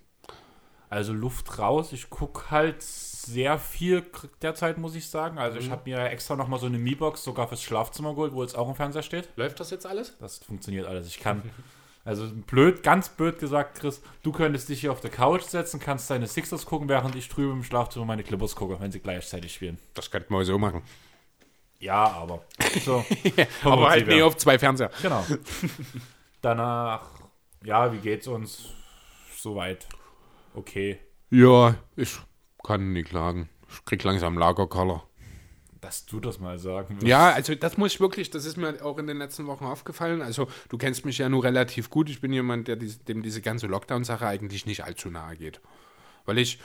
[0.88, 4.04] Also Luft raus, ich gucke halt sehr viel
[4.42, 5.38] derzeit, muss ich sagen.
[5.38, 5.64] Also mhm.
[5.64, 8.68] ich habe mir extra nochmal so eine Mi-Box sogar fürs Schlafzimmer geholt, wo jetzt auch
[8.68, 9.28] im Fernseher steht.
[9.36, 10.18] Läuft das jetzt alles?
[10.18, 11.06] Das funktioniert alles.
[11.06, 11.42] Ich kann
[12.04, 16.10] Also blöd, ganz blöd gesagt, Chris, du könntest dich hier auf der Couch setzen, kannst
[16.10, 19.78] deine Sixers gucken, während ich drüben im Schlafzimmer meine Clippers gucke, wenn sie gleichzeitig spielen.
[19.94, 20.82] Das könnten wir so machen.
[21.78, 22.44] Ja, aber.
[22.84, 23.04] So,
[23.64, 24.90] Aber halt nie auf zwei Fernseher.
[25.02, 25.24] Genau.
[26.40, 27.10] Danach,
[27.64, 28.74] ja, wie geht's uns?
[29.36, 29.88] Soweit.
[30.54, 31.00] Okay.
[31.30, 32.16] Ja, ich
[32.62, 33.48] kann nicht klagen.
[33.68, 35.02] Ich krieg langsam Lagerkoller.
[35.80, 37.06] Dass du das mal sagen wirst.
[37.06, 40.20] Ja, also das muss ich wirklich, das ist mir auch in den letzten Wochen aufgefallen.
[40.20, 42.10] Also du kennst mich ja nur relativ gut.
[42.10, 45.60] Ich bin jemand, der dem diese ganze Lockdown-Sache eigentlich nicht allzu nahe geht.
[46.26, 46.58] Weil ich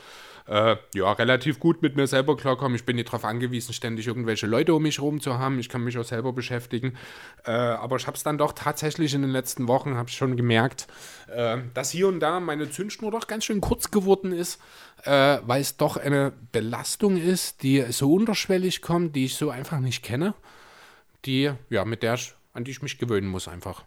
[0.47, 2.75] äh, ja relativ gut mit mir selber klarkomme.
[2.75, 5.59] Ich bin nicht darauf angewiesen, ständig irgendwelche Leute um mich herum zu haben.
[5.59, 6.97] Ich kann mich auch selber beschäftigen.
[7.45, 10.37] Äh, aber ich habe es dann doch tatsächlich in den letzten Wochen, habe ich schon
[10.37, 10.87] gemerkt,
[11.27, 14.61] äh, dass hier und da meine Zündschnur doch ganz schön kurz geworden ist,
[15.03, 19.79] äh, weil es doch eine Belastung ist, die so unterschwellig kommt, die ich so einfach
[19.79, 20.33] nicht kenne,
[21.25, 23.83] die, ja, mit der ich, an die ich mich gewöhnen muss einfach.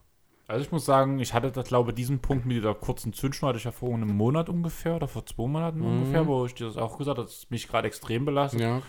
[0.49, 3.51] Also ich muss sagen, ich hatte, das, glaube ich, diesen Punkt mit dieser kurzen Zündschnur
[3.51, 6.67] hatte ich ja vor einem Monat ungefähr oder vor zwei Monaten ungefähr, wo ich dir
[6.67, 8.61] das auch gesagt habe, dass es mich gerade extrem belastet.
[8.63, 8.81] Ja.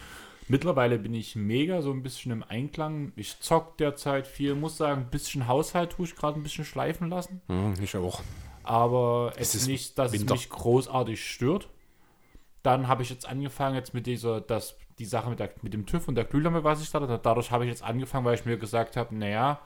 [0.47, 3.11] Mittlerweile bin ich mega so ein bisschen im Einklang.
[3.17, 7.09] Ich zock derzeit viel, muss sagen, ein bisschen Haushalt tue ich gerade ein bisschen schleifen
[7.09, 7.41] lassen.
[7.49, 8.21] ja ich auch.
[8.63, 10.33] aber es Es ist ist nicht, dass Winter.
[10.35, 11.67] es mich großartig stört.
[12.63, 15.85] Dann habe ich jetzt angefangen jetzt mit dieser, das, die Sache mit, der, mit dem
[15.85, 17.19] TÜV und der Glühlampe, was ich da hatte.
[17.21, 19.59] Dadurch habe ich jetzt angefangen, weil ich mir gesagt habe, naja,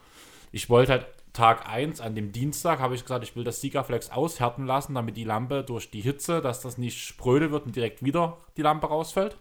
[0.51, 4.11] ich wollte halt Tag 1 an dem Dienstag, habe ich gesagt, ich will das Sikaflex
[4.11, 8.03] aushärten lassen, damit die Lampe durch die Hitze, dass das nicht spröde wird und direkt
[8.05, 9.35] wieder die Lampe rausfällt.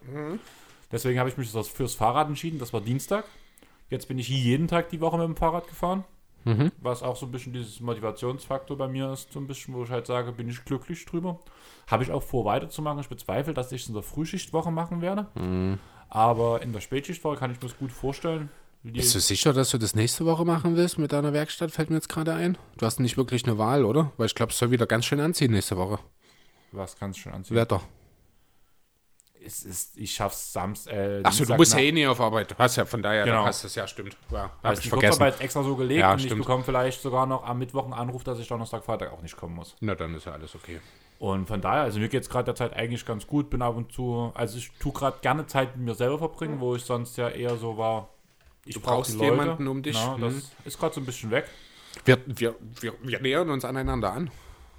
[0.90, 3.24] Deswegen habe ich mich fürs Fahrrad entschieden, das war Dienstag.
[3.90, 6.04] Jetzt bin ich jeden Tag die Woche mit dem Fahrrad gefahren.
[6.80, 9.90] Was auch so ein bisschen dieses Motivationsfaktor bei mir ist, so ein bisschen, wo ich
[9.90, 11.38] halt sage, bin ich glücklich drüber.
[11.86, 13.00] Habe ich auch vor, weiterzumachen.
[13.00, 15.26] Ich bezweifle, dass ich es in der Frühschichtwoche machen werde.
[16.08, 18.50] Aber in der Spätschichtwoche kann ich mir das gut vorstellen.
[18.84, 21.70] Bist du sicher, dass du das nächste Woche machen willst mit deiner Werkstatt?
[21.70, 22.58] Fällt mir jetzt gerade ein.
[22.78, 24.10] Du hast nicht wirklich eine Wahl, oder?
[24.16, 25.98] Weil ich glaube, es soll wieder ganz schön anziehen nächste Woche.
[26.72, 27.56] was kannst du schon anziehen?
[27.56, 27.80] Wetter.
[29.44, 30.94] Es ist, ich schaff's Samstag.
[30.94, 32.52] Äh, Achso, du musst ja eh nie auf Arbeit.
[32.52, 33.44] Du hast ja von daher, Genau.
[33.44, 34.16] hast du es ja, stimmt.
[34.30, 35.18] Ja, hab ich die vergessen.
[35.18, 36.42] Kurzarbeit extra so gelegt Ja, und ich stimmt.
[36.42, 39.56] bekomme vielleicht sogar noch am Mittwoch einen Anruf, dass ich Donnerstag, Freitag auch nicht kommen
[39.56, 39.74] muss.
[39.80, 40.80] Na, dann ist ja alles okay.
[41.18, 43.50] Und von daher, also mir geht es gerade derzeit eigentlich ganz gut.
[43.50, 46.76] Bin ab und zu, also ich tue gerade gerne Zeit mit mir selber verbringen, wo
[46.76, 48.10] ich sonst ja eher so war.
[48.64, 49.24] Ich Du brauch brauchst Leute.
[49.32, 49.96] jemanden um dich.
[49.96, 50.42] Das Mhm.
[50.64, 51.46] ist gerade so ein bisschen weg.
[52.04, 54.30] Wir, wir, wir, wir nähern uns aneinander an.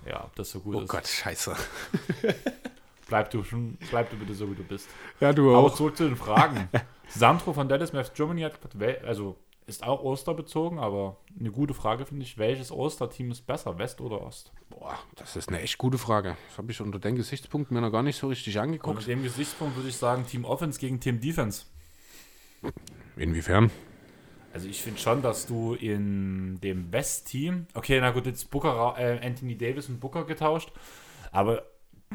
[0.06, 0.90] Ja, ob das so gut Oh ist.
[0.90, 1.56] Gott, scheiße.
[3.08, 4.88] Bleib du schon, bleib du bitte so, wie du bist.
[5.20, 6.70] Ja, du Aber zurück zu den Fragen.
[7.10, 9.38] Sandro von Dallas Mavericks Germany hat gefragt, also
[9.68, 14.22] ist auch osterbezogen, aber eine gute Frage finde ich, welches Osterteam ist besser, West oder
[14.22, 14.52] Ost?
[14.70, 16.36] Boah, das ist eine echt gute Frage.
[16.50, 18.98] Das habe ich unter den Gesichtspunkten mir noch gar nicht so richtig angeguckt.
[18.98, 21.66] mit dem Gesichtspunkt würde ich sagen, Team Offense gegen Team Defense.
[23.16, 23.72] Inwiefern?
[24.54, 29.20] Also ich finde schon, dass du in dem West-Team, okay, na gut, jetzt Booker, äh,
[29.26, 30.72] Anthony Davis und Booker getauscht,
[31.32, 31.64] aber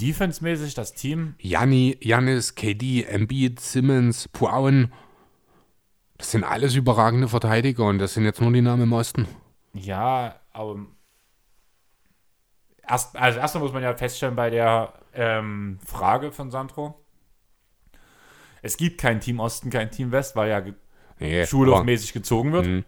[0.00, 4.92] defensemäßig das Team, Janni, Janis, KD, Embiid, Simmons, Brown.
[6.16, 9.26] Das sind alles überragende Verteidiger und das sind jetzt nur die Namen im Osten.
[9.72, 10.86] ja, aber
[12.86, 17.04] erst, also erstmal muss man ja feststellen bei der ähm, Frage von Sandro,
[18.62, 20.62] es gibt kein Team Osten, kein Team West, weil ja
[21.20, 22.66] Nee, schulhofmäßig gezogen wird.
[22.66, 22.84] Mhm.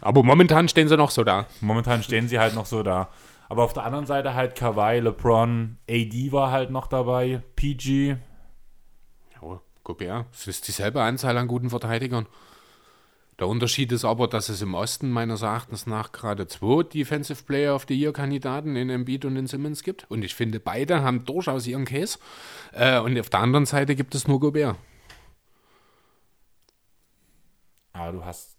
[0.00, 1.46] aber momentan stehen sie noch so da.
[1.60, 3.08] Momentan stehen sie halt noch so da.
[3.48, 8.16] Aber auf der anderen Seite halt Kawhi, LeBron, AD war halt noch dabei, PG,
[9.34, 12.26] Ja, Gobert, es ist dieselbe Anzahl an guten Verteidigern.
[13.38, 17.74] Der Unterschied ist aber, dass es im Osten meines Erachtens nach gerade zwei Defensive Player
[17.74, 20.08] of the Year Kandidaten in Embiid und in Simmons gibt.
[20.10, 22.18] Und ich finde, beide haben durchaus ihren Case.
[22.72, 24.76] Äh, und auf der anderen Seite gibt es nur Gobert.
[27.92, 28.56] Ah, du hast.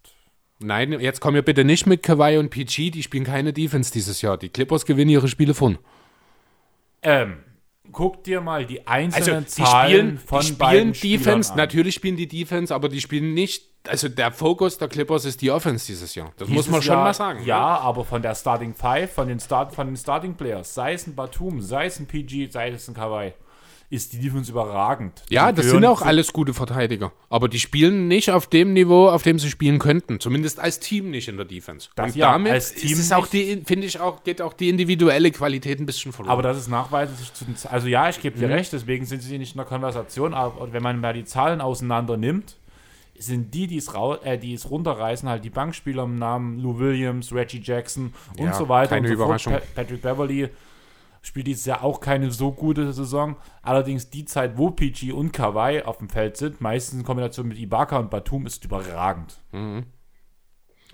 [0.60, 4.22] Nein, jetzt kommen wir bitte nicht mit Kawhi und PG, die spielen keine Defense dieses
[4.22, 4.38] Jahr.
[4.38, 5.78] Die Clippers gewinnen ihre Spiele von.
[7.02, 7.38] Ähm,
[7.92, 11.56] guck dir mal die Also, einzelnen die Zahlen spielen, von die spielen Defense, an.
[11.58, 15.50] natürlich spielen die Defense, aber die spielen nicht, also der Fokus der Clippers ist die
[15.50, 16.32] Offense dieses Jahr.
[16.38, 17.40] Das muss Dieses man schon Jahr, mal sagen.
[17.40, 17.46] ne?
[17.46, 21.06] Ja, aber von der Starting Five, von den, Start, von den Starting Players, sei es
[21.06, 23.34] ein Batum, sei es ein PG, sei es ein Kawhi,
[23.90, 25.22] ist die Defense überragend.
[25.28, 27.12] Ja, Die das sind auch alles gute Verteidiger.
[27.30, 30.18] Aber die spielen nicht auf dem Niveau, auf dem sie spielen könnten.
[30.20, 31.90] Zumindest als Team nicht in der Defense.
[31.94, 34.52] Das Und ja, damit als Team ist es auch die, finde ich auch, geht auch
[34.54, 36.32] die individuelle Qualität ein bisschen verloren.
[36.32, 38.22] Aber das ist nachweislich zu den Also ja, ich Mhm.
[38.22, 41.24] gebe dir recht, deswegen sind sie nicht in der Konversation, aber wenn man mal die
[41.24, 42.56] Zahlen auseinander nimmt,
[43.16, 43.88] sind die, die es,
[44.24, 48.52] äh, die es runterreißen, halt die Bankspieler im Namen Lou Williams, Reggie Jackson und Ja,
[48.54, 49.52] so weiter keine und so Überraschung.
[49.52, 49.62] fort.
[49.74, 50.48] Pa Patrick Beverly
[51.26, 53.36] spielt dieses Jahr auch keine so gute Saison.
[53.62, 57.58] Allerdings die Zeit, wo PG und Kawhi auf dem Feld sind, meistens in Kombination mit
[57.58, 59.40] Ibaka und Batum, ist überragend.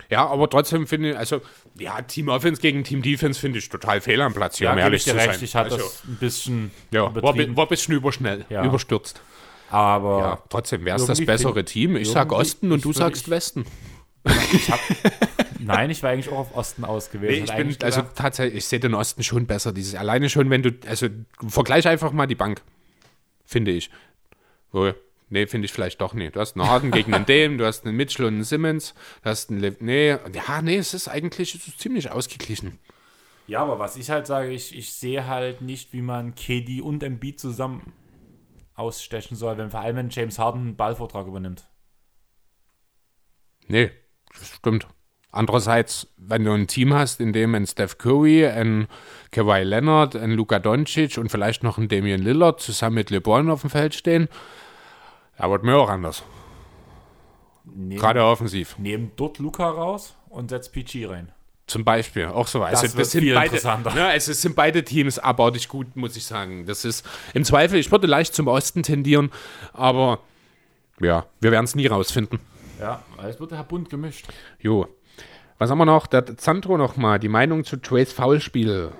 [0.09, 1.41] Ja, aber trotzdem finde ich, also,
[1.77, 4.79] ja, Team Offense gegen Team Defense finde ich total fehl am Platz, hier, Ja, um
[4.79, 5.43] ehrlich ich zu recht, sein.
[5.43, 8.63] ich hatte also, das ein bisschen ja, war, war ein bisschen überschnell, Ja.
[8.65, 9.21] überstürzt.
[9.69, 11.95] aber Ja, trotzdem wäre es das bessere Team.
[11.95, 13.29] Ich sag irgendwie- Osten und du sagst
[14.25, 15.11] ich- Westen.
[15.59, 17.31] nein, ich war eigentlich auch auf Osten ausgewählt.
[17.31, 19.73] Nee, Ich bin, eigentlich also gedacht, tatsächlich, ich sehe den Osten schon besser.
[19.73, 21.07] Dieses alleine schon, wenn du, also
[21.47, 22.61] vergleich einfach mal die Bank,
[23.45, 23.89] finde ich.
[24.71, 24.93] So,
[25.29, 26.35] nee, finde ich vielleicht doch nicht.
[26.35, 28.93] Du hast einen Harden gegen einen Dame, du hast einen Mitchell und einen Simmons,
[29.23, 32.79] du hast einen, Le nee, ja, nee, es ist eigentlich es ist ziemlich ausgeglichen.
[33.47, 37.03] ja, aber was ich halt sage, ich, ich sehe halt nicht, wie man KD und
[37.03, 37.93] Embiid zusammen
[38.75, 41.67] ausstechen soll, wenn vor allem wenn James Harden einen Ballvortrag übernimmt.
[43.67, 43.91] Nee,
[44.39, 44.87] das stimmt.
[45.33, 48.87] Andererseits, wenn du ein Team hast, in dem ein Steph Curry, ein
[49.31, 53.61] Kawhi Leonard, ein Luka Doncic und vielleicht noch ein Damian Lillard zusammen mit LeBron auf
[53.61, 54.27] dem Feld stehen,
[55.37, 56.23] da wird mir auch anders.
[57.63, 58.77] Nehmen, Gerade offensiv.
[58.77, 61.31] nehmen dort Luca raus und setzt PG rein.
[61.67, 62.61] Zum Beispiel, auch so.
[62.61, 63.55] Also, Das wird sind viel beide,
[63.95, 66.65] ne, also es sind beide Teams abartig gut, muss ich sagen.
[66.65, 69.31] Das ist im Zweifel, ich würde leicht zum Osten tendieren,
[69.71, 70.19] aber
[70.99, 72.39] ja, wir werden es nie rausfinden.
[72.81, 74.27] Ja, es wird ja bunt gemischt.
[74.59, 74.87] Jo.
[75.57, 76.07] Was haben wir noch?
[76.07, 78.91] Der Sandro noch mal, die Meinung zu Trace Foulspiel.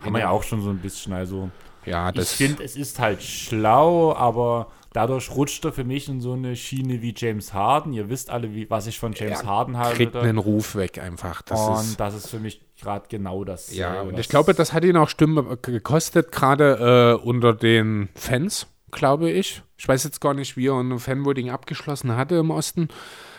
[0.00, 1.12] Haben wir ja auch schon so ein bisschen.
[1.14, 1.50] Also,
[1.86, 6.20] Ja, ich das finde, es ist halt schlau, aber dadurch rutscht er für mich in
[6.20, 7.92] so eine Schiene wie James Harden.
[7.94, 9.96] Ihr wisst alle, wie, was ich von James Ja, Harden halte.
[9.96, 11.40] kriegt einen Ruf weg einfach.
[11.42, 13.74] Das und ist, das ist für mich gerade genau das.
[13.74, 18.10] ja, äh, und ich glaube, das hat ihn auch Stimmen gekostet, gerade äh, unter den
[18.14, 19.62] Fans, glaube ich.
[19.76, 22.88] Ich weiß jetzt gar nicht, wie er ein Fanvoting abgeschlossen hatte im Osten.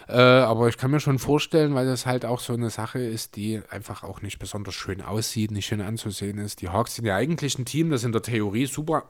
[0.09, 3.37] Äh, aber ich kann mir schon vorstellen, weil das halt auch so eine Sache ist,
[3.37, 6.61] die einfach auch nicht besonders schön aussieht, nicht schön anzusehen ist.
[6.61, 9.05] Die Hawks sind ja eigentlich ein Team, das in der Theorie super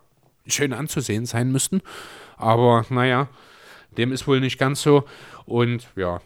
[0.46, 1.82] schön anzusehen sein müssten.
[2.38, 3.28] Aber naja,
[3.98, 5.06] dem ist wohl nicht ganz so.
[5.46, 6.22] Und ja,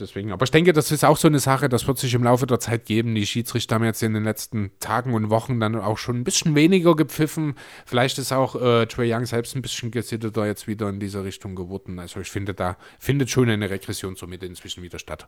[0.00, 0.32] deswegen.
[0.32, 2.60] Aber ich denke, das ist auch so eine Sache, das wird sich im Laufe der
[2.60, 3.14] Zeit geben.
[3.14, 6.54] Die Schiedsrichter haben jetzt in den letzten Tagen und Wochen dann auch schon ein bisschen
[6.54, 7.54] weniger gepfiffen.
[7.84, 11.54] Vielleicht ist auch äh, Trey Young selbst ein bisschen gesitteter jetzt wieder in diese Richtung
[11.54, 11.98] geworden.
[11.98, 15.26] Also ich finde, da findet schon eine Regression somit inzwischen wieder statt.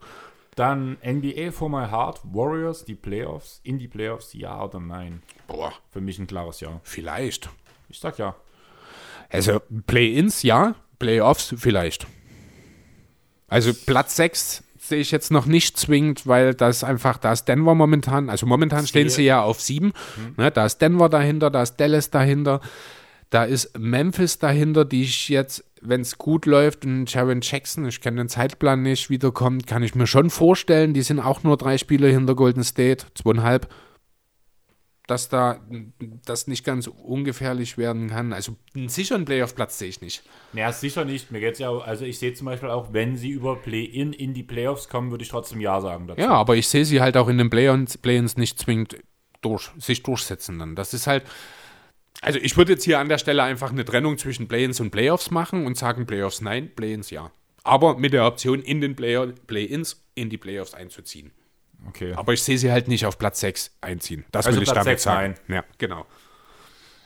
[0.55, 5.23] Dann NBA for my heart, Warriors, die Playoffs, in die Playoffs, ja oder nein?
[5.47, 6.81] Boah, Für mich ein klares Ja.
[6.83, 7.49] vielleicht.
[7.89, 8.35] Ich sag ja.
[9.31, 10.75] Also Play-ins, ja.
[10.99, 12.07] Playoffs vielleicht.
[13.49, 17.75] Also Platz 6 sehe ich jetzt noch nicht zwingend, weil das einfach, da ist Denver
[17.75, 19.93] momentan, also momentan stehen sie ja auf 7.
[20.37, 22.61] Ne, da ist Denver dahinter, da ist Dallas dahinter,
[23.31, 28.01] da ist Memphis dahinter, die ich jetzt, wenn es gut läuft und Sharon Jackson, ich
[28.01, 31.77] kenne den Zeitplan nicht, wiederkommt, kann ich mir schon vorstellen, die sind auch nur drei
[31.79, 33.69] Spiele hinter Golden State, zweieinhalb
[35.09, 35.59] dass da
[36.27, 38.33] das nicht ganz ungefährlich werden kann.
[38.35, 40.23] Also einen sicheren Playoff-Platz sehe ich nicht.
[40.53, 41.33] Naja, sicher nicht.
[41.33, 44.35] Mir geht's ja auch, also ich sehe zum Beispiel auch, wenn sie über Play-In in
[44.35, 46.21] die Playoffs kommen, würde ich trotzdem Ja sagen dazu.
[46.21, 48.99] Ja, aber ich sehe sie halt auch in den Play-ins Play nicht zwingend
[49.41, 50.77] durch, sich durchsetzen dann.
[50.77, 51.25] Das ist halt,
[52.21, 55.31] also ich würde jetzt hier an der Stelle einfach eine Trennung zwischen Play-ins und Playoffs
[55.31, 57.31] machen und sagen Playoffs nein, Play-ins ja.
[57.65, 61.33] Aber mit der Option in den Play- Play-ins in die Playoffs einzuziehen.
[61.87, 62.13] Okay.
[62.15, 64.25] Aber ich sehe sie halt nicht auf Platz 6 einziehen.
[64.33, 65.35] Das Also will ich Platz damit sechs, sagen.
[65.49, 66.07] Ja, genau.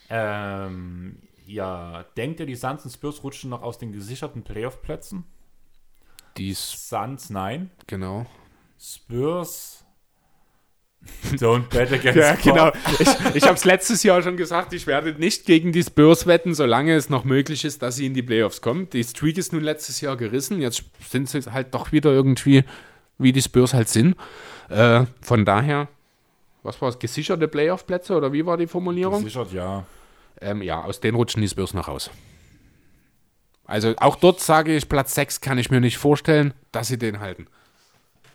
[0.08, 5.24] Ähm, ja, denkt ihr, die Suns und Spurs rutschen noch aus den gesicherten Playoff-Plätzen?
[6.36, 7.70] Dies, Suns, nein.
[7.86, 8.26] genau.
[8.78, 9.84] Spurs,
[11.34, 12.72] don't bet against Ja, genau.
[12.98, 16.54] Ich, ich habe es letztes Jahr schon gesagt, ich werde nicht gegen die Spurs wetten,
[16.54, 18.88] solange es noch möglich ist, dass sie in die Playoffs kommen.
[18.90, 22.64] Die Streak ist nun letztes Jahr gerissen, jetzt sind sie halt doch wieder irgendwie,
[23.18, 24.16] wie die Spurs halt sind.
[24.68, 25.88] Äh, von daher,
[26.62, 29.22] was war es, gesicherte Playoff-Plätze oder wie war die Formulierung?
[29.22, 29.84] Gesichert, ja.
[30.40, 32.10] Ähm, ja, aus denen rutschen die Spurs noch raus.
[33.64, 37.20] Also auch dort sage ich, Platz 6 kann ich mir nicht vorstellen, dass sie den
[37.20, 37.46] halten.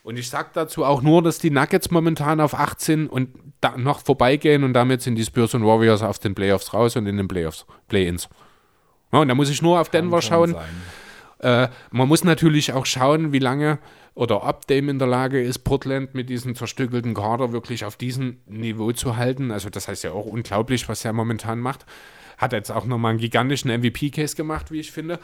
[0.04, 3.30] Und ich sage dazu auch nur, dass die Nuggets momentan auf 8 sind und
[3.60, 7.08] da noch vorbeigehen und damit sind die Spurs und Warriors auf den Playoffs raus und
[7.08, 8.30] in den Playoffs, Play-ins.
[9.12, 10.54] Ja, und da muss ich nur auf Denver schauen.
[10.54, 10.66] sein.
[11.40, 13.80] Äh, man muss natürlich auch schauen, wie lange
[14.18, 18.38] oder ob Dame in der Lage ist, Portland mit diesem zerstückelten Kader wirklich auf diesem
[18.48, 19.52] Niveau zu halten.
[19.52, 21.86] Also das heißt ja auch unglaublich, was er momentan macht.
[22.38, 25.20] Hat jetzt auch nochmal einen gigantischen MVP-Case gemacht, wie ich finde.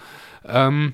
[0.45, 0.93] Ähm,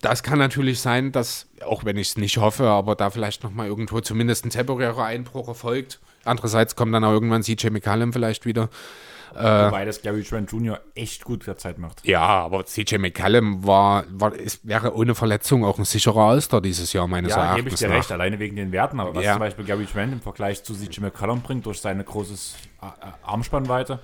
[0.00, 3.66] das kann natürlich sein, dass, auch wenn ich es nicht hoffe, aber da vielleicht nochmal
[3.66, 6.00] irgendwo zumindest ein temporärer Einbruch erfolgt.
[6.24, 8.70] Andererseits kommt dann auch irgendwann CJ McCallum vielleicht wieder.
[9.34, 10.80] Wobei das Gary Trent Jr.
[10.94, 12.06] echt gut der Zeit macht.
[12.06, 16.92] Ja, aber CJ McCallum war, war es wäre ohne Verletzung auch ein sicherer Alster dieses
[16.92, 17.78] Jahr, meines Ja, gebe ich Erachtens.
[17.80, 17.94] dir nach.
[17.96, 19.00] recht, alleine wegen den Werten.
[19.00, 19.32] Aber was Ja.
[19.32, 22.34] zum Beispiel Gary Trent im Vergleich zu CJ McCollum bringt, durch seine große
[23.24, 24.00] Armspannweite,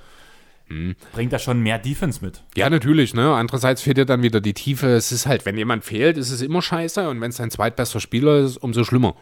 [1.12, 2.42] bringt er schon mehr Defense mit.
[2.54, 3.34] Ja, natürlich, ne?
[3.34, 4.88] Andererseits fehlt dir dann wieder die Tiefe.
[4.88, 8.00] Es ist halt, wenn jemand fehlt, ist es immer scheiße und wenn es dein zweitbester
[8.00, 9.14] Spieler ist, umso schlimmer.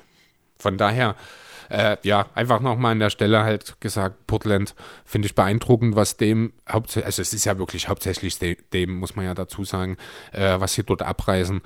[0.58, 1.14] Von daher,
[1.68, 4.74] äh, ja, einfach nochmal an der Stelle halt gesagt, Portland
[5.04, 9.16] finde ich beeindruckend, was dem hauptsächlich, also es ist ja wirklich hauptsächlich de- dem, muss
[9.16, 9.96] man ja dazu sagen,
[10.32, 11.60] äh, was sie dort abreißen.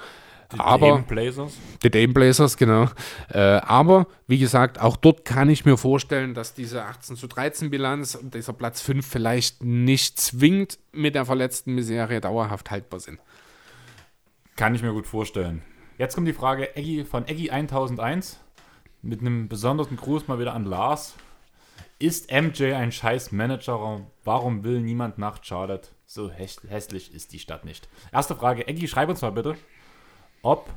[0.58, 1.52] aber Dame Blazers.
[1.84, 2.88] die Dame Blazers, genau.
[3.32, 7.70] Äh, aber wie gesagt, auch dort kann ich mir vorstellen, dass diese 18 zu 13
[7.70, 13.20] Bilanz und dieser Platz 5 vielleicht nicht zwingend mit der verletzten Miserie dauerhaft haltbar sind.
[14.56, 15.62] Kann ich mir gut vorstellen.
[15.98, 18.40] Jetzt kommt die Frage Eggy, von Eggy 1001
[19.02, 21.14] mit einem besonderen Gruß mal wieder an Lars.
[21.98, 24.06] Ist MJ ein scheiß Manager?
[24.24, 25.88] Warum will niemand nach Charlotte?
[26.06, 27.88] So häss- hässlich ist die Stadt nicht.
[28.12, 29.56] Erste Frage, Eggy, schreib uns mal bitte,
[30.42, 30.68] ob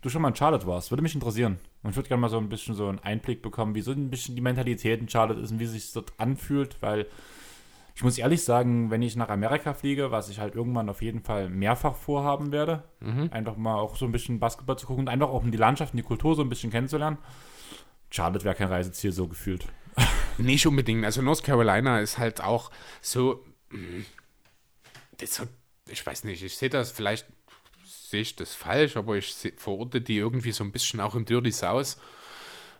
[0.00, 0.90] du schon mal in Charlotte warst.
[0.90, 1.58] Würde mich interessieren.
[1.82, 4.10] Und ich würde gerne mal so ein bisschen so einen Einblick bekommen, wie so ein
[4.10, 7.06] bisschen die Mentalität in Charlotte ist und wie sich dort anfühlt, weil
[7.98, 11.20] ich muss ehrlich sagen, wenn ich nach Amerika fliege, was ich halt irgendwann auf jeden
[11.20, 12.84] Fall mehrfach vorhaben werde,
[13.32, 15.94] einfach mal auch so ein bisschen Basketball zu gucken und einfach auch um die Landschaft
[15.94, 17.18] und die Kultur so ein bisschen kennenzulernen.
[18.08, 19.66] Charlotte wäre kein Reiseziel so gefühlt.
[20.38, 21.04] Nicht unbedingt.
[21.04, 22.70] Also North Carolina ist halt auch
[23.00, 23.44] so.
[25.16, 25.48] Das ist so
[25.88, 27.26] ich weiß nicht, ich sehe das vielleicht,
[27.84, 31.50] sehe ich das falsch, aber ich verorte die irgendwie so ein bisschen auch im Dirty
[31.50, 31.96] South.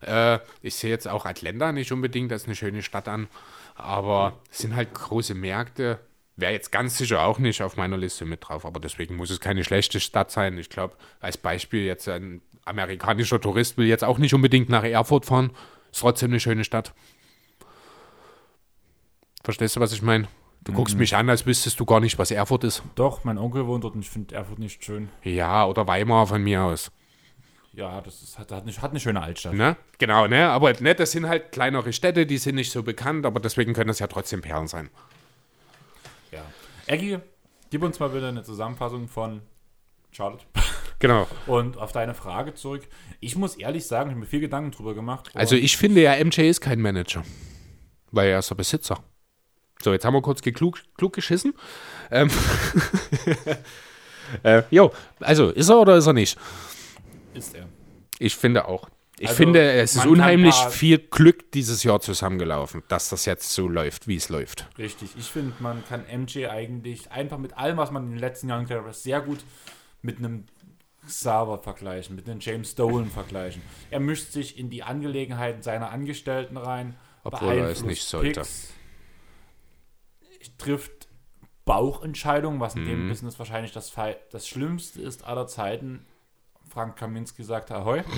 [0.01, 3.27] Äh, ich sehe jetzt auch Atlanta nicht unbedingt als eine schöne Stadt an,
[3.79, 6.01] aber es sind halt große Märkte.
[6.37, 9.41] Wäre jetzt ganz sicher auch nicht auf meiner Liste mit drauf, aber deswegen muss es
[9.41, 10.57] keine schlechte Stadt sein.
[10.59, 15.27] Ich glaube, als Beispiel jetzt ein amerikanischer Tourist will jetzt auch nicht unbedingt nach Erfurt
[15.27, 15.51] fahren.
[15.91, 16.93] Ist trotzdem eine schöne Stadt.
[19.43, 20.29] Verstehst du, was ich meine?
[20.63, 22.83] Du guckst mich an, als wüsstest du gar nicht, was Erfurt ist.
[22.95, 25.09] Doch, mein Onkel wohnt dort und ich finde Erfurt nicht schön.
[25.23, 26.91] Ja, oder Weimar von mir aus.
[27.79, 29.55] Ja, das ist, hat, hat, eine, hat eine schöne Altstadt.
[29.55, 29.77] Ne?
[29.99, 30.49] Genau, ne?
[30.49, 33.87] Aber ne, das sind halt kleinere Städte, die sind nicht so bekannt, aber deswegen können
[33.87, 34.91] das ja trotzdem Perlen sein.
[36.33, 36.41] Ja.
[36.89, 37.21] Eggy,
[37.71, 39.43] gib uns mal bitte eine Zusammenfassung von
[40.11, 40.45] Charlotte.
[41.01, 41.29] Genau.
[41.47, 42.83] Und auf deine Frage zurück.
[43.21, 45.31] Ich muss ehrlich sagen, ich habe mir viel Gedanken drüber gemacht.
[45.33, 47.23] Also ich finde ja, MJ ist kein Manager.
[48.11, 48.99] Weil er ist der Besitzer.
[49.81, 51.55] So, jetzt haben wir kurz geklug, klug geschissen.
[52.11, 52.29] Ähm,
[54.43, 54.91] äh, jo,
[55.21, 56.37] also ist er oder ist er nicht?
[57.39, 57.67] Ist er.
[58.19, 58.89] Ich finde auch.
[59.21, 63.67] Ich Also, finde, es ist unheimlich viel Glück dieses Jahr zusammengelaufen, dass das jetzt so
[63.69, 64.69] läuft, wie es läuft.
[64.79, 65.11] Richtig.
[65.19, 68.67] Ich finde, man kann MJ eigentlich einfach mit allem, was man in den letzten Jahren
[68.67, 69.39] getan hat, sehr gut
[70.03, 70.45] mit einem
[71.05, 73.63] Xaver vergleichen, mit einem James Dolan vergleichen.
[73.91, 76.95] Er mischt sich in die Angelegenheiten seiner Angestellten rein.
[77.25, 78.41] Obwohl er es nicht sollte.
[78.43, 78.73] Picks,
[80.59, 81.09] trifft
[81.65, 82.89] Bauchentscheidungen, was in Mhm.
[82.89, 83.93] dem Business wahrscheinlich das,
[84.31, 86.07] das Schlimmste ist aller Zeiten.
[86.69, 88.03] Frank Kaminski sagt Ahoi.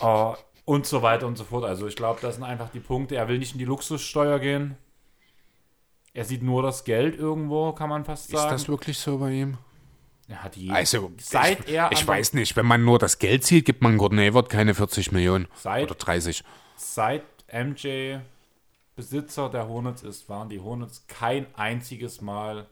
[0.00, 0.32] Äh,
[0.64, 1.64] und so weiter und so fort.
[1.64, 3.14] Also ich glaube, das sind einfach die Punkte.
[3.14, 4.76] Er will nicht in die Luxussteuer gehen.
[6.12, 8.50] Er sieht nur das Geld irgendwo, kann man fast Ist sagen.
[8.50, 9.56] das wirklich so bei ihm?
[10.28, 13.44] er hat je, Also, seit ich, er ich weiß nicht, wenn man nur das Geld
[13.44, 16.42] sieht, gibt man Gordon Hayward keine 40 Millionen Seit- oder 30.
[16.76, 17.22] seit
[17.52, 18.16] MJ
[18.96, 22.66] Besitzer der Hornets ist, waren die Hornets kein einziges Mal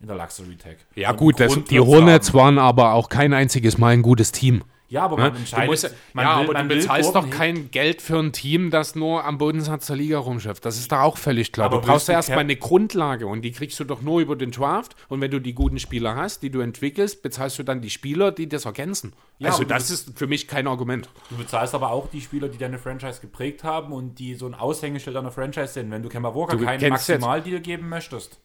[0.00, 0.76] in der Luxury Tag.
[0.94, 4.62] Ja Und gut, das, die Hornets waren aber auch kein einziges Mal ein gutes Team.
[4.88, 5.22] Ja, aber Ne?
[5.22, 5.70] man Du entscheidet.
[5.70, 8.96] musst, man ja, will, aber man du bezahlst doch kein Geld für ein Team, das
[8.96, 10.64] nur am Bodensatz der Liga rumschifft.
[10.64, 11.66] Das ist doch auch völlig klar.
[11.66, 14.34] Aber du brauchst du ja erstmal eine Grundlage und die kriegst du doch nur über
[14.34, 14.96] den Draft.
[15.08, 18.32] Und wenn du die guten Spieler hast, die du entwickelst, bezahlst du dann die Spieler,
[18.32, 19.12] die das ergänzen.
[19.38, 21.08] Ja, also du das ist für mich kein Argument.
[21.28, 24.54] Du bezahlst aber auch die Spieler, die deine Franchise geprägt haben und die so ein
[24.54, 25.92] Aushängeschild einer Franchise sind.
[25.92, 28.40] Wenn du Kemba Walker Du keinen Maximaldeal geben möchtest,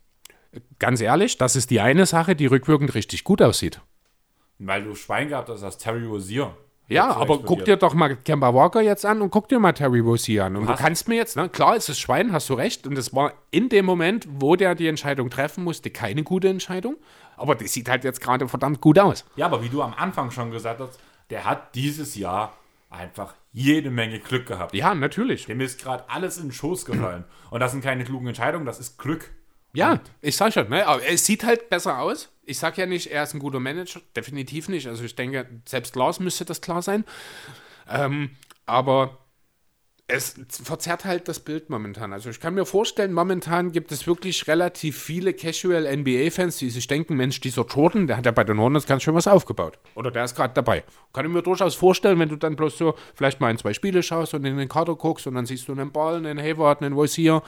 [0.79, 3.81] Ganz ehrlich, das ist die eine Sache, die rückwirkend richtig gut aussieht.
[4.59, 6.55] weil du Schwein gehabt hast, als Terry Rozier.
[6.87, 7.67] Ja, aber guck explodiert.
[7.67, 10.55] dir doch mal Kemba Walker jetzt an und guck dir mal Terry Rozier an.
[10.55, 12.85] Und du, hast- kannst mir jetzt, ne, klar, es ist Schwein, hast du recht.
[12.85, 16.95] Und es war in dem Moment, wo der die Entscheidung treffen musste, keine gute Entscheidung.
[17.37, 19.25] Aber die sieht halt jetzt gerade verdammt gut aus.
[19.35, 20.99] Ja, aber wie du am Anfang schon gesagt hast,
[21.31, 22.55] der hat dieses Jahr
[22.91, 24.73] einfach jede Menge Glück gehabt.
[24.75, 25.47] Ja, natürlich.
[25.47, 27.23] Dem ist gerade alles in den Schoß gefallen.
[27.49, 29.31] Und das sind keine klugen Entscheidungen, das ist Glück.
[29.75, 30.85] Ja, ich sag schon, ne?
[30.87, 32.29] Aber es sieht halt besser aus.
[32.43, 34.01] Ich sag ja nicht, er ist ein guter Manager.
[34.15, 34.87] Definitiv nicht.
[34.87, 37.03] Also ich denke, selbst Lars müsste das klar sein.
[37.89, 38.31] Ähm,
[38.65, 39.17] aber
[40.07, 42.13] es verzerrt halt das Bild momentan.
[42.13, 46.85] Also ich kann mir vorstellen, momentan gibt es wirklich relativ viele Casual NBA-Fans, die sich
[46.85, 49.79] denken, Mensch, dieser Jordan, der hat ja bei den Hornets ganz schön was aufgebaut.
[49.95, 50.83] Oder der ist gerade dabei.
[51.11, 54.03] Kann ich mir durchaus vorstellen, wenn du dann bloß so vielleicht mal in zwei Spiele
[54.03, 56.93] schaust und in den Kader guckst und dann siehst du einen Ball, einen Hayward, einen
[56.93, 57.41] Rozier,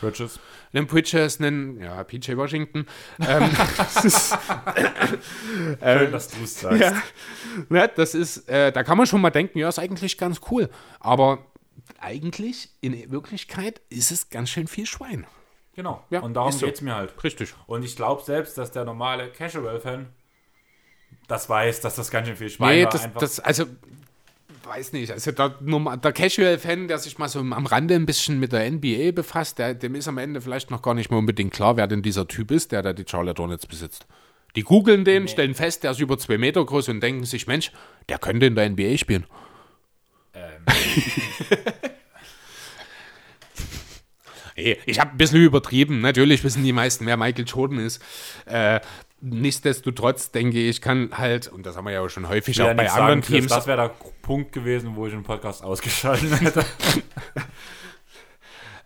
[0.00, 0.38] Bridges.
[0.74, 2.86] Einen Bridges, einen, ja, PJ Washington.
[3.20, 4.30] ähm, das ist,
[5.82, 6.80] Schön, dass du es sagst.
[6.80, 7.02] ja,
[7.68, 10.68] ne, das ist, äh, da kann man schon mal denken, ja, ist eigentlich ganz cool.
[11.00, 11.44] Aber
[11.98, 15.26] eigentlich, in Wirklichkeit, ist es ganz schön viel Schwein.
[15.74, 16.04] Genau.
[16.10, 16.66] Ja, und darum so.
[16.66, 17.12] geht es mir halt.
[17.24, 17.54] Richtig.
[17.66, 20.08] Und ich glaube selbst, dass der normale Casual-Fan
[21.26, 22.90] das weiß, dass das ganz schön viel Schwein Nee, war.
[22.90, 23.64] das, das, also,
[24.66, 25.10] weiß nicht.
[25.10, 29.12] Also, der, der Casual-Fan, der sich mal so am Rande ein bisschen mit der NBA
[29.12, 32.02] befasst, der, dem ist am Ende vielleicht noch gar nicht mal unbedingt klar, wer denn
[32.02, 34.06] dieser Typ ist, der da die Charlotte Hornets besitzt.
[34.56, 37.72] Die googeln den, stellen fest, der ist über zwei Meter groß und denken sich, Mensch,
[38.08, 39.26] der könnte in der NBA spielen.
[40.34, 40.64] ähm,
[44.86, 46.00] ich habe ein bisschen übertrieben.
[46.00, 48.00] Natürlich wissen die meisten, wer Michael Jordan ist.
[48.46, 48.80] Äh,
[49.24, 52.90] nichtsdestotrotz denke ich, kann halt, und das haben wir ja auch schon häufig auch bei
[52.90, 53.46] anderen sagen, Teams.
[53.48, 56.64] Das wäre der Punkt gewesen, wo ich den Podcast ausgeschaltet hätte.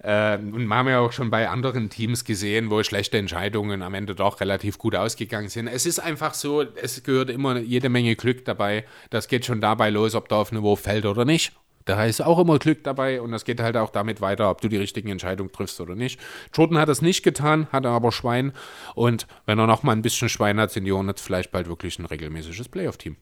[0.00, 3.94] Äh, und wir haben ja auch schon bei anderen Teams gesehen, wo schlechte Entscheidungen am
[3.94, 5.66] Ende doch relativ gut ausgegangen sind.
[5.66, 8.84] Es ist einfach so, es gehört immer jede Menge Glück dabei.
[9.10, 11.52] Das geht schon dabei los, ob der offene Wurf fällt oder nicht.
[11.88, 14.68] Da ist auch immer Glück dabei und das geht halt auch damit weiter, ob du
[14.68, 16.20] die richtigen Entscheidungen triffst oder nicht.
[16.52, 18.52] Jordan hat das nicht getan, hatte aber Schwein
[18.94, 21.98] und wenn er noch mal ein bisschen Schwein hat, sind die Hornets vielleicht bald wirklich
[21.98, 23.16] ein regelmäßiges Playoff-Team.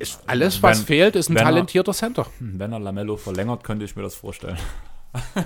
[0.00, 2.26] Ist alles, was Wenn- fehlt, ist ein wenn er- talentierter Center.
[2.40, 4.58] Wenn er Lamello verlängert, könnte ich mir das vorstellen.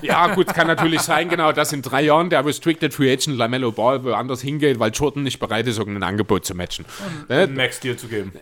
[0.03, 3.73] Ja, gut, kann natürlich sein, genau, dass in drei Jahren der Restricted Free Agent Lamello
[3.73, 6.85] Ball woanders hingeht, weil Jordan nicht bereit ist, irgendein Angebot zu matchen.
[7.29, 7.57] Einen Ne?
[7.63, 8.33] Max-Deal zu geben.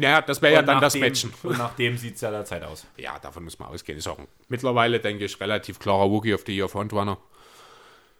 [0.00, 1.32] Ja, das wäre ja dann das nachdem- Matchen.
[1.42, 2.86] Und nachdem sieht es ja derzeit aus.
[2.96, 3.98] Ja, davon muss man ausgehen.
[3.98, 7.18] Ist auch ein, mittlerweile, denke ich, relativ klarer Rookie of the Year Frontrunner.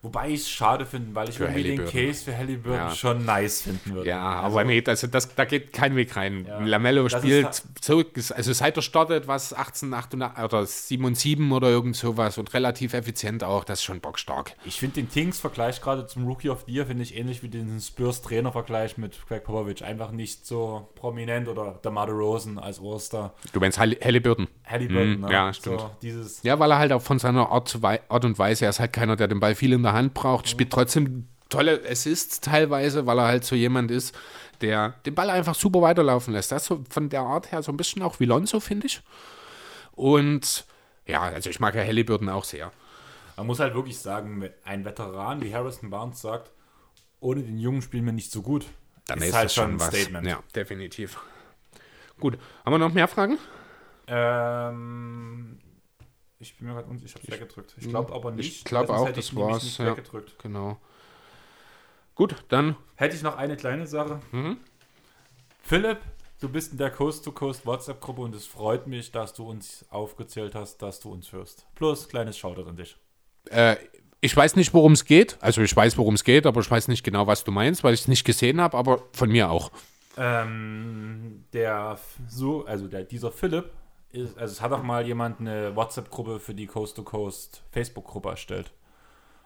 [0.02, 1.84] Wobei ich es schade finde, weil ich Für irgendwie den.
[1.86, 2.94] Case für Halliburton Ja.
[2.94, 4.08] schon nice finden würde.
[4.08, 6.46] Ja, aber nee, also das, da geht kein Weg rein.
[6.48, 6.58] Ja.
[6.60, 8.02] Lamello Das spielt ist so,
[8.34, 12.54] also seit er startet, was 18, 8 oder 7 und 7 oder irgend sowas und
[12.54, 14.54] relativ effizient auch, das ist schon bockstark.
[14.64, 17.78] Ich finde den Tings-Vergleich gerade zum Rookie of the Year finde ich ähnlich wie den
[17.78, 19.84] Spurs-Trainer-Vergleich mit Greg Popovich.
[19.84, 23.34] Einfach nicht so prominent oder der Mother Rosen als Oster.
[23.52, 24.48] Du meinst Halle- Halliburton?
[24.64, 25.32] Halliburton, Mhm, ne?
[25.32, 25.80] ja, stimmt.
[25.80, 27.78] So, dieses, Ja, weil er halt auch von seiner Art,
[28.08, 30.48] Art und Weise, er ist halt keiner, der den Ball viel in der Hand braucht,
[30.48, 34.16] spielt trotzdem tolle Assists teilweise, weil er halt so jemand ist,
[34.60, 36.52] der den Ball einfach super weiterlaufen lässt.
[36.52, 39.02] Das so von der Art her so ein bisschen auch wie Lonzo, finde ich.
[39.92, 40.64] Und
[41.06, 42.70] ja, also ich mag ja Halliburton auch sehr.
[43.36, 46.50] man muss halt wirklich sagen, ein Veteran wie Harrison Barnes sagt,
[47.20, 48.66] ohne den Jungen spielen wir nicht so gut.
[49.06, 49.88] Dann ist, ist, halt schon ein was.
[49.88, 50.26] Statement.
[50.26, 51.18] Ja, definitiv.
[52.18, 53.38] Gut, haben wir noch mehr Fragen?
[54.06, 55.58] Ähm,
[56.40, 57.74] ich bin mir gerade unsicher, ich habe es weggedrückt.
[57.78, 58.58] Ich glaube aber nicht.
[58.58, 59.96] Ich glaube weil sonst auch, das war's, ja.
[60.42, 60.78] Genau.
[62.14, 64.20] Gut, dann Hätte ich noch eine kleine Sache.
[64.32, 64.58] Mhm.
[65.62, 65.98] Philipp,
[66.40, 70.78] du bist in der Coast-to-Coast WhatsApp-Gruppe und es freut mich, dass du uns aufgezählt hast,
[70.78, 71.66] dass du uns hörst.
[71.74, 72.96] Plus, kleines Shoutout an dich.
[73.50, 73.76] Äh,
[74.22, 75.38] ich weiß nicht, worum es geht.
[75.40, 77.94] Also ich weiß, worum es geht, aber ich weiß nicht genau, was du meinst, weil
[77.94, 79.70] ich es nicht gesehen habe, aber von mir auch.
[80.16, 81.98] Ähm, der,
[82.28, 83.70] so, also der, dieser Philipp,
[84.12, 88.72] ist, also es hat auch mal jemand eine WhatsApp-Gruppe für die Coast-to-Coast Facebook-Gruppe erstellt.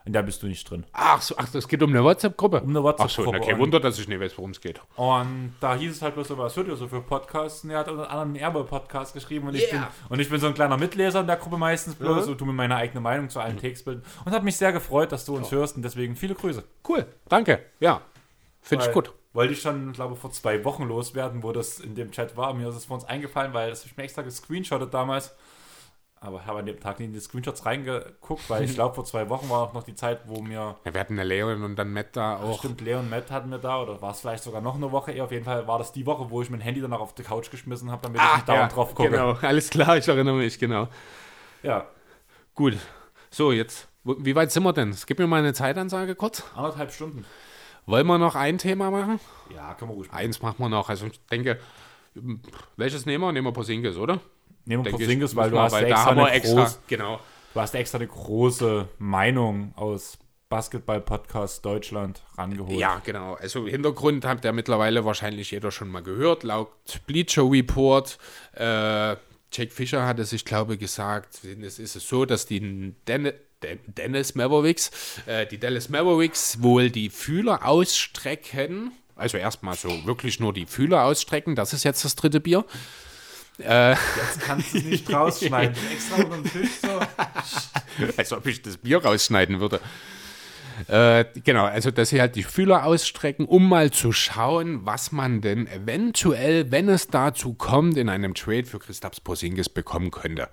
[0.07, 0.85] In der bist du nicht drin.
[0.93, 2.61] Ach so, ach, es geht um eine WhatsApp-Gruppe?
[2.61, 2.85] Um eine Ach so,
[3.24, 3.39] WhatsApp-Gruppe.
[3.41, 4.78] okay, Und- Wunder, dass ich nicht weiß, worum es geht.
[4.97, 7.65] Und da hieß es halt bloß so, was hört ihr so für Podcasts?
[7.65, 9.91] Und er hat unter anderem einen Erbe-Podcast geschrieben und ich, bin, Yeah.
[10.11, 12.24] und ich bin so ein kleiner Mitleser in der Gruppe meistens bloß, Mhm.
[12.27, 14.05] so tu mir meine eigene Meinung zu allen Textbildern.
[14.27, 16.65] Und hat mich sehr gefreut, dass du uns hörst und deswegen viele Grüße.
[16.86, 17.65] Cool, danke.
[17.81, 18.03] Ja,
[18.61, 19.11] finde ich gut.
[19.35, 22.55] Wollte ich schon, glaube ich, vor zwei Wochen loswerden, wo das in dem Chat war.
[22.55, 25.35] Mir ist es vor uns eingefallen, weil das habe ich mir extra gescreenshottet damals.
[26.20, 29.28] Aber habe an dem Tag nicht in die Screenshots reingeguckt, weil ich glaube, vor zwei
[29.28, 31.93] Wochen war auch noch die Zeit, wo mir Ja, wir hatten eine Leon und dann
[31.93, 32.61] Matt da auch.
[32.61, 35.12] Stimmt, Leon und Matt hatten wir da, oder war es vielleicht sogar noch eine Woche
[35.12, 35.24] eher.
[35.24, 37.51] Auf jeden Fall war das die Woche, wo ich mein Handy danach auf die Couch
[37.51, 39.11] geschmissen habe, damit ich nicht dauernd drauf gucke.
[39.11, 40.89] genau, alles klar, ich erinnere mich, genau.
[41.62, 41.86] Ja,
[42.55, 42.77] Gut,
[43.31, 44.97] so jetzt, wie weit sind wir denn?
[45.06, 46.44] Gib mir mal eine Zeitansage kurz.
[46.55, 47.24] anderthalb Stunden.
[47.86, 49.20] Wollen wir noch ein Thema machen?
[49.55, 50.19] Ja, können wir ruhig machen.
[50.19, 50.89] Eins machen wir noch.
[50.89, 51.59] Also ich denke,
[52.77, 53.32] welches nehmen wir?
[53.32, 54.20] Nehmen wir Porzingis, oder?
[54.65, 57.20] Nehmen wir Porzingis, weil du wir, hast, da extra eine extra, groß, genau.
[57.52, 62.78] du hast extra eine große Meinung aus Basketball-Podcast Deutschland rangeholt.
[62.78, 63.35] Ja, genau.
[63.35, 66.43] Also Hintergrund habt ihr mittlerweile wahrscheinlich jeder schon mal gehört.
[66.43, 66.70] Laut
[67.06, 68.19] Bleacher Report,
[68.55, 69.16] äh,
[69.52, 73.32] Jack Fischer hatte sich, glaube ich, gesagt, es ist es so, dass die Den
[73.65, 74.91] Den Dennis Mavericks,
[75.27, 78.93] äh, die Dallas Mavericks wohl die Fühler ausstrecken.
[79.16, 81.55] Also erstmal so wirklich nur die Fühler ausstrecken.
[81.55, 82.65] Das ist jetzt das dritte Bier.
[83.59, 85.77] Jetzt kannst du es nicht rausschneiden.
[85.93, 87.01] extra unter den Tisch so.
[88.16, 89.81] als ob ich das Bier rausschneiden würde.
[90.89, 95.41] Äh, genau, also dass sie halt die Fühler ausstrecken, um mal zu schauen, was man
[95.41, 100.49] denn eventuell, wenn es dazu kommt, in einem Trade für Christaps Porzingis bekommen könnte.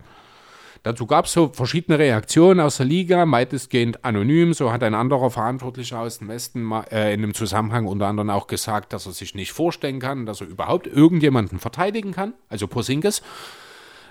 [0.84, 4.54] Dazu gab es so verschiedene Reaktionen aus der Liga, weitestgehend anonym.
[4.54, 8.32] So hat ein anderer Verantwortlicher aus dem Westen mal, äh, in dem Zusammenhang unter anderem
[8.32, 12.68] auch gesagt, dass er sich nicht vorstellen kann, dass er überhaupt irgendjemanden verteidigen kann, also
[12.68, 13.22] Porzingis.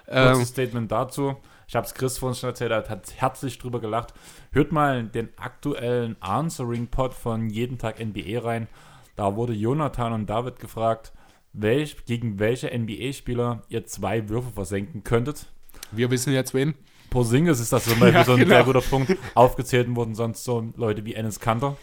[0.06, 1.36] Kurzes Statement dazu.
[1.66, 4.12] Ich habe es Chris vorhin schon erzählt, er hat herzlich drüber gelacht.
[4.50, 8.68] Hört mal den aktuellen Answering-Pod von Jeden Tag NBA rein.
[9.14, 11.12] Da wurde Jonathan und David gefragt,
[11.52, 15.46] welch, gegen welche NBA-Spieler ihr zwei Würfe versenken könntet.
[15.92, 16.74] Wir wissen jetzt wen.
[17.10, 18.54] Porzingis ist das zum Beispiel Ja, so ein genau.
[18.54, 19.16] sehr guter Punkt.
[19.34, 21.76] Aufgezählt wurden sonst so Leute wie Ennis Kanter,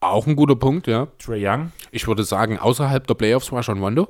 [0.00, 1.06] Auch ein guter Punkt, ja.
[1.18, 1.72] Trey Young.
[1.92, 4.08] Ich würde sagen, außerhalb der Playoffs war schon Wando.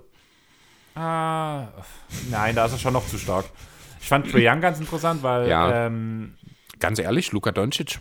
[0.94, 1.68] Ah,
[2.30, 3.44] nein, da ist er schon noch zu stark.
[4.00, 5.86] Ich fand Trae Young ganz interessant, weil Ja.
[5.86, 6.34] ähm,
[6.78, 7.98] Ganz ehrlich, Luka Doncic.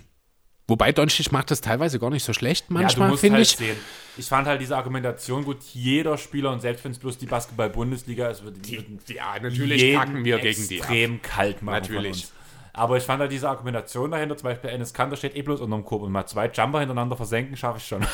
[0.69, 3.57] Wobei Doncic macht das teilweise gar nicht so schlecht ja, manchmal, musst finde halt ich.
[3.57, 3.77] sehen.
[4.17, 8.29] Ich fand halt diese Argumentation gut, jeder Spieler und selbst wenn es bloß die Basketball-Bundesliga
[8.29, 12.27] ist, wird würden ja, jeden wir gegen die extrem kalt machen Natürlich.
[12.73, 15.83] Aber ich fand halt diese Argumentation dahinter, zum Beispiel Enes Kanter steht eh bloß unterm
[15.83, 18.05] Korb und mal zwei Jumper hintereinander versenken, schaffe ich schon.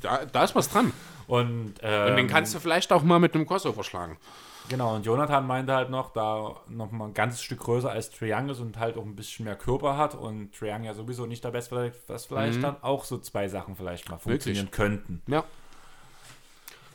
[0.00, 0.92] Da, da ist was dran.
[1.26, 4.16] Und, ähm, Und den kannst du vielleicht auch mal mit einem Crossover schlagen.
[4.70, 8.32] Genau, und Jonathan meinte halt noch, da noch mal ein ganzes Stück größer als Trae
[8.32, 11.26] Young ist und halt auch ein bisschen mehr Körper hat und Trae Young ja sowieso
[11.26, 15.22] nicht der Beste, dass vielleicht dann auch so zwei Sachen vielleicht mal funktionieren könnten.
[15.26, 15.42] Ja.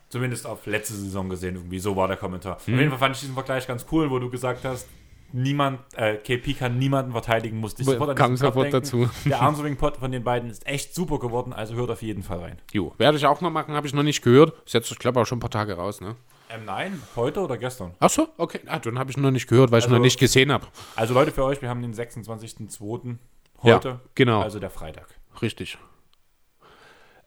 [0.07, 2.59] Zumindest auf letzte Saison gesehen, irgendwie so war der Kommentar.
[2.65, 2.75] Mhm.
[2.75, 4.87] Auf jeden Fall fand ich diesen Vergleich ganz cool, wo du gesagt hast,
[5.33, 9.09] niemand, äh, KP kann niemanden verteidigen, musste ich sofort Kam sofort dazu.
[9.25, 12.61] Der Armswing-Pod von den beiden ist echt super geworden, also hört auf jeden Fall rein.
[12.71, 14.53] Jo, werde ich auch noch machen, habe ich noch nicht gehört.
[14.65, 16.15] Ist jetzt, ich glaube, auch schon ein paar Tage raus, ne?
[16.49, 17.93] Ähm, nein, heute oder gestern?
[17.99, 18.59] Ach so, okay.
[18.67, 20.67] Ah, dann habe ich noch nicht gehört, weil ich Also- noch nicht gesehen habe.
[20.95, 23.17] Also Leute, für euch, wir haben den 26.02.
[23.63, 24.41] heute, Ja, genau.
[24.41, 25.07] also der Freitag.
[25.41, 25.77] Richtig.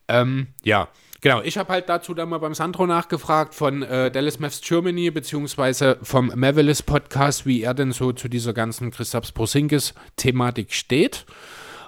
[0.07, 0.89] Ähm, ja,
[1.21, 1.43] genau.
[1.43, 5.99] Ich habe halt dazu dann mal beim Sandro nachgefragt von äh, Dallas Mavs Germany, beziehungsweise
[6.03, 11.27] vom Mavelis Podcast, wie er denn so zu dieser ganzen Christaps Porzingis-Thematik steht.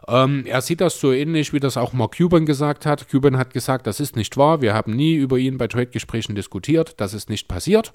[0.09, 3.09] Ähm, er sieht das so ähnlich, wie das auch Mark Cuban gesagt hat.
[3.11, 4.61] Cuban hat gesagt, das ist nicht wahr.
[4.61, 6.95] Wir haben nie über ihn bei Trade-Gesprächen diskutiert.
[6.99, 7.93] Das ist nicht passiert.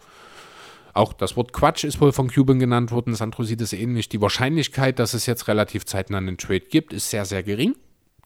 [0.93, 3.15] Auch das Wort Quatsch ist wohl von Cuban genannt worden.
[3.15, 4.07] Sandro sieht es ähnlich.
[4.07, 7.75] Die Wahrscheinlichkeit, dass es jetzt relativ zeitnah einen Trade gibt, ist sehr, sehr gering.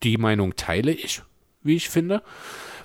[0.03, 1.23] Die Meinung teile ich,
[1.63, 2.21] wie ich finde.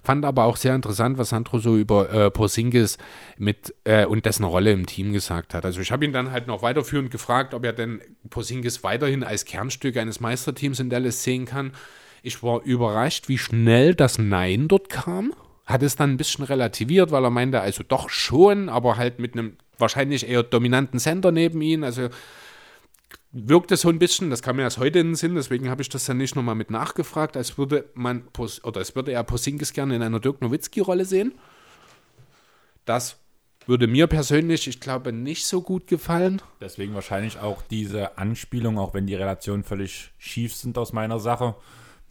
[0.05, 2.99] Fand aber auch sehr interessant, was Sandro so über äh, Porzingis
[3.39, 5.65] mit äh, und dessen Rolle im Team gesagt hat.
[5.65, 9.47] Also ich habe ihn dann halt noch weiterführend gefragt, ob er denn Porzingis weiterhin als
[9.47, 11.73] Kernstück eines Meisterteams in Dallas sehen kann.
[12.23, 15.33] Ich war überrascht, wie schnell das Nein dort kam.
[15.65, 19.33] Hat es dann ein bisschen relativiert, weil er meinte, also doch schon, aber halt mit
[19.33, 21.83] einem wahrscheinlich eher dominanten Center neben ihm.
[21.83, 22.11] Also
[23.35, 25.89] wirkte so ein bisschen, das kam mir erst heute in den Sinn, deswegen habe ich
[25.89, 28.23] das dann nicht nochmal mit nachgefragt, als würde man,
[28.63, 31.35] oder als würde er Posingis gerne in einer Dirk Nowitzki-Rolle sehen.
[32.85, 33.19] Das
[33.67, 36.41] würde mir persönlich, ich glaube, nicht so gut gefallen.
[36.61, 41.57] Deswegen wahrscheinlich auch diese Anspielung, auch wenn die Relationen völlig schief sind aus meiner Sache,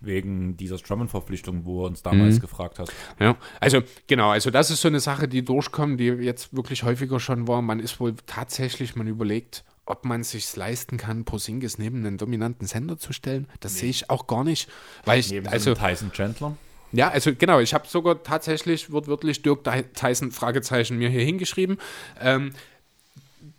[0.02, 2.92] wegen dieser Drummond-Verpflichtung, wo er uns damals gefragt hat.
[3.20, 7.22] Ja, also genau, also das ist so eine Sache, die durchkommt, die jetzt wirklich häufiger
[7.22, 7.62] schon war.
[7.62, 12.68] Man ist wohl tatsächlich, man überlegt, ob man sich leisten kann, Posingis neben einen dominanten
[12.68, 13.48] Sender zu stellen.
[13.60, 14.70] Das sehe ich auch gar nicht,
[15.06, 16.56] weil ich, Neben also Tyson Chandler.
[16.94, 19.62] Ja, also genau, ich habe sogar tatsächlich wortwörtlich Dirk
[19.94, 21.80] Tyson Fragezeichen mir hier hingeschrieben.
[22.22, 22.54] Ähm,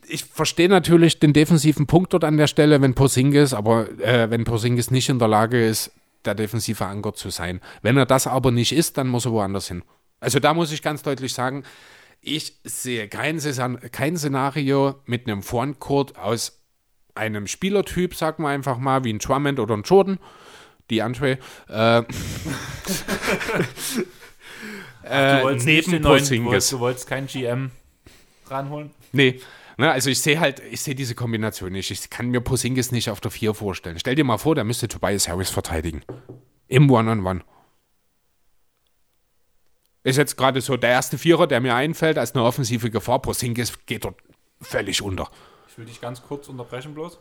[0.07, 4.45] ich verstehe natürlich den defensiven Punkt dort an der Stelle, wenn Porzingis, aber äh, wenn
[4.45, 5.91] Porzingis nicht in der Lage ist,
[6.25, 7.61] der defensive Anker zu sein.
[7.83, 9.83] Wenn er das aber nicht ist, dann muss er woanders hin.
[10.21, 11.65] Also da muss ich ganz deutlich sagen,
[12.25, 13.39] ich sehe kein,
[13.93, 16.63] kein Szenario mit einem Frontcourt aus
[17.15, 20.19] einem Spielertyp, sagen wir einfach mal, wie ein Drummond oder ein Jordan,
[20.91, 21.39] die Andre,
[21.69, 21.99] äh,
[25.03, 26.71] äh, Du wolltest, nicht neben neuen, du, wolltest, Porzingis.
[26.71, 27.71] du wolltest keinen GM
[28.49, 28.91] ranholen?
[29.13, 29.41] Nee,
[29.77, 31.91] ne, also ich sehe halt, ich sehe diese Kombination nicht.
[31.91, 33.99] Ich kann mir Posingis nicht auf der 4 vorstellen.
[33.99, 36.03] Stell dir mal vor, der müsste Tobias Harris verteidigen.
[36.69, 37.43] Im One-on-One.
[40.05, 43.21] Ist jetzt gerade so der erste Vierer, der mir einfällt, als eine offensive Gefahr.
[43.21, 44.17] Posingis geht dort
[44.61, 45.31] völlig unter.
[45.69, 47.19] Ich will dich ganz kurz unterbrechen bloß.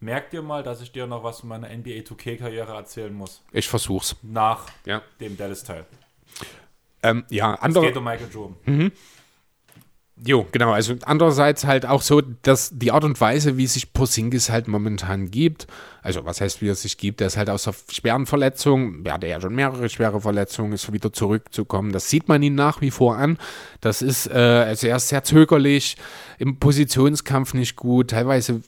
[0.00, 3.42] Merk dir mal, dass ich dir noch was von meiner NBA 2K-Karriere erzählen muss.
[3.52, 4.16] Ich versuch's.
[4.22, 5.02] Nach Ja.
[5.20, 5.84] dem Dallas-Teil.
[7.02, 7.86] Ähm, ja, Es andere.
[7.86, 8.92] geht um Michael Jordan.
[10.26, 10.72] Jo, genau.
[10.72, 15.30] Also andererseits halt auch so, dass die Art und Weise, wie sich Posingis halt momentan
[15.30, 15.66] gibt,
[16.02, 19.14] also was heißt, wie er sich gibt, der ist halt aus einer schweren Verletzung, er
[19.14, 21.92] hatte ja schon mehrere schwere Verletzungen, ist wieder zurückzukommen.
[21.92, 23.38] Das sieht man ihn nach wie vor an.
[23.80, 25.96] Das ist, äh, also er ist sehr zögerlich,
[26.38, 28.62] im Positionskampf nicht gut, teilweise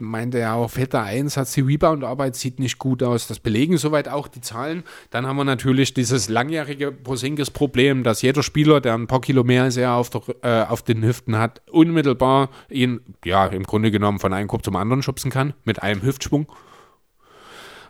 [0.00, 3.26] meinte er auch, fetter Einsatz, die Rebound-Arbeit sieht nicht gut aus.
[3.26, 4.84] Das belegen soweit auch die Zahlen.
[5.10, 9.64] Dann haben wir natürlich dieses langjährige Posingis-Problem, dass jeder Spieler, der ein paar Kilo mehr
[9.64, 14.18] als er auf, der, äh, auf den Hüften hat, unmittelbar ihn, ja, im Grunde genommen
[14.18, 16.46] von einem Korb zum anderen schubsen kann, mit einem Hüftschwung.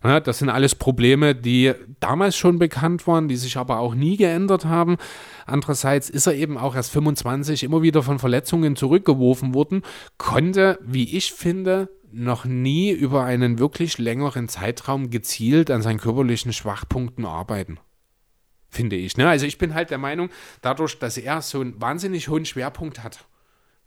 [0.02, 4.16] Ja, das sind alles Probleme, die damals schon bekannt waren, die sich aber auch nie
[4.16, 4.96] geändert haben.
[5.44, 9.82] Andererseits ist er eben auch erst 25 immer wieder von Verletzungen zurückgeworfen worden,
[10.16, 16.52] konnte, wie ich finde, noch nie über einen wirklich längeren Zeitraum gezielt an seinen körperlichen
[16.52, 17.78] Schwachpunkten arbeiten.
[18.68, 19.16] Finde ich.
[19.16, 19.28] Ne?
[19.28, 20.30] Also ich bin halt der Meinung,
[20.62, 23.26] dadurch, dass er so einen wahnsinnig hohen Schwerpunkt hat,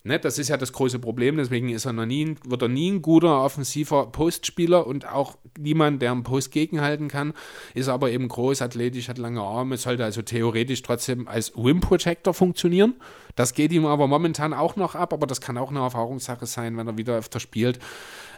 [0.06, 2.92] Ne, das ist ja das große Problem, deswegen ist er noch nie, wird er nie
[2.92, 7.32] ein guter offensiver Postspieler und auch niemand, der einen Post gegenhalten kann,
[7.74, 12.34] ist aber eben groß, athletisch, hat lange Arme, sollte also theoretisch trotzdem als Rim Protector
[12.34, 12.96] funktionieren.
[13.38, 16.76] Das geht ihm aber momentan auch noch ab, aber das kann auch eine Erfahrungssache sein,
[16.76, 17.80] wenn er wieder öfter spielt,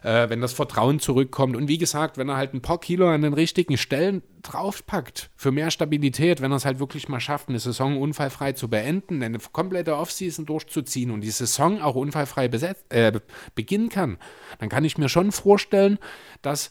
[0.05, 1.55] äh, wenn das Vertrauen zurückkommt.
[1.55, 5.51] Und wie gesagt, wenn er halt ein paar Kilo an den richtigen Stellen draufpackt für
[5.51, 9.39] mehr Stabilität, wenn er es halt wirklich mal schafft, eine Saison unfallfrei zu beenden, eine
[9.51, 13.19] komplette Offseason durchzuziehen und die Saison auch unfallfrei besetzt, äh,
[13.55, 14.19] beginnen kann,
[14.59, 15.97] dann kann ich mir schon vorstellen,
[16.43, 16.69] dass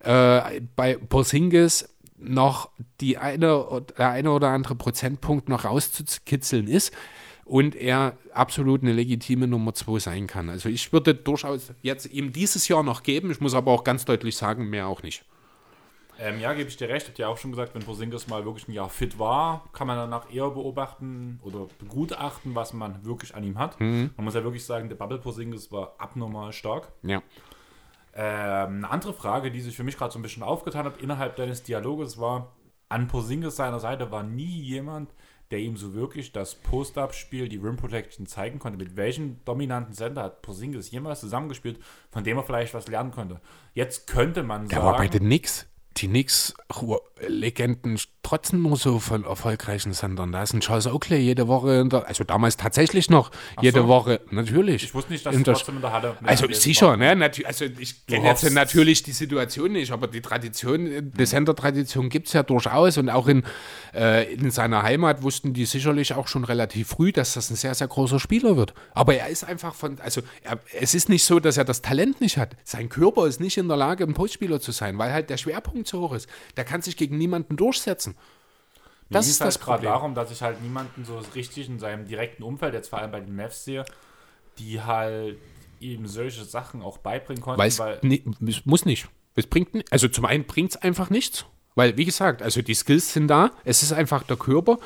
[0.00, 1.88] äh, bei Porzingis
[2.18, 2.68] noch
[3.00, 6.92] die eine, der eine oder andere Prozentpunkt noch rauszukitzeln ist
[7.44, 10.48] und er absolut eine legitime Nummer 2 sein kann.
[10.48, 14.04] Also ich würde durchaus jetzt ihm dieses Jahr noch geben, ich muss aber auch ganz
[14.04, 15.24] deutlich sagen, mehr auch nicht.
[16.18, 17.08] Ähm, ja, gebe ich dir recht.
[17.08, 19.96] Habe ja auch schon gesagt, wenn Porzingis mal wirklich ein Jahr fit war, kann man
[19.96, 23.80] danach eher beobachten oder begutachten, was man wirklich an ihm hat.
[23.80, 24.10] Mhm.
[24.16, 26.92] Man muss ja wirklich sagen, der Bubble Porzingis war abnormal stark.
[27.02, 27.20] Ja.
[28.14, 31.34] Ähm, eine andere Frage, die sich für mich gerade so ein bisschen aufgetan hat innerhalb
[31.34, 32.52] deines Dialoges war,
[32.88, 35.10] an Porzingis seiner Seite war nie jemand,
[35.54, 38.76] der ihm so wirklich das Post-Up-Spiel, die Rim Protection zeigen konnte.
[38.76, 41.78] Mit welchem dominanten Center hat Porzingis jemals zusammengespielt,
[42.10, 43.40] von dem er vielleicht was lernen konnte?
[43.72, 44.84] Jetzt könnte man der sagen.
[44.84, 50.32] Der war bei den Knicks die Knicks-Legenden trotzen nur so von erfolgreichen Sendern.
[50.32, 53.30] Da ist ein Charles Oakley jede Woche, der, also damals tatsächlich noch
[53.60, 53.88] jede so.
[53.88, 54.82] Woche, natürlich.
[54.82, 56.16] Ich wusste nicht, dass er trotzdem in der Halle.
[56.24, 57.30] Also sicher, ne?
[57.44, 62.32] also ich kenne jetzt natürlich die Situation nicht, aber die Tradition, die Sender-Tradition gibt es
[62.32, 63.44] ja durchaus und auch in,
[63.94, 67.74] äh, in seiner Heimat wussten die sicherlich auch schon relativ früh, dass das ein sehr,
[67.74, 68.74] sehr großer Spieler wird.
[68.94, 72.20] Aber er ist einfach von, also er, es ist nicht so, dass er das Talent
[72.20, 72.56] nicht hat.
[72.64, 75.83] Sein Körper ist nicht in der Lage, ein Postspieler zu sein, weil halt der Schwerpunkt
[75.86, 76.28] so hoch ist.
[76.56, 78.16] Der kann sich gegen niemanden durchsetzen.
[79.08, 82.06] Mir das ist halt das gerade darum, dass ich halt niemanden so richtig in seinem
[82.06, 83.84] direkten Umfeld, jetzt vor allem bei den Mavs sehe,
[84.58, 85.38] die halt
[85.80, 87.60] ihm solche Sachen auch beibringen konnten.
[87.60, 89.08] Weil's weil nee, es muss nicht.
[89.34, 91.44] Es bringt, also zum einen bringt es einfach nichts,
[91.74, 94.78] weil wie gesagt, also die Skills sind da, es ist einfach der Körper.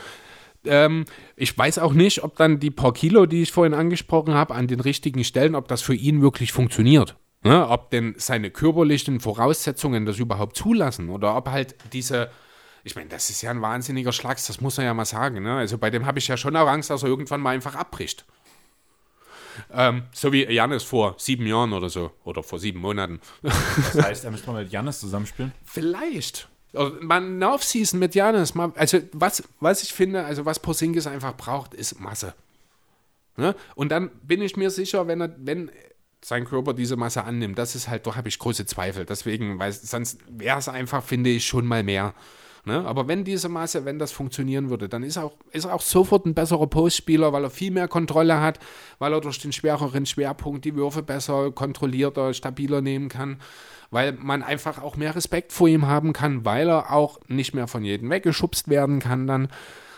[0.65, 1.05] Ähm,
[1.37, 4.67] ich weiß auch nicht, ob dann die paar Kilo, die ich vorhin angesprochen habe, an
[4.67, 7.17] den richtigen Stellen, ob das für ihn wirklich funktioniert.
[7.43, 7.69] Ne?
[7.69, 12.31] Ob denn seine körperlichen Voraussetzungen das überhaupt zulassen oder ob halt diese
[12.85, 15.43] ich meine, das ist ja ein wahnsinniger Schlags, das muss man ja mal sagen.
[15.43, 15.57] Ne?
[15.57, 18.25] Also bei dem habe ich ja schon auch Angst, dass er irgendwann mal einfach abbricht.
[19.73, 22.13] Ähm, so wie Janis vor sieben Jahren oder so.
[22.25, 23.21] Oder vor sieben Monaten.
[23.43, 25.53] Das heißt, er müsste mal mit Janis zusammenspielen?
[25.65, 26.49] Vielleicht.
[26.73, 28.55] Mal eine Offseason mit Janis.
[28.57, 32.35] Also was, was ich finde, also was Porzingis einfach braucht, ist Masse.
[33.37, 33.55] Ne?
[33.75, 35.71] Und dann bin ich mir sicher, wenn er, wenn
[36.25, 39.05] sein Körper diese Masse annimmt, das ist halt, doch habe ich große Zweifel.
[39.05, 42.15] Deswegen, weil sonst wäre es einfach, finde ich, schon mal mehr.
[42.65, 42.85] Ne?
[42.85, 46.27] Aber wenn diese Masse, wenn das funktionieren würde, dann ist, auch, ist er auch sofort
[46.27, 48.59] ein besserer Postspieler, weil er viel mehr Kontrolle hat,
[48.99, 53.41] weil er durch den schwereren Schwerpunkt die Würfe besser kontrollierter, stabiler nehmen kann,
[53.91, 57.69] weil man einfach auch mehr Respekt vor ihm haben kann, weil er auch nicht mehr
[57.69, 59.49] von jedem weggeschubst werden kann dann.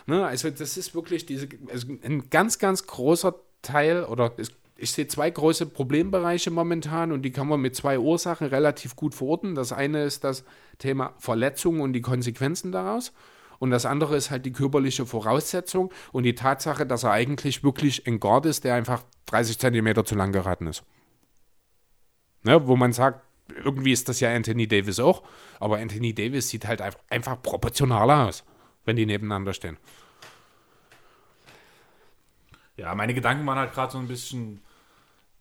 [0.06, 0.24] Ne?
[0.24, 5.06] Also das ist wirklich diese, also ein ganz, ganz großer Teil oder es ich sehe
[5.06, 9.54] zwei große Problembereiche momentan und die kann man mit zwei Ursachen relativ gut verorten.
[9.54, 10.44] Das eine ist das
[10.78, 13.12] Thema Verletzungen und die Konsequenzen daraus.
[13.58, 18.06] Und das andere ist halt die körperliche Voraussetzung und die Tatsache, dass er eigentlich wirklich
[18.06, 20.82] ein Guard ist, der einfach 30 Zentimeter zu lang geraten ist.
[22.42, 23.20] Ne, wo man sagt,
[23.62, 25.22] irgendwie ist das ja Anthony Davis auch,
[25.58, 26.80] aber Anthony Davis sieht halt
[27.10, 28.44] einfach proportionaler aus,
[28.86, 29.76] wenn die nebeneinander stehen.
[32.78, 34.62] Ja, meine Gedanken waren halt gerade so ein bisschen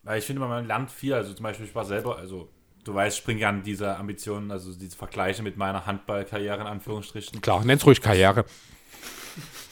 [0.04, 1.14] weil ich finde, man lernt viel.
[1.14, 2.50] Also zum Beispiel, ich war selber, also
[2.84, 7.42] du weißt, ich springe an diese Ambitionen, also diese Vergleiche mit meiner Handballkarriere in Anführungsstrichen.
[7.42, 8.46] Klar, nenn's ruhig Karriere.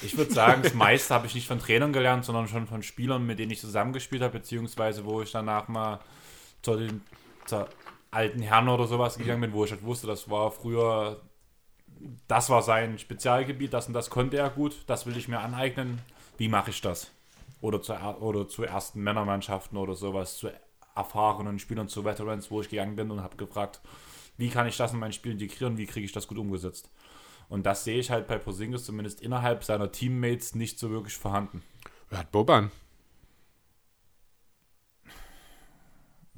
[0.02, 3.26] Ich würde sagen, das meiste habe ich nicht von Trainern gelernt, sondern schon von Spielern,
[3.26, 6.00] mit denen ich zusammengespielt habe, beziehungsweise wo ich danach mal
[6.62, 7.02] zu den
[7.46, 7.68] zur
[8.12, 11.22] alten Herren oder sowas gegangen bin, wo ich halt wusste, das war früher,
[12.28, 16.00] das war sein Spezialgebiet, das und das konnte er gut, das will ich mir aneignen.
[16.38, 17.12] Wie mache ich das?
[17.62, 20.50] Oder zu, oder zu ersten Männermannschaften oder sowas, zu
[20.96, 23.82] erfahrenen Spielern, zu Veterans, wo ich gegangen bin und habe gefragt,
[24.38, 26.90] wie kann ich das in mein Spiel integrieren, wie kriege ich das gut umgesetzt.
[27.50, 31.64] Und das sehe ich halt bei Porzingis zumindest innerhalb seiner Teammates nicht so wirklich vorhanden.
[32.10, 32.72] Wer hat Boban?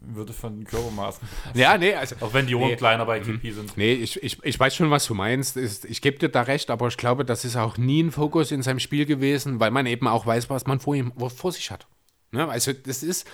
[0.01, 1.27] Würde von den Körpermaßen.
[1.53, 2.15] Ja, nee, also.
[2.19, 3.77] Auch wenn die Ohren nee, kleiner bei KP sind.
[3.77, 5.57] Nee, ich, ich, ich weiß schon, was du meinst.
[5.57, 8.61] Ich gebe dir da recht, aber ich glaube, das ist auch nie ein Fokus in
[8.61, 11.87] seinem Spiel gewesen, weil man eben auch weiß, was man vor ihm vor sich hat.
[12.31, 12.47] Ne?
[12.47, 13.27] Also, das ist.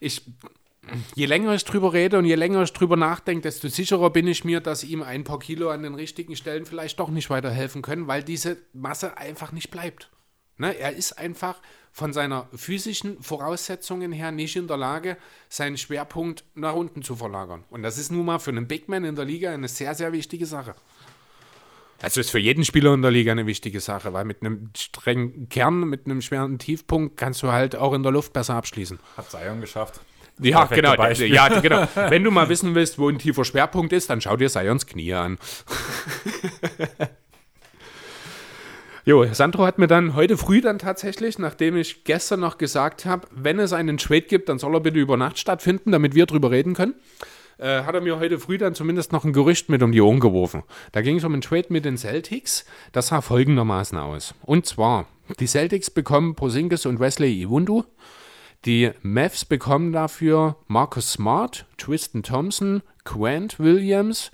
[0.00, 0.22] Ich,
[1.14, 4.44] je länger ich drüber rede und je länger ich drüber nachdenke, desto sicherer bin ich
[4.44, 8.06] mir, dass ihm ein paar Kilo an den richtigen Stellen vielleicht doch nicht weiterhelfen können,
[8.06, 10.10] weil diese Masse einfach nicht bleibt.
[10.58, 10.76] Ne?
[10.76, 11.60] Er ist einfach
[11.94, 15.16] von seiner physischen Voraussetzungen her nicht in der Lage,
[15.48, 17.62] seinen Schwerpunkt nach unten zu verlagern.
[17.70, 20.12] Und das ist nun mal für einen Big Man in der Liga eine sehr, sehr
[20.12, 20.74] wichtige Sache.
[22.02, 25.48] Also ist für jeden Spieler in der Liga eine wichtige Sache, weil mit einem strengen
[25.48, 28.98] Kern, mit einem schweren Tiefpunkt kannst du halt auch in der Luft besser abschließen.
[29.16, 30.00] Hat Zion geschafft.
[30.40, 30.96] Ja, genau.
[30.96, 31.32] Beispiel.
[31.32, 31.86] Ja, genau.
[31.94, 35.14] Wenn du mal wissen willst, wo ein tiefer Schwerpunkt ist, dann schau dir Sions Knie
[35.14, 35.38] an.
[39.06, 43.28] Jo, Sandro hat mir dann heute früh dann tatsächlich, nachdem ich gestern noch gesagt habe,
[43.32, 46.50] wenn es einen Trade gibt, dann soll er bitte über Nacht stattfinden, damit wir drüber
[46.50, 46.94] reden können,
[47.58, 50.20] äh, hat er mir heute früh dann zumindest noch ein Gerücht mit um die Ohren
[50.20, 50.62] geworfen.
[50.92, 52.64] Da ging es um einen Trade mit den Celtics.
[52.92, 54.34] Das sah folgendermaßen aus.
[54.40, 55.06] Und zwar,
[55.38, 57.84] die Celtics bekommen Posingis und Wesley Iwundu.
[58.64, 64.30] Die Mavs bekommen dafür Marcus Smart, Tristan Thompson, Quant Williams,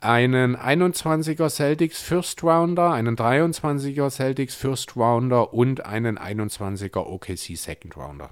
[0.00, 7.96] einen 21er Celtics First Rounder, einen 23er Celtics First Rounder und einen 21er OKC Second
[7.96, 8.30] Rounder.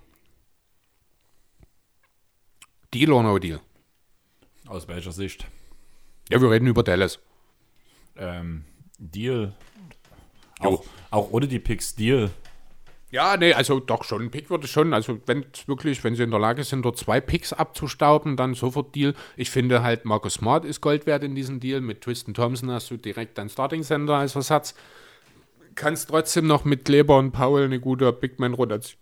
[2.92, 3.60] Deal or no deal?
[4.66, 5.46] Aus welcher Sicht?
[6.30, 7.18] Ja, wir reden über Dallas.
[8.16, 8.64] Ähm,
[8.98, 9.54] Deal.
[10.60, 12.30] Auch, auch ohne die Picks Deal.
[13.10, 14.22] Ja, nee, also doch schon.
[14.22, 17.20] Ein Pick würde schon, also wenn wirklich, wenn sie in der Lage sind, dort zwei
[17.20, 19.14] Picks abzustauben, dann sofort Deal.
[19.36, 21.80] Ich finde halt, Marcus Smart ist Gold wert in diesem Deal.
[21.80, 24.74] Mit Tristan Thompson hast du direkt dein Starting Center als Ersatz.
[25.74, 28.98] Kannst trotzdem noch mit Kleber und Powell eine gute Bigman-Rotation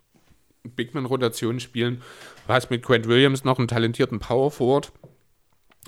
[0.77, 2.03] Bigman spielen.
[2.47, 4.93] Du hast mit Quent Williams noch einen talentierten Power Forward.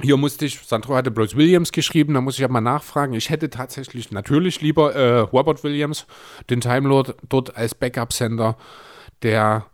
[0.00, 3.14] Hier musste ich, Sandro hatte bloß Williams geschrieben, da muss ich ja mal nachfragen.
[3.14, 6.06] Ich hätte tatsächlich natürlich lieber äh, Robert Williams,
[6.50, 8.56] den Time Lord, dort als Backup-Sender,
[9.22, 9.66] der,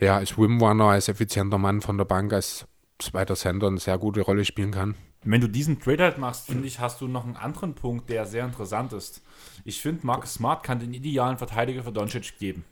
[0.00, 2.66] der als Wimrunner, als effizienter Mann von der Bank, als
[2.98, 4.96] zweiter Sender eine sehr gute Rolle spielen kann.
[5.22, 8.26] Wenn du diesen Trade halt machst, finde ich, hast du noch einen anderen Punkt, der
[8.26, 9.22] sehr interessant ist.
[9.64, 12.64] Ich finde, Marcus Smart kann den idealen Verteidiger für Doncic geben.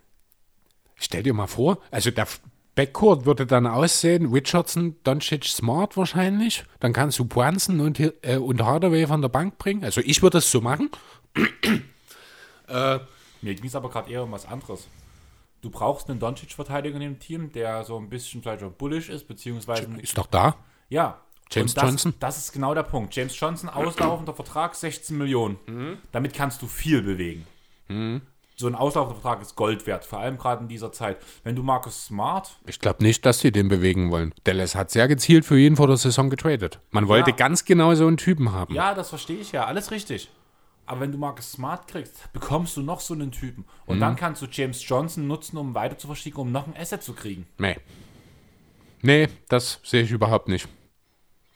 [0.97, 2.27] Stell dir mal vor, also der
[2.75, 6.65] Backcourt würde dann aussehen, Richardson, Doncic, Smart wahrscheinlich.
[6.81, 9.85] Dann kannst du Brunson und, äh, und Hardaway von der Bank bringen.
[9.85, 10.91] Also ich würde das so machen.
[13.43, 14.89] Mir ging es aber gerade eher um was anderes.
[15.61, 19.29] Du brauchst einen Doncic-Verteidiger in dem Team, der so ein bisschen vielleicht auch bullish ist,
[19.29, 20.57] beziehungsweise Ist doch da.
[20.89, 21.21] Ja.
[21.51, 22.15] James das, Johnson?
[22.19, 23.15] Das ist genau der Punkt.
[23.15, 25.59] James Johnson, auslaufender Vertrag, 16 Millionen.
[25.67, 25.99] Mhm.
[26.11, 27.47] Damit kannst du viel bewegen.
[28.57, 31.17] So ein auslaufender Vertrag ist Gold wert, vor allem gerade in dieser Zeit.
[31.43, 34.33] Wenn du Marcus Smart, Ich glaube nicht, dass sie den bewegen wollen.
[34.45, 36.79] Dallas hat sehr gezielt für ihn vor der Saison getradet.
[36.91, 38.75] Man wollte ganz genau so einen Typen haben.
[38.75, 40.31] ja, das verstehe ich ja, alles richtig.
[40.85, 43.65] Aber wenn du Marcus Smart kriegst, bekommst du noch so einen Typen.
[43.87, 44.01] Und Mhm.
[44.01, 47.15] dann kannst du James Johnson nutzen, um weiter zu verschieben, um noch ein Asset zu
[47.15, 47.47] kriegen.
[47.59, 47.77] Nee.
[49.01, 50.69] Nee, das sehe ich überhaupt nicht.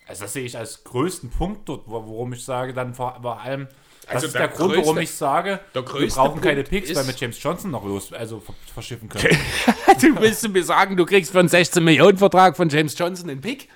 [0.08, 3.40] Also das sehe ich als größten Punkt dort, wo- worum ich sage, dann vor, vor
[3.40, 3.66] allem,
[4.06, 6.90] das Also ist der der, Grund, warum größte- ich sage, wir brauchen keine Punkt Picks,
[6.90, 9.36] ist- weil wir James Johnson noch los, also ver- verschiffen können.
[10.00, 13.40] du willst mir sagen, du kriegst für einen 16 Millionen Vertrag von James Johnson einen
[13.40, 13.68] Pick?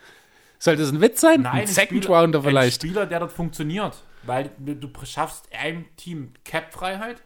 [0.58, 1.46] Soll das ein Witz sein?
[1.46, 2.82] ein Second Spieler- Rounder vielleicht.
[2.82, 3.96] Ein Spieler, der dort funktioniert.
[4.22, 7.22] Weil du schaffst einem Team Cap-Freiheit.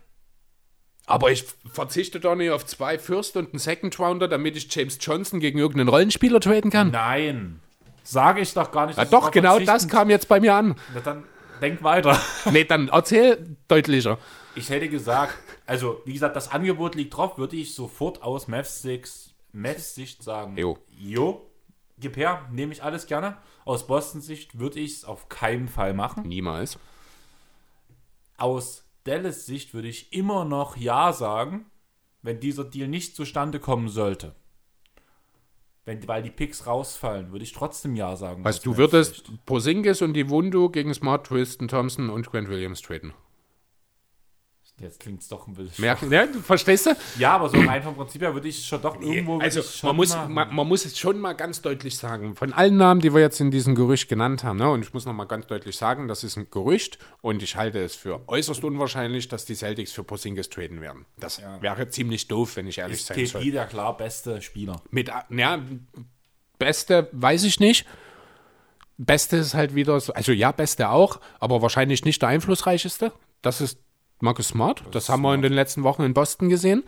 [1.06, 4.96] Aber ich verzichte doch nicht auf zwei First und einen Second Rounder, damit ich James
[5.00, 6.92] Johnson gegen irgendeinen Rollenspieler traden kann.
[6.92, 7.60] Nein.
[8.04, 8.96] Sage ich doch gar nicht.
[8.96, 10.76] Ja, doch, genau das kam jetzt bei mir an.
[10.94, 11.24] Na, Dann
[11.64, 12.20] denk weiter.
[12.50, 14.18] Nee, dann erzähl deutlicher.
[14.54, 15.34] Ich hätte gesagt,
[15.66, 20.22] also wie gesagt, das Angebot liegt drauf, würde ich sofort aus Mavs Sicht, Mavs Sicht
[20.22, 20.56] sagen.
[20.56, 20.78] Jo.
[20.90, 21.50] Jo,
[21.98, 23.36] gib her, nehme ich alles gerne.
[23.64, 26.28] Aus Bostons Sicht würde ich es auf keinen Fall machen.
[26.28, 26.78] Niemals.
[28.36, 31.66] Aus Dallas Sicht würde ich immer noch Ja sagen,
[32.22, 34.34] wenn dieser Deal nicht zustande kommen sollte.
[35.86, 38.42] Wenn, weil die Picks rausfallen, würde ich trotzdem Ja sagen.
[38.44, 39.30] Was du würdest.
[39.44, 43.12] Posingis und die Wundu gegen Smart, Tristan Thompson und Grant Williams traden.
[44.80, 45.82] Jetzt klingt es doch ein bisschen.
[45.82, 46.96] Merken, ja, du verstehst du?
[47.16, 49.38] Ja, aber so rein vom Prinzip her würde ich schon doch irgendwo.
[49.38, 53.00] Also man muss, man, man muss es schon mal ganz deutlich sagen, von allen Namen,
[53.00, 55.46] die wir jetzt in diesem Gerücht genannt haben, ne, und ich muss noch mal ganz
[55.46, 59.54] deutlich sagen, das ist ein Gerücht und ich halte es für äußerst unwahrscheinlich, dass die
[59.54, 61.06] Celtics für Porzingis traden werden.
[61.18, 63.42] Das wäre ziemlich doof, wenn ich ehrlich ist sein soll.
[63.42, 64.82] KP der klar beste Spieler.
[64.90, 65.62] Mit, ja,
[66.58, 67.86] Beste weiß ich nicht.
[68.98, 73.12] Beste ist halt wieder so, also ja, Beste auch, aber wahrscheinlich nicht der einflussreicheste.
[73.42, 73.78] Das ist
[74.20, 74.84] Marcus Smart.
[74.92, 76.84] Das, haben wir in den letzten Wochen in Boston gesehen.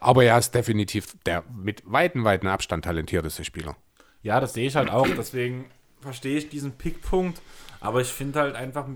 [0.00, 3.76] Aber er ist definitiv der mit weiten, weiten Abstand talentierteste Spieler.
[4.22, 5.06] Ja, das sehe ich halt auch.
[5.16, 5.66] Deswegen
[6.00, 7.40] verstehe ich diesen Pickpunkt.
[7.80, 8.86] Aber ich finde halt einfach,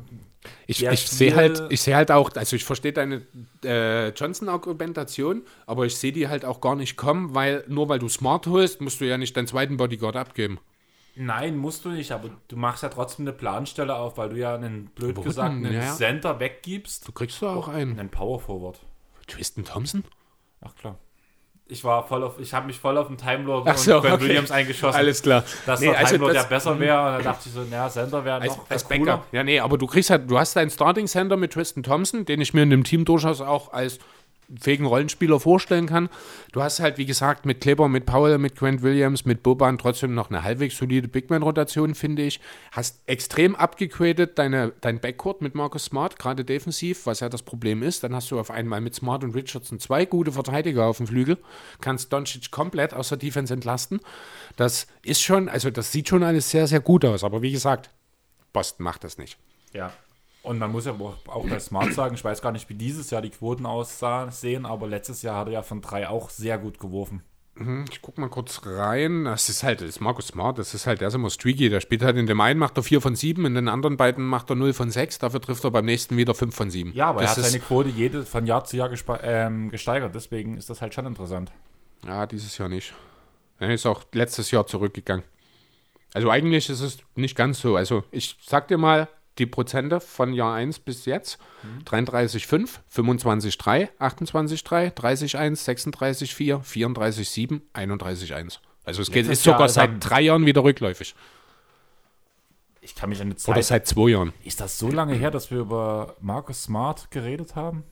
[0.66, 3.22] Ich, ich sehe halt, ich sehe halt auch, also ich verstehe deine
[3.64, 8.10] äh, Johnson-Argumentation, aber ich sehe die halt auch gar nicht kommen, weil nur weil du
[8.10, 10.58] Smart holst, musst du ja nicht deinen zweiten Bodyguard abgeben.
[11.16, 14.54] Nein, musst du nicht, aber du machst ja trotzdem eine Planstelle auf, weil du ja
[14.54, 15.92] einen, blöd Warum gesagt, einen Ja.
[15.92, 17.98] Center weggibst Du kriegst doch auch einen.
[17.98, 18.80] einen Power Forward.
[19.26, 20.04] Tristan Thompson?
[20.60, 20.98] Ach klar.
[21.66, 24.02] Ich war voll auf, ich habe mich voll auf den Time Lord Ach so, und
[24.02, 24.24] Ben okay.
[24.24, 24.98] Williams eingeschossen.
[24.98, 25.44] Alles klar.
[25.64, 27.06] Dass Nee, der also Lord ja besser wäre.
[27.06, 28.98] Und dann dachte ich so, naja, Center wäre Als, noch als cooler.
[29.04, 29.26] Backup.
[29.32, 32.40] Ja, nee, aber du kriegst halt, du hast deinen Starting Center mit Tristan Thompson, den
[32.42, 33.98] ich mir in dem Team durchaus auch als
[34.60, 36.08] fähigen Rollenspieler vorstellen kann.
[36.52, 40.14] Du hast halt, wie gesagt, mit Kleber, mit Powell, mit Grant Williams, mit Boban trotzdem
[40.14, 42.40] noch eine halbwegs solide Bigman-Rotation, finde ich.
[42.72, 47.82] Hast extrem abgegradet deine, dein Backcourt mit Marcus Smart, gerade defensiv, was ja das Problem
[47.82, 48.04] ist.
[48.04, 51.38] Dann hast du auf einmal mit Smart und Richardson zwei gute Verteidiger auf dem Flügel.
[51.80, 54.00] Kannst Doncic komplett aus der Defense entlasten.
[54.56, 57.24] Das ist schon, also das sieht schon alles sehr, sehr gut aus.
[57.24, 57.90] Aber wie gesagt,
[58.52, 59.38] Boston macht das nicht.
[59.72, 59.92] Ja.
[60.44, 63.22] Und man muss ja auch bei Smart sagen, ich weiß gar nicht, wie dieses Jahr
[63.22, 67.22] die Quoten aussehen, aber letztes Jahr hat er ja von drei auch sehr gut geworfen.
[67.90, 69.24] Ich guck mal kurz rein.
[69.24, 71.68] Das ist halt, das ist Markus Smart, das ist halt, der ist immer streaky.
[71.70, 74.24] Der spielt halt in dem einen macht er 4 von 7, in den anderen beiden
[74.24, 76.92] macht er 0 von 6, dafür trifft er beim nächsten wieder 5 von 7.
[76.92, 78.90] Ja, aber das er hat seine Quote jede, von Jahr zu Jahr
[79.22, 81.52] ähm, gesteigert, deswegen ist das halt schon interessant.
[82.04, 82.92] Ja, dieses Jahr nicht.
[83.58, 85.24] Er ist auch letztes Jahr zurückgegangen.
[86.12, 87.76] Also eigentlich ist es nicht ganz so.
[87.76, 89.08] Also ich sag dir mal
[89.38, 91.38] die Prozente von Jahr 1 bis jetzt.
[91.86, 98.58] 33,5, 25,3, 28,3, 30,1, 36,4, 34,7, 31,1.
[98.84, 101.14] Also es geht, ist sogar Jahr seit drei Jahren wieder rückläufig.
[102.80, 103.64] Ich kann mich an Oder Zeit.
[103.64, 104.32] seit zwei Jahren.
[104.44, 107.84] Ist das so lange her, dass wir über Marcus Smart geredet haben?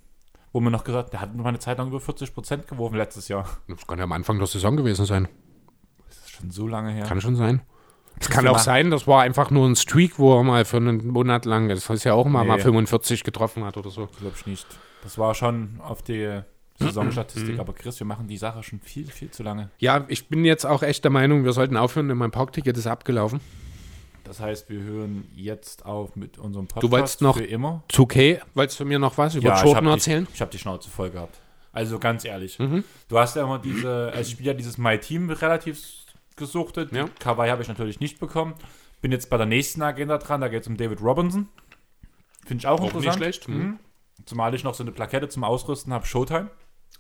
[0.53, 3.49] Wo wir noch gesagt der hat nur eine Zeit lang über 40% geworfen letztes Jahr.
[3.69, 5.29] Das kann ja am Anfang der Saison gewesen sein.
[6.07, 7.07] Das ist schon so lange her.
[7.07, 7.63] Kann schon sein.
[8.21, 11.09] Es kann auch sein, das war einfach nur ein Streak, wo er mal für einen
[11.09, 12.49] Monat lang, das heißt ja auch mal, Nee.
[12.49, 14.09] mal 45 getroffen hat oder so.
[14.21, 14.67] Glaube ich nicht.
[15.03, 16.41] Das war schon auf die
[16.79, 17.59] Saisonstatistik.
[17.59, 19.71] Aber Chris, wir machen die Sache schon viel, viel zu lange.
[19.79, 22.87] Ja, ich bin jetzt auch echt der Meinung, wir sollten aufhören, denn mein Parkticket ist
[22.87, 23.41] abgelaufen.
[24.25, 27.83] Das heißt, wir hören jetzt auf mit unserem Podcast Du wolltest noch für immer.
[27.89, 30.27] Zu okay, wolltest du mir noch was über ich Jordan erzählen?
[30.27, 31.39] Die, ich habe die Schnauze voll gehabt.
[31.73, 32.59] Also ganz ehrlich.
[32.59, 32.85] Mhm.
[33.09, 35.79] Du hast ja immer diese, also ich spiele ja dieses My Team relativ
[36.37, 36.93] gesuchtet.
[36.93, 37.09] Ja.
[37.19, 38.55] Kawaii habe ich natürlich nicht bekommen.
[39.01, 41.49] Bin jetzt bei der nächsten Agenda dran, da geht es um David Robinson.
[42.47, 43.17] Finde ich auch, Auch nicht interessant.
[43.17, 43.49] schlecht.
[43.49, 43.79] Mhm.
[44.27, 46.51] Zumal ich noch so eine Plakette zum Ausrüsten habe, Showtime.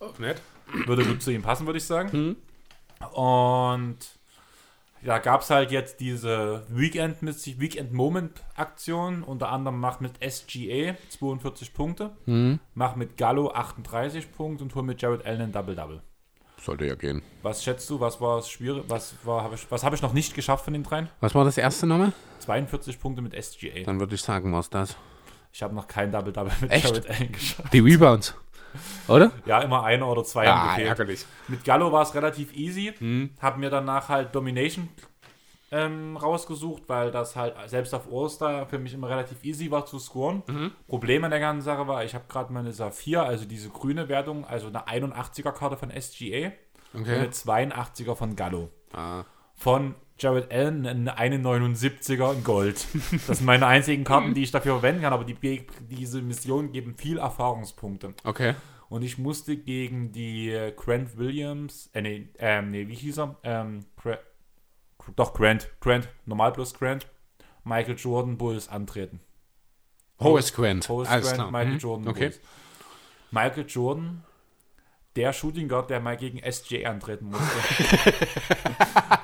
[0.00, 0.40] Oh, nett.
[0.86, 2.16] Würde gut zu ihm passen, würde ich sagen.
[2.16, 2.36] Mhm.
[3.14, 3.98] Und
[5.04, 9.22] da gab es halt jetzt diese Weekend, Weekend Moment Aktion.
[9.22, 12.60] Unter anderem macht mit SGA 42 Punkte, Mhm.
[12.74, 16.02] mach mit Gallo 38 Punkte und hol mit Jared Allen ein Double-Double.
[16.62, 17.22] Sollte ja gehen.
[17.42, 18.84] Was schätzt du, was war es schwierig?
[18.86, 21.08] Was, war, hab ich, was habe ich noch nicht geschafft von den dreien?
[21.20, 22.12] Was war das erste nochmal?
[22.38, 23.82] 42 Punkte mit SGA.
[23.84, 24.96] Dann würde ich sagen, was das.
[25.52, 26.84] Ich habe noch kein Double-Double mit Echt?
[26.84, 27.72] Jared Allen geschafft.
[27.72, 28.34] Die Rebounds.
[29.08, 29.32] Oder?
[29.44, 30.88] Ja, immer einer oder zwei gefehlt.
[30.88, 31.26] ärgerlich.
[31.48, 32.94] Mit Gallo war es relativ easy.
[32.98, 33.30] Mhm.
[33.40, 34.88] Hab mir danach halt Domination
[35.72, 39.98] ähm, rausgesucht, weil das halt selbst auf All-Star für mich immer relativ easy war zu
[39.98, 40.42] scoren.
[40.46, 40.72] Mhm.
[40.86, 44.44] Problem an der ganzen Sache war, ich habe gerade meine Saphir, also diese grüne Wertung,
[44.44, 46.52] also eine 81er-Karte von SGA
[46.92, 47.16] und Okay.
[47.16, 48.68] eine 82er von Gallo.
[48.92, 49.24] Ah.
[49.54, 52.86] Von Jared Allen eine 79er in Gold.
[53.26, 56.94] Das sind meine einzigen Karten, die ich dafür verwenden kann, aber die, diese Missionen geben
[56.96, 58.14] viel Erfahrungspunkte.
[58.24, 58.54] Okay.
[58.90, 63.36] Und ich musste gegen die Grant Williams, äh, nee, ähm, nee, wie hieß er?
[63.42, 63.86] Ähm,
[65.16, 67.06] doch, Grant, Grant, normal plus Grant,
[67.64, 69.20] Michael Jordan Bulls antreten.
[70.20, 70.88] Horace Grant.
[70.88, 71.50] Horace Alles Grant, klar.
[71.50, 71.78] Michael Mhm.
[71.78, 72.20] Jordan Okay.
[72.28, 72.40] Bulls.
[73.30, 74.24] Michael Jordan,
[75.16, 77.44] der Shooting Guard, der mal gegen SJ antreten musste.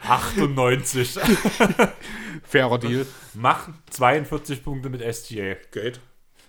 [0.02, 1.18] 98.
[2.42, 3.06] Fairer Deal.
[3.34, 5.54] Macht 42 Punkte mit SGA.
[5.72, 6.00] Geht.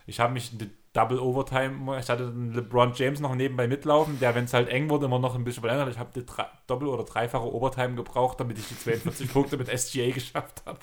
[0.08, 4.46] Ich habe mich in Double Overtime, ich hatte LeBron James noch nebenbei mitlaufen, der, wenn
[4.46, 5.90] es halt eng wurde, immer noch ein bisschen verändert.
[5.90, 9.68] Ich habe die drei- doppel- oder dreifache Overtime gebraucht, damit ich die 42 Punkte mit
[9.68, 10.80] SGA geschafft habe.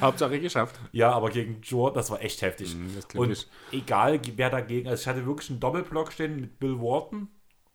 [0.00, 0.78] Hauptsache geschafft.
[0.92, 2.76] Ja, aber gegen Jordan, das war echt heftig.
[3.08, 3.46] Glaub und ich.
[3.72, 7.28] egal, wer dagegen, also ich hatte wirklich einen Doppelblock stehen mit Bill Wharton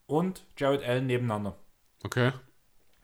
[0.05, 1.57] und Jared Allen nebeneinander.
[2.03, 2.31] Okay.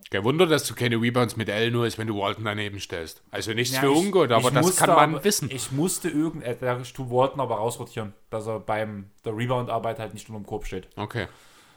[0.09, 3.21] Kein Wunder, dass du keine Rebounds mit L nur ist, wenn du Walton daneben stellst.
[3.29, 5.49] Also nichts Ja, für ich- ungut, aber das musste kann man aber, wissen.
[5.51, 10.29] Ich musste irgend, äh, Stu Walton aber rausrotieren, dass er beim der Rebound-Arbeit halt nicht
[10.29, 10.87] unter dem Korb steht.
[10.95, 11.27] Okay.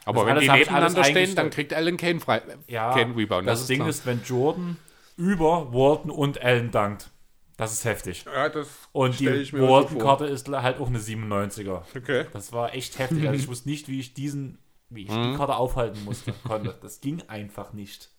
[0.04, 3.48] Aber Das wenn alles die nebeneinander stehen, dann kriegt Allen keinen frei, Ja, keinen Rebound.
[3.48, 3.88] das, Ding klar.
[3.88, 4.76] ist, wenn Jordan
[5.16, 7.10] über Walton und Allen dankt,
[7.56, 8.24] das ist heftig.
[8.32, 11.82] Ja, das Und die Walton-Karte ist halt auch eine 97er.
[11.96, 12.26] Okay.
[12.32, 13.26] Das war echt heftig.
[13.28, 14.58] Also ich wusste nicht, wie ich diesen,
[14.90, 15.32] wie ich Mhm.
[15.32, 16.76] die Karte aufhalten musste, konnte.
[16.82, 18.10] Das ging einfach nicht.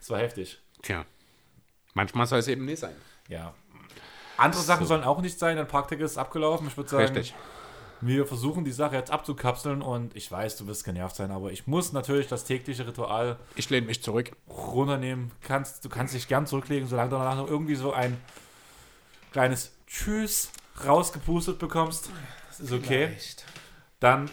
[0.00, 0.60] Das war heftig.
[0.82, 1.04] Tja.
[1.94, 2.94] Manchmal soll es eben nicht sein.
[3.28, 3.54] Ja.
[4.36, 6.66] Andere Sachen sollen auch nicht sein, dein Praktik ist abgelaufen.
[6.68, 7.34] Ich würde sagen, Richtig.
[8.02, 11.66] wir versuchen die Sache jetzt abzukapseln und ich weiß, du wirst genervt sein, aber ich
[11.66, 14.32] muss natürlich das tägliche Ritual Ich lehne mich zurück.
[14.48, 15.30] runternehmen.
[15.40, 18.18] Kannst, du kannst dich gern zurücklegen, solange du danach noch irgendwie so ein
[19.32, 20.50] kleines Tschüss
[20.84, 22.10] rausgepustet bekommst.
[22.48, 23.16] Das ist okay.
[24.00, 24.30] Dann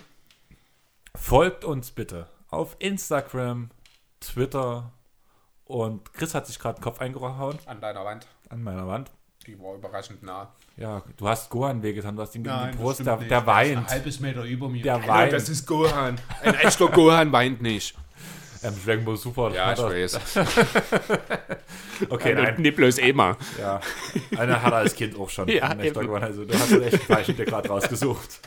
[1.18, 3.70] folgt uns bitte auf Instagram,
[4.20, 4.92] Twitter
[5.66, 8.28] und Chris hat sich gerade den Kopf eingehauen An deiner Wand.
[8.50, 9.12] an meiner Wand.
[9.46, 10.54] Die war überraschend nah.
[10.78, 13.90] Ja, du hast Gohan wehgetan, du hast ihn Nein, Brust, der, der Ein weint.
[13.90, 14.82] halbes Meter über mir.
[14.82, 15.34] Der Ja, weint.
[15.34, 16.18] das ist Gohan.
[16.42, 17.94] Ein echter Gohan weint nicht.
[18.64, 19.52] Ähm, Dragon Ball Super.
[19.54, 20.20] Ja, ich weiß.
[22.10, 22.60] Okay, nein.
[22.60, 23.38] Nicht bloß immer.
[23.60, 23.80] Ja,
[24.38, 25.48] einer hat er als Kind auch schon.
[25.54, 25.68] Ja.
[25.68, 28.40] Also du hast echt einen falschen dir gerade rausgesucht.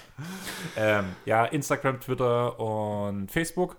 [0.77, 3.77] Ähm, ja, Instagram, Twitter und Facebook.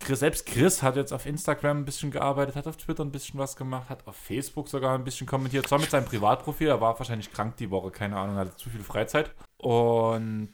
[0.00, 3.38] Chris, selbst Chris hat jetzt auf Instagram ein bisschen gearbeitet, hat auf Twitter ein bisschen
[3.38, 5.68] was gemacht, hat auf Facebook sogar ein bisschen kommentiert.
[5.68, 8.82] Zwar mit seinem Privatprofil, er war wahrscheinlich krank die Woche, keine Ahnung, hatte zu viel
[8.82, 9.30] Freizeit.
[9.58, 10.50] Und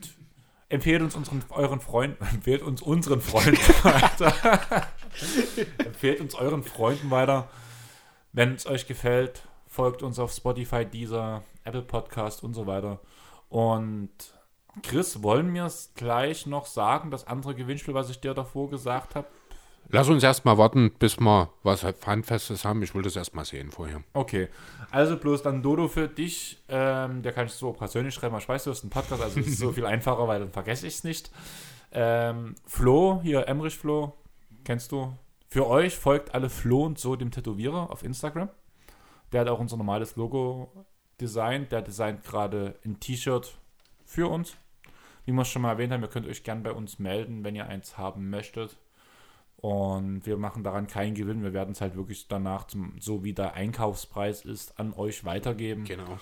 [0.69, 4.87] empfehlt uns unseren euren Freunden, empfehlt uns unseren Freunden weiter.
[5.79, 7.49] empfehlt uns euren Freunden weiter.
[8.33, 13.01] Wenn es euch gefällt, folgt uns auf Spotify, Deezer, Apple Podcast und so weiter.
[13.49, 14.11] Und
[14.83, 19.15] Chris, wollen wir es gleich noch sagen, das andere Gewinnspiel, was ich dir davor gesagt
[19.15, 19.27] habe?
[19.91, 22.83] Lass uns erstmal warten, bis wir was Handfestes haben.
[22.83, 24.03] Ich will das erstmal sehen vorher.
[24.13, 24.49] Okay,
[24.91, 26.63] also bloß dann Dodo für dich.
[26.69, 29.47] Ähm, der kann ich so persönlich schreiben, ich weiß, du hast einen Podcast, also es
[29.47, 31.31] ist so viel einfacher, weil dann vergesse ich es nicht.
[31.91, 34.13] Ähm, Flo, hier Emrich Flo,
[34.65, 35.17] kennst du?
[35.49, 38.51] Für euch folgt alle Flo und so dem Tätowierer auf Instagram.
[39.33, 40.87] Der hat auch unser normales Logo
[41.19, 41.73] designt.
[41.73, 43.57] Der designt gerade ein T-Shirt
[44.05, 44.55] für uns.
[45.25, 47.55] Wie wir es schon mal erwähnt haben, ihr könnt euch gern bei uns melden, wenn
[47.55, 48.77] ihr eins haben möchtet.
[49.61, 51.43] Und wir machen daran keinen Gewinn.
[51.43, 55.85] Wir werden es halt wirklich danach, zum, so wie der Einkaufspreis ist, an euch weitergeben.
[55.85, 56.19] Genau.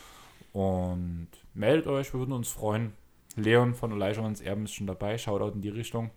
[0.52, 2.94] Und meldet euch, wir würden uns freuen.
[3.36, 5.18] Leon von Elijahmans Erben ist schon dabei.
[5.18, 6.10] Shoutout in die Richtung.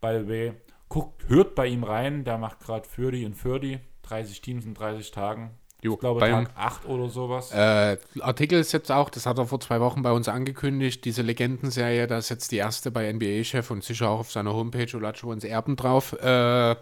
[0.00, 0.52] By the way,
[0.88, 2.24] guckt, hört bei ihm rein.
[2.24, 3.80] Der macht gerade Fürdi und Fürdi.
[4.02, 5.50] 30 Teams in 30 Tagen.
[5.84, 7.52] Jo, Ich glaube, Tag 8 oder sowas.
[7.52, 11.20] Äh, Artikel ist jetzt auch, das hat er vor zwei Wochen bei uns angekündigt, diese
[11.20, 15.44] Legendenserie, da ist jetzt die erste bei NBA-Chef und sicher auch auf seiner Homepage Olajuwons
[15.44, 16.14] Erben drauf.
[16.14, 16.74] Äh,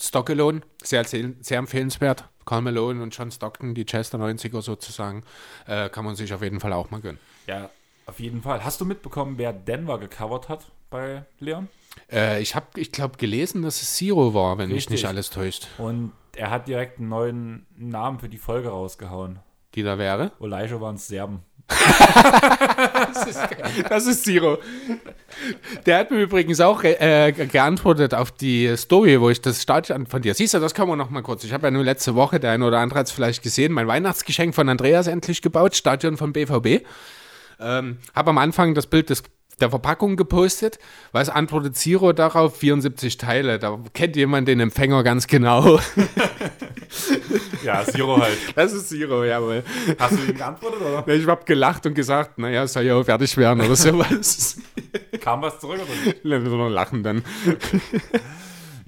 [0.00, 2.24] Stock Alone, sehr, sehr empfehlenswert.
[2.46, 5.24] Carl Malone und John Stockton, die Chester 90er sozusagen,
[5.66, 7.20] äh, kann man sich auf jeden Fall auch mal gönnen.
[7.46, 7.68] ja,
[8.06, 8.64] auf jeden Fall.
[8.64, 11.68] Hast du mitbekommen, wer Denver gecovert hat bei Leon?
[12.10, 14.92] Äh, ich habe, ich glaube, gelesen, dass es Zero war, wenn mich Richtig.
[14.92, 15.66] nicht alles täuscht.
[15.76, 19.40] Und er hat direkt einen neuen Namen für die Folge rausgehauen.
[19.74, 20.32] Die da wäre.
[20.40, 21.42] Elijah waren Serben.
[23.88, 24.58] Das ist Zero.
[25.86, 30.22] Der hat mir übrigens auch äh, geantwortet auf die Story, wo ich das Stadion von
[30.22, 30.34] dir.
[30.34, 31.44] Siehst du, das kann man noch mal kurz.
[31.44, 33.86] Ich habe ja nur letzte Woche, der eine oder andere hat es vielleicht gesehen, mein
[33.86, 36.86] Weihnachtsgeschenk von Andreas endlich gebaut, Stadion von BVB.
[37.60, 39.22] Ähm, habe am Anfang das Bild des,
[39.60, 40.78] der Verpackung gepostet.
[41.12, 42.56] Was antwortet Zero darauf?
[42.56, 43.58] 74 Teile.
[43.58, 45.78] Da kennt jemand den Empfänger ganz genau.
[47.64, 48.36] Ja, Zero halt.
[48.54, 49.62] Das ist Zero, jawohl.
[49.98, 51.08] Hast du ihm geantwortet oder?
[51.08, 54.58] Ich habe gelacht und gesagt, naja, soll ja auch fertig werden oder sowas.
[55.20, 56.24] Kam was zurück oder nicht?
[56.24, 57.22] Wir lachen dann.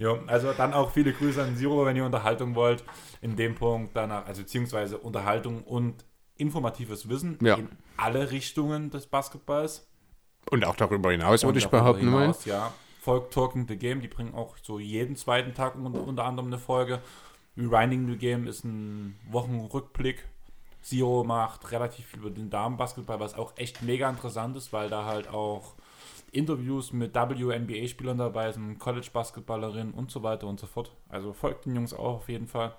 [0.01, 2.83] Ja, also dann auch viele Grüße an Zero, wenn ihr Unterhaltung wollt.
[3.21, 6.07] In dem Punkt danach, also beziehungsweise Unterhaltung und
[6.37, 7.57] informatives Wissen Ja.
[7.57, 7.69] in
[7.99, 9.87] alle Richtungen des Basketballs.
[10.51, 12.73] Und auch darüber hinaus, würde ich behaupten hinaus, Ja,
[13.03, 16.59] folgt Talking the Game, die bringen auch so jeden zweiten Tag unter, unter anderem eine
[16.59, 17.01] Folge.
[17.61, 20.27] Rewinding the Game ist ein Wochenrückblick.
[20.83, 25.05] Zero macht relativ viel über den Damenbasketball, was auch echt mega interessant ist, weil da
[25.05, 25.75] halt auch
[26.33, 30.91] Interviews mit WNBA-Spielern dabei sind, College-Basketballerinnen und so weiter und so fort.
[31.11, 32.75] Also folgt den Jungs auch auf jeden Fall.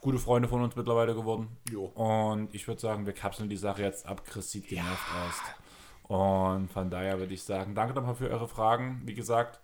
[0.00, 1.48] Gute Freunde von uns mittlerweile geworden.
[1.94, 4.24] Und ich würde sagen, wir kapseln die Sache jetzt ab.
[4.24, 5.42] Chris sieht genervt aus.
[6.08, 9.02] Und von daher würde ich sagen, danke nochmal für eure Fragen.
[9.04, 9.60] Wie gesagt,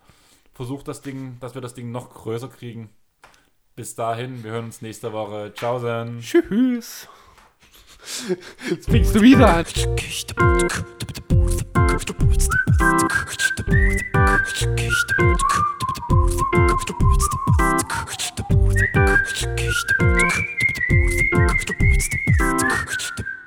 [0.52, 2.90] versucht das Ding, dass wir das Ding noch größer kriegen
[3.80, 5.54] bis dahin, wir hören uns nächste Woche.
[5.56, 6.20] Ciao, dann.
[6.20, 7.08] Tschüss.
[8.68, 9.64] Jetzt du wieder an.
[23.16, 23.39] The